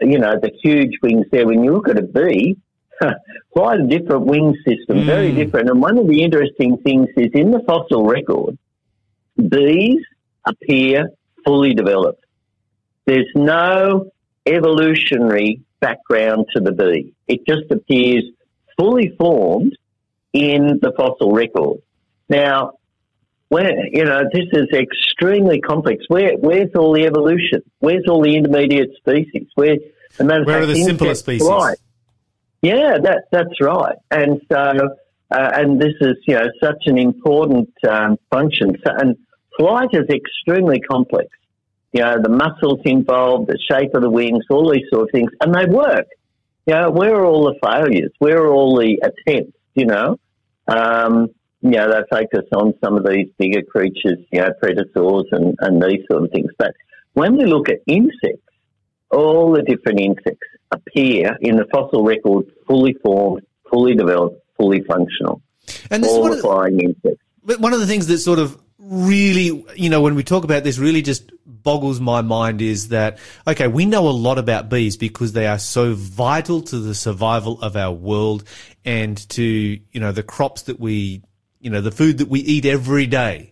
you 0.00 0.18
know, 0.18 0.38
the 0.40 0.50
huge 0.62 0.98
wings 1.02 1.26
there, 1.30 1.46
when 1.46 1.62
you 1.62 1.72
look 1.72 1.88
at 1.88 1.98
a 1.98 2.02
bee, 2.02 2.56
quite 3.50 3.80
a 3.80 3.86
different 3.86 4.26
wing 4.26 4.54
system, 4.66 4.98
mm. 4.98 5.06
very 5.06 5.32
different. 5.32 5.68
And 5.68 5.80
one 5.80 5.98
of 5.98 6.06
the 6.06 6.22
interesting 6.22 6.78
things 6.78 7.08
is 7.16 7.30
in 7.34 7.50
the 7.50 7.60
fossil 7.66 8.06
record, 8.06 8.58
bees 9.36 10.02
appear 10.46 11.10
fully 11.44 11.74
developed. 11.74 12.24
There's 13.06 13.30
no 13.34 14.10
evolutionary 14.46 15.60
background 15.80 16.46
to 16.54 16.60
the 16.60 16.72
bee. 16.72 17.14
It 17.28 17.46
just 17.46 17.70
appears 17.70 18.24
fully 18.78 19.14
formed 19.18 19.76
in 20.32 20.80
the 20.80 20.92
fossil 20.96 21.32
record. 21.32 21.78
Now, 22.28 22.72
when, 23.48 23.70
you 23.92 24.04
know, 24.04 24.22
this 24.32 24.46
is 24.52 24.66
extremely 24.72 25.60
complex. 25.60 26.04
Where, 26.08 26.32
where's 26.36 26.70
all 26.76 26.92
the 26.92 27.04
evolution? 27.06 27.62
Where's 27.78 28.04
all 28.08 28.22
the 28.22 28.36
intermediate 28.36 28.96
species? 28.96 29.48
Where, 29.54 29.76
Where 30.18 30.62
are 30.62 30.66
the 30.66 30.82
simpler 30.82 31.14
species? 31.14 31.46
Right. 31.48 31.78
Yeah, 32.64 32.96
that 33.02 33.24
that's 33.30 33.60
right. 33.60 33.96
And 34.10 34.40
so, 34.50 34.56
uh, 34.56 35.50
and 35.54 35.78
this 35.78 35.92
is 36.00 36.14
you 36.26 36.34
know 36.34 36.46
such 36.62 36.84
an 36.86 36.96
important 36.96 37.68
um, 37.86 38.16
function. 38.30 38.78
So, 38.86 38.90
and 38.96 39.16
flight 39.58 39.90
is 39.92 40.08
extremely 40.08 40.80
complex. 40.80 41.28
You 41.92 42.00
know, 42.00 42.22
the 42.22 42.30
muscles 42.30 42.80
involved, 42.86 43.48
the 43.48 43.58
shape 43.70 43.94
of 43.94 44.00
the 44.00 44.08
wings, 44.08 44.44
all 44.48 44.72
these 44.72 44.86
sort 44.90 45.02
of 45.02 45.12
things, 45.12 45.30
and 45.42 45.54
they 45.54 45.66
work. 45.66 46.06
You 46.64 46.74
know, 46.74 46.90
where 46.90 47.14
are 47.14 47.26
all 47.26 47.44
the 47.44 47.58
failures? 47.62 48.12
Where 48.18 48.38
are 48.38 48.50
all 48.50 48.78
the 48.78 48.98
attempts? 49.02 49.58
You 49.74 49.84
know, 49.84 50.18
um, 50.66 51.28
you 51.64 51.70
know, 51.70 51.90
they 51.90 52.02
focus 52.10 52.46
on 52.54 52.74
some 52.84 52.98
of 52.98 53.06
these 53.06 53.28
bigger 53.38 53.62
creatures, 53.62 54.18
you 54.30 54.40
know, 54.40 54.50
predators 54.60 55.24
and, 55.32 55.56
and 55.60 55.82
these 55.82 56.04
sort 56.10 56.24
of 56.24 56.30
things. 56.30 56.50
But 56.58 56.74
when 57.14 57.38
we 57.38 57.46
look 57.46 57.70
at 57.70 57.78
insects, 57.86 58.42
all 59.10 59.52
the 59.52 59.62
different 59.62 59.98
insects 59.98 60.46
appear 60.70 61.38
in 61.40 61.56
the 61.56 61.64
fossil 61.72 62.04
record 62.04 62.46
fully 62.66 62.94
formed, 63.02 63.46
fully 63.70 63.94
developed, 63.94 64.44
fully 64.58 64.82
functional. 64.82 65.40
And 65.90 66.04
this 66.04 66.12
all 66.12 66.30
is 66.32 66.44
one 66.44 66.66
of 66.68 66.76
the, 66.76 66.84
insects. 66.84 67.24
But 67.42 67.60
one 67.60 67.72
of 67.72 67.80
the 67.80 67.86
things 67.86 68.08
that 68.08 68.18
sort 68.18 68.40
of 68.40 68.60
really, 68.78 69.64
you 69.74 69.88
know, 69.88 70.02
when 70.02 70.16
we 70.16 70.22
talk 70.22 70.44
about 70.44 70.64
this, 70.64 70.78
really 70.78 71.00
just 71.00 71.32
boggles 71.46 71.98
my 71.98 72.20
mind 72.20 72.60
is 72.60 72.88
that, 72.88 73.18
okay, 73.46 73.68
we 73.68 73.86
know 73.86 74.08
a 74.08 74.10
lot 74.10 74.38
about 74.38 74.68
bees 74.68 74.98
because 74.98 75.32
they 75.32 75.46
are 75.46 75.58
so 75.58 75.94
vital 75.94 76.60
to 76.60 76.78
the 76.78 76.94
survival 76.94 77.58
of 77.62 77.74
our 77.74 77.92
world 77.92 78.44
and 78.84 79.16
to, 79.30 79.42
you 79.42 80.00
know, 80.00 80.12
the 80.12 80.22
crops 80.22 80.62
that 80.62 80.78
we, 80.78 81.22
you 81.64 81.70
know, 81.70 81.80
the 81.80 81.90
food 81.90 82.18
that 82.18 82.28
we 82.28 82.40
eat 82.40 82.66
every 82.66 83.06
day. 83.06 83.50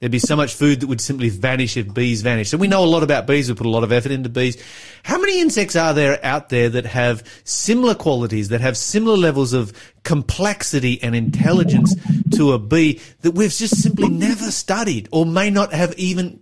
There'd 0.00 0.10
be 0.10 0.18
so 0.18 0.36
much 0.36 0.54
food 0.54 0.80
that 0.80 0.86
would 0.86 1.02
simply 1.02 1.28
vanish 1.28 1.76
if 1.76 1.92
bees 1.92 2.22
vanished. 2.22 2.50
So 2.50 2.56
we 2.56 2.66
know 2.66 2.82
a 2.82 2.86
lot 2.86 3.02
about 3.02 3.26
bees. 3.26 3.48
We 3.48 3.54
put 3.54 3.66
a 3.66 3.70
lot 3.70 3.84
of 3.84 3.92
effort 3.92 4.10
into 4.10 4.30
bees. 4.30 4.56
How 5.02 5.20
many 5.20 5.40
insects 5.40 5.76
are 5.76 5.92
there 5.92 6.18
out 6.24 6.48
there 6.48 6.70
that 6.70 6.86
have 6.86 7.22
similar 7.44 7.94
qualities, 7.94 8.48
that 8.48 8.62
have 8.62 8.76
similar 8.76 9.16
levels 9.16 9.52
of 9.52 9.72
complexity 10.02 11.00
and 11.02 11.14
intelligence 11.14 11.94
to 12.36 12.52
a 12.52 12.58
bee 12.58 13.00
that 13.20 13.32
we've 13.32 13.52
just 13.52 13.82
simply 13.82 14.08
never 14.08 14.50
studied 14.50 15.08
or 15.12 15.26
may 15.26 15.50
not 15.50 15.74
have 15.74 15.94
even 15.98 16.40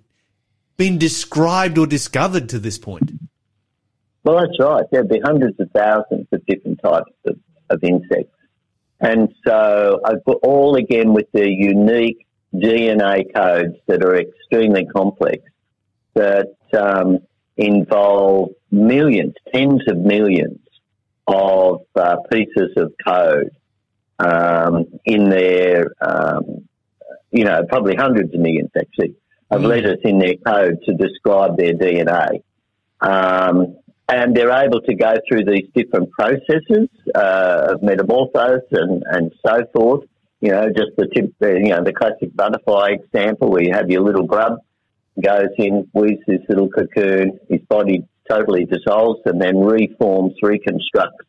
been 0.76 0.96
described 0.96 1.76
or 1.76 1.86
discovered 1.86 2.48
to 2.50 2.58
this 2.60 2.78
point? 2.78 3.10
Well, 4.22 4.38
that's 4.38 4.58
right. 4.60 4.84
There'd 4.92 5.08
be 5.08 5.20
hundreds 5.20 5.58
of 5.58 5.70
thousands 5.72 6.28
of 6.30 6.46
different 6.46 6.80
types 6.82 7.10
of, 7.26 7.36
of 7.68 7.82
insects. 7.82 8.34
And 9.00 9.34
so, 9.46 10.00
all 10.42 10.76
again 10.76 11.14
with 11.14 11.26
the 11.32 11.48
unique 11.48 12.26
DNA 12.54 13.32
codes 13.34 13.76
that 13.86 14.04
are 14.04 14.16
extremely 14.16 14.84
complex 14.84 15.42
that 16.14 16.54
um, 16.78 17.20
involve 17.56 18.50
millions, 18.70 19.34
tens 19.54 19.82
of 19.88 19.98
millions 19.98 20.58
of 21.26 21.82
uh, 21.94 22.16
pieces 22.30 22.72
of 22.76 22.92
code 23.04 23.50
um, 24.18 24.86
in 25.04 25.30
their, 25.30 25.86
um, 26.00 26.68
you 27.30 27.44
know, 27.44 27.64
probably 27.68 27.94
hundreds 27.94 28.34
of 28.34 28.40
millions 28.40 28.70
actually 28.78 29.14
of 29.50 29.62
letters 29.62 29.98
in 30.04 30.18
their 30.18 30.34
code 30.46 30.78
to 30.84 30.94
describe 30.94 31.56
their 31.56 31.74
DNA. 31.74 32.42
Um, 33.00 33.78
and 34.10 34.36
they're 34.36 34.50
able 34.50 34.80
to 34.80 34.94
go 34.94 35.14
through 35.28 35.44
these 35.44 35.68
different 35.74 36.10
processes 36.10 36.88
uh, 37.14 37.68
of 37.74 37.82
metamorphosis 37.82 38.66
and, 38.72 39.04
and 39.06 39.32
so 39.46 39.60
forth. 39.72 40.04
You 40.40 40.52
know, 40.52 40.66
just 40.68 40.90
the 40.96 41.06
tip, 41.14 41.32
you 41.40 41.68
know, 41.68 41.84
the 41.84 41.92
classic 41.92 42.34
butterfly 42.34 42.90
example 42.92 43.50
where 43.50 43.62
you 43.62 43.72
have 43.72 43.90
your 43.90 44.02
little 44.02 44.26
grub 44.26 44.58
goes 45.22 45.50
in, 45.58 45.88
weaves 45.92 46.22
this 46.26 46.40
little 46.48 46.68
cocoon, 46.68 47.38
his 47.48 47.60
body 47.68 48.04
totally 48.28 48.64
dissolves 48.64 49.20
and 49.26 49.40
then 49.40 49.58
reforms, 49.58 50.32
reconstructs 50.42 51.26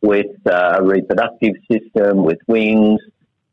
with 0.00 0.26
uh, 0.46 0.76
a 0.78 0.82
reproductive 0.82 1.54
system, 1.70 2.24
with 2.24 2.38
wings, 2.46 3.00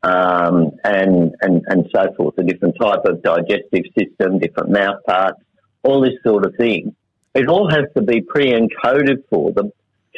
um, 0.02 0.70
and, 0.84 1.34
and, 1.40 1.62
and 1.66 1.86
so 1.94 2.12
forth, 2.16 2.34
a 2.38 2.42
different 2.42 2.76
type 2.80 3.04
of 3.04 3.22
digestive 3.22 3.84
system, 3.98 4.38
different 4.38 4.70
mouth 4.70 5.02
parts, 5.06 5.40
all 5.82 6.00
this 6.00 6.14
sort 6.24 6.46
of 6.46 6.54
thing. 6.56 6.94
It 7.34 7.48
all 7.48 7.70
has 7.70 7.84
to 7.96 8.02
be 8.02 8.20
pre-encoded 8.20 9.24
for 9.30 9.52
them 9.52 9.72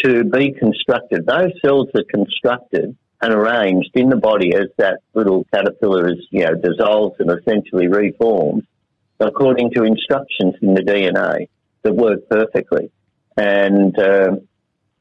to 0.04 0.24
be 0.24 0.52
constructed. 0.52 1.26
Those 1.26 1.52
cells 1.64 1.88
are 1.94 2.04
constructed 2.10 2.96
and 3.20 3.32
arranged 3.32 3.90
in 3.94 4.08
the 4.08 4.16
body 4.16 4.54
as 4.54 4.66
that 4.76 4.98
little 5.14 5.46
caterpillar 5.54 6.08
is, 6.10 6.26
you 6.30 6.44
know, 6.44 6.54
dissolves 6.54 7.16
and 7.20 7.30
essentially 7.30 7.88
reforms 7.88 8.64
according 9.20 9.70
to 9.70 9.84
instructions 9.84 10.54
in 10.60 10.74
the 10.74 10.82
DNA 10.82 11.48
that 11.82 11.94
work 11.94 12.28
perfectly. 12.28 12.90
And, 13.36 13.96
um, 13.98 14.48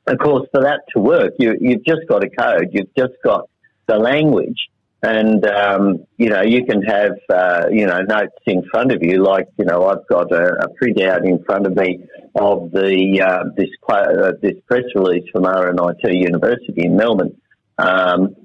of 0.06 0.18
course, 0.20 0.48
for 0.52 0.62
that 0.62 0.82
to 0.94 1.00
work, 1.00 1.34
you, 1.40 1.56
you've 1.60 1.84
just 1.84 2.02
got 2.08 2.24
a 2.24 2.30
code. 2.30 2.70
You've 2.72 2.94
just 2.96 3.14
got 3.24 3.50
the 3.88 3.98
language 3.98 4.70
and 5.04 5.46
um, 5.46 6.06
you 6.18 6.30
know 6.30 6.42
you 6.42 6.66
can 6.66 6.82
have 6.82 7.12
uh, 7.30 7.66
you 7.70 7.86
know 7.86 8.02
notes 8.02 8.38
in 8.48 8.64
front 8.72 8.92
of 8.92 9.04
you, 9.04 9.22
like 9.22 9.48
you 9.58 9.66
know 9.66 9.86
I've 9.86 10.08
got 10.08 10.32
a, 10.32 10.64
a 10.64 10.68
printout 10.82 11.26
in 11.26 11.44
front 11.44 11.68
of 11.68 11.76
me 11.76 12.06
of 12.36 12.72
the 12.72 13.22
uh, 13.22 13.44
this 13.56 13.70
uh, 13.90 14.32
this 14.42 14.56
press 14.66 14.84
release 14.96 15.26
from 15.32 15.44
RMIT 15.44 16.04
University 16.04 16.86
in 16.86 16.96
Melbourne, 16.96 17.36
um, 17.78 18.36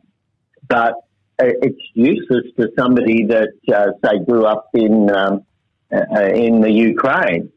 but 0.68 0.94
it's 1.38 1.80
useless 1.94 2.46
to 2.59 2.68
somebody 2.76 3.26
that 3.26 3.52
uh, 3.72 3.92
say 4.04 4.18
grew 4.24 4.44
up 4.44 4.70
in 4.74 5.09
um, 5.14 5.44
uh, 5.92 6.24
in 6.24 6.61
the 6.61 6.72
Ukraine 6.72 7.52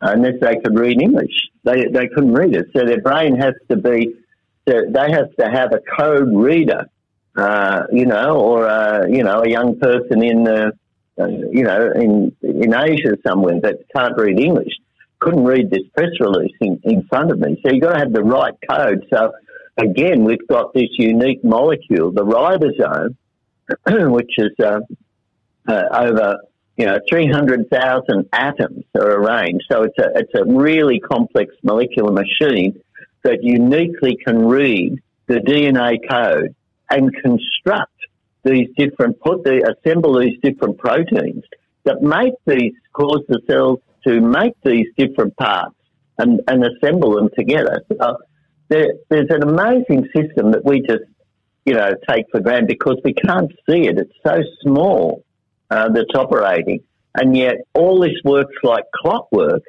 unless 0.00 0.34
they 0.40 0.56
could 0.62 0.78
read 0.78 1.02
English. 1.02 1.34
They 1.64 1.86
they 1.92 2.06
couldn't 2.06 2.34
read 2.34 2.54
it, 2.54 2.66
so 2.72 2.84
their 2.84 3.02
brain 3.02 3.34
has 3.36 3.54
to 3.68 3.76
be 3.76 4.14
they 4.64 5.10
have 5.10 5.34
to 5.40 5.50
have 5.50 5.72
a 5.72 5.80
code 5.98 6.28
reader 6.32 6.86
uh, 7.36 7.82
you 7.92 8.06
know, 8.06 8.36
or 8.36 8.68
uh, 8.68 9.06
you 9.06 9.22
know, 9.22 9.42
a 9.42 9.48
young 9.48 9.78
person 9.78 10.22
in, 10.22 10.46
uh, 10.46 10.70
uh, 11.18 11.26
you 11.26 11.62
know, 11.62 11.90
in 11.94 12.36
in 12.42 12.74
Asia 12.74 13.16
somewhere 13.26 13.60
that 13.60 13.80
can't 13.94 14.16
read 14.16 14.38
English 14.38 14.74
couldn't 15.24 15.44
read 15.44 15.70
this 15.70 15.82
press 15.96 16.10
release 16.20 16.54
in, 16.60 16.78
in 16.84 17.02
front 17.04 17.30
of 17.30 17.38
me. 17.38 17.58
So 17.64 17.72
you've 17.72 17.82
got 17.82 17.94
to 17.94 17.98
have 17.98 18.12
the 18.12 18.22
right 18.22 18.54
code. 18.68 19.06
So 19.12 19.32
again, 19.78 20.24
we've 20.24 20.46
got 20.46 20.74
this 20.74 20.90
unique 20.98 21.42
molecule, 21.42 22.12
the 22.12 22.24
ribosome, 22.24 23.16
which 24.12 24.32
is 24.36 24.50
uh, 24.62 24.80
uh, 25.66 25.82
over 25.92 26.38
you 26.76 26.86
know 26.86 26.98
300,000 27.08 28.28
atoms 28.32 28.84
are 28.94 29.12
arranged. 29.12 29.64
So 29.70 29.84
it's 29.84 29.98
a 29.98 30.10
it's 30.16 30.32
a 30.34 30.44
really 30.44 31.00
complex 31.00 31.54
molecular 31.62 32.12
machine 32.12 32.80
that 33.22 33.42
uniquely 33.42 34.16
can 34.16 34.46
read 34.46 35.00
the 35.26 35.36
DNA 35.36 35.98
code 36.06 36.54
and 36.90 37.12
construct 37.22 37.92
these 38.44 38.68
different, 38.76 39.20
put 39.20 39.42
the, 39.44 39.74
assemble 39.74 40.18
these 40.18 40.38
different 40.42 40.78
proteins 40.78 41.44
that 41.84 42.02
make 42.02 42.34
these, 42.46 42.72
cause 42.92 43.22
the 43.28 43.40
cells 43.48 43.80
to 44.06 44.20
make 44.20 44.54
these 44.64 44.86
different 44.96 45.36
parts 45.36 45.74
and, 46.18 46.40
and 46.48 46.64
assemble 46.64 47.16
them 47.16 47.30
together. 47.36 47.82
So 47.88 48.18
there, 48.68 48.88
there's 49.08 49.30
an 49.30 49.42
amazing 49.42 50.08
system 50.14 50.52
that 50.52 50.64
we 50.64 50.80
just, 50.80 51.04
you 51.64 51.74
know, 51.74 51.92
take 52.08 52.26
for 52.30 52.40
granted 52.40 52.68
because 52.68 53.00
we 53.04 53.14
can't 53.14 53.50
see 53.68 53.88
it. 53.88 53.98
It's 53.98 54.12
so 54.26 54.42
small 54.62 55.24
uh, 55.70 55.88
that's 55.88 56.14
operating. 56.14 56.80
And 57.14 57.36
yet 57.36 57.56
all 57.74 58.00
this 58.00 58.20
works 58.24 58.56
like 58.62 58.84
clockwork. 58.94 59.62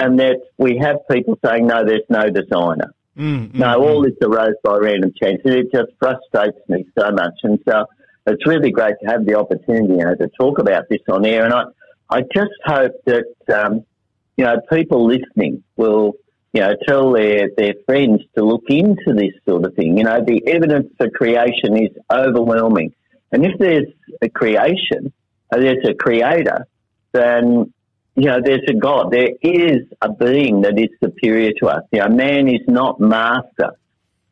And 0.00 0.20
that 0.20 0.40
we 0.56 0.78
have 0.80 0.98
people 1.10 1.36
saying, 1.44 1.66
no, 1.66 1.84
there's 1.84 2.02
no 2.08 2.30
designer. 2.30 2.94
Mm, 3.18 3.52
no, 3.54 3.66
mm, 3.66 3.80
all 3.80 4.02
mm. 4.02 4.04
this 4.04 4.16
arose 4.22 4.54
by 4.62 4.76
random 4.76 5.12
chance. 5.20 5.40
And 5.44 5.54
it 5.54 5.72
just 5.72 5.90
frustrates 5.98 6.58
me 6.68 6.86
so 6.98 7.10
much. 7.10 7.34
And 7.42 7.58
so 7.68 7.86
it's 8.26 8.46
really 8.46 8.70
great 8.70 8.94
to 9.02 9.10
have 9.10 9.26
the 9.26 9.34
opportunity 9.34 9.94
you 9.94 10.04
know, 10.04 10.14
to 10.14 10.28
talk 10.38 10.58
about 10.58 10.88
this 10.88 11.00
on 11.10 11.26
air. 11.26 11.44
And 11.44 11.52
I, 11.52 11.64
I 12.10 12.22
just 12.22 12.54
hope 12.64 12.92
that, 13.06 13.34
um, 13.52 13.84
you 14.36 14.44
know, 14.44 14.60
people 14.70 15.04
listening 15.06 15.64
will, 15.76 16.12
you 16.52 16.60
know, 16.60 16.74
tell 16.86 17.12
their, 17.12 17.50
their 17.56 17.74
friends 17.86 18.22
to 18.36 18.44
look 18.44 18.64
into 18.68 19.14
this 19.14 19.32
sort 19.48 19.64
of 19.64 19.74
thing. 19.74 19.98
You 19.98 20.04
know, 20.04 20.24
the 20.24 20.46
evidence 20.46 20.92
for 20.96 21.10
creation 21.10 21.76
is 21.76 21.90
overwhelming. 22.12 22.94
And 23.32 23.44
if 23.44 23.58
there's 23.58 23.88
a 24.22 24.28
creation, 24.28 25.12
there's 25.50 25.84
a 25.86 25.94
creator, 25.94 26.66
then 27.12 27.72
you 28.18 28.26
know, 28.26 28.40
there's 28.44 28.64
a 28.68 28.74
God. 28.74 29.12
There 29.12 29.30
is 29.40 29.86
a 30.02 30.12
being 30.12 30.62
that 30.62 30.76
is 30.76 30.88
superior 31.02 31.52
to 31.60 31.68
us. 31.68 31.82
You 31.92 32.00
know, 32.00 32.08
man 32.08 32.48
is 32.48 32.62
not 32.66 32.98
master. 32.98 33.74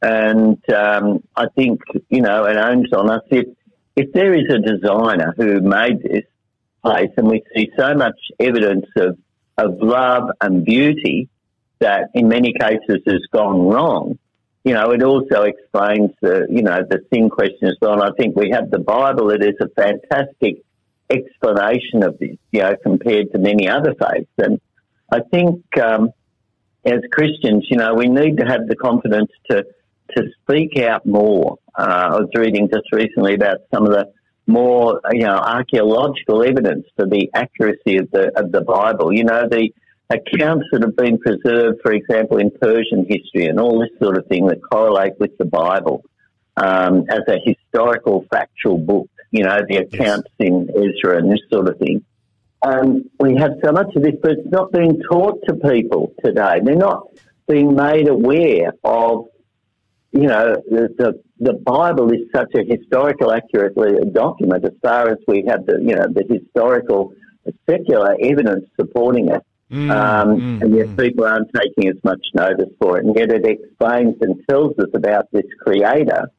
And 0.03 0.59
um, 0.75 1.23
I 1.37 1.47
think, 1.55 1.83
you 2.09 2.21
know, 2.21 2.47
it 2.47 2.57
owns 2.57 2.93
on 2.93 3.09
us. 3.09 3.23
If, 3.31 3.47
if 3.95 4.13
there 4.13 4.35
is 4.35 4.47
a 4.51 4.59
designer 4.59 5.35
who 5.37 5.61
made 5.61 6.03
this 6.03 6.25
place 6.83 7.11
and 7.17 7.29
we 7.29 7.45
see 7.55 7.71
so 7.79 7.95
much 7.95 8.19
evidence 8.41 8.87
of, 8.97 9.19
of 9.57 9.81
love 9.81 10.31
and 10.41 10.65
beauty 10.65 11.29
that 11.79 12.11
in 12.13 12.27
many 12.27 12.55
cases 12.59 13.03
has 13.07 13.23
gone 13.33 13.69
wrong, 13.69 14.19
you 14.65 14.75
know, 14.75 14.91
it 14.91 15.05
also 15.05 15.43
explains 15.43 16.11
the, 16.21 16.49
you 16.51 16.63
know, 16.63 16.81
the 16.91 17.05
sin 17.15 17.31
question 17.31 17.69
as 17.69 17.77
well. 17.81 17.93
And 17.93 18.03
I 18.03 18.11
think 18.19 18.35
we 18.35 18.51
have 18.51 18.69
the 18.69 18.81
Bible. 18.81 19.31
It 19.31 19.45
is 19.45 19.55
a 19.61 19.69
fantastic 19.81 20.66
explanation 21.11 22.03
of 22.03 22.19
this, 22.19 22.37
you 22.53 22.61
know, 22.61 22.77
compared 22.83 23.33
to 23.33 23.39
many 23.39 23.69
other 23.69 23.95
faiths. 23.95 24.31
And 24.39 24.61
I 25.13 25.21
think 25.31 25.63
um, 25.79 26.11
as 26.85 27.01
Christians, 27.13 27.67
you 27.71 27.77
know, 27.77 27.95
we 27.95 28.07
need 28.07 28.39
to 28.39 28.45
have 28.45 28.67
the 28.69 28.77
confidence 28.77 29.31
to 29.51 29.65
to 30.17 30.23
speak 30.43 30.79
out 30.79 31.05
more. 31.05 31.59
Uh, 31.77 31.83
I 31.83 32.21
was 32.21 32.31
reading 32.35 32.69
just 32.73 32.93
recently 32.93 33.35
about 33.35 33.59
some 33.75 33.85
of 33.85 33.93
the 33.93 34.13
more, 34.47 35.01
you 35.11 35.25
know, 35.25 35.35
archaeological 35.35 36.45
evidence 36.45 36.87
for 36.97 37.07
the 37.07 37.29
accuracy 37.35 37.97
of 37.97 38.11
the 38.13 38.33
of 38.37 38.53
the 38.53 38.61
Bible. 38.61 39.13
You 39.13 39.25
know, 39.25 39.49
the 39.49 39.71
accounts 40.09 40.67
that 40.71 40.83
have 40.83 40.97
been 40.97 41.19
preserved, 41.19 41.81
for 41.83 41.93
example, 41.93 42.39
in 42.39 42.51
Persian 42.51 43.07
history 43.09 43.47
and 43.47 43.59
all 43.59 43.81
this 43.81 43.91
sort 44.01 44.17
of 44.17 44.27
thing 44.27 44.47
that 44.47 44.61
correlate 44.63 45.19
with 45.19 45.37
the 45.39 45.45
Bible 45.45 46.05
um, 46.57 47.05
as 47.09 47.23
a 47.29 47.39
historical, 47.45 48.25
factual 48.31 48.79
book 48.79 49.11
you 49.31 49.45
know, 49.45 49.61
the 49.69 49.77
accounts 49.77 50.29
yes. 50.39 50.49
in 50.49 50.69
Ezra 50.71 51.19
and 51.19 51.31
this 51.31 51.41
sort 51.53 51.69
of 51.69 51.79
thing. 51.79 52.05
Um, 52.63 53.11
we 53.21 53.37
have 53.37 53.53
so 53.65 53.73
much 53.73 53.95
of 53.95 54.03
this, 54.03 54.15
but 54.23 54.33
it's 54.33 54.51
not 54.51 54.73
being 54.73 55.01
taught 55.11 55.41
to 55.47 55.55
people 55.55 56.13
today. 56.25 56.61
They're 56.63 56.75
not 56.75 57.09
being 57.49 57.75
made 57.75 58.09
aware 58.09 58.73
of, 58.83 59.27
you 60.13 60.27
know, 60.27 60.57
the, 60.69 60.89
the, 60.99 61.23
the 61.39 61.53
Bible 61.53 62.11
is 62.13 62.23
such 62.35 62.53
a 62.55 62.65
historical, 62.65 63.33
accurate 63.33 63.75
document 64.13 64.65
as 64.65 64.73
far 64.83 65.11
as 65.11 65.19
we 65.29 65.45
have 65.49 65.67
the, 65.67 65.79
you 65.81 65.95
know, 65.95 66.07
the 66.09 66.25
historical, 66.29 67.13
secular 67.69 68.17
evidence 68.21 68.65
supporting 68.81 69.29
it. 69.29 69.43
Mm, 69.71 69.91
um, 69.91 70.41
mm, 70.41 70.63
and 70.63 70.75
yet 70.77 70.87
mm. 70.87 70.99
people 70.99 71.25
aren't 71.25 71.51
taking 71.53 71.89
as 71.89 72.03
much 72.05 72.25
notice 72.35 72.73
for 72.81 72.99
it. 72.99 73.05
And 73.05 73.17
yet 73.17 73.31
it 73.31 73.45
explains 73.45 74.17
and 74.21 74.41
tells 74.49 74.79
us 74.79 74.91
about 74.95 75.31
this 75.33 75.47
creator 75.61 76.31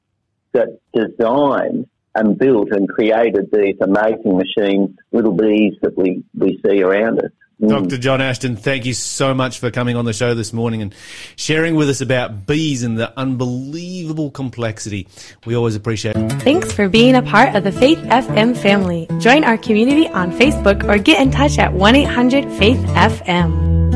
that 0.53 0.79
designed 0.93 1.87
and 2.17 2.37
built 2.37 2.69
and 2.71 2.89
created 2.89 3.49
these 3.51 3.75
amazing 3.81 4.37
machines, 4.37 4.97
little 5.11 5.33
bees 5.33 5.73
that 5.81 5.97
we, 5.97 6.23
we 6.35 6.59
see 6.65 6.81
around 6.81 7.19
us. 7.19 7.31
Mm. 7.61 7.69
Dr. 7.69 7.97
John 7.97 8.21
Ashton, 8.21 8.55
thank 8.55 8.85
you 8.85 8.93
so 8.93 9.33
much 9.33 9.59
for 9.59 9.71
coming 9.71 9.95
on 9.95 10.05
the 10.05 10.13
show 10.13 10.35
this 10.35 10.53
morning 10.53 10.83
and 10.83 10.93
sharing 11.35 11.75
with 11.75 11.89
us 11.89 12.01
about 12.01 12.45
bees 12.45 12.83
and 12.83 12.97
the 12.99 13.11
unbelievable 13.17 14.29
complexity. 14.29 15.07
We 15.45 15.55
always 15.55 15.75
appreciate 15.75 16.15
it. 16.15 16.31
Thanks 16.43 16.71
for 16.71 16.87
being 16.87 17.15
a 17.15 17.23
part 17.23 17.55
of 17.55 17.63
the 17.63 17.71
Faith 17.71 17.99
FM 17.99 18.55
family. 18.55 19.07
Join 19.19 19.43
our 19.43 19.57
community 19.57 20.07
on 20.07 20.31
Facebook 20.31 20.87
or 20.87 20.99
get 20.99 21.19
in 21.19 21.31
touch 21.31 21.57
at 21.57 21.73
1 21.73 21.95
800 21.95 22.51
Faith 22.59 22.77
FM. 22.77 23.86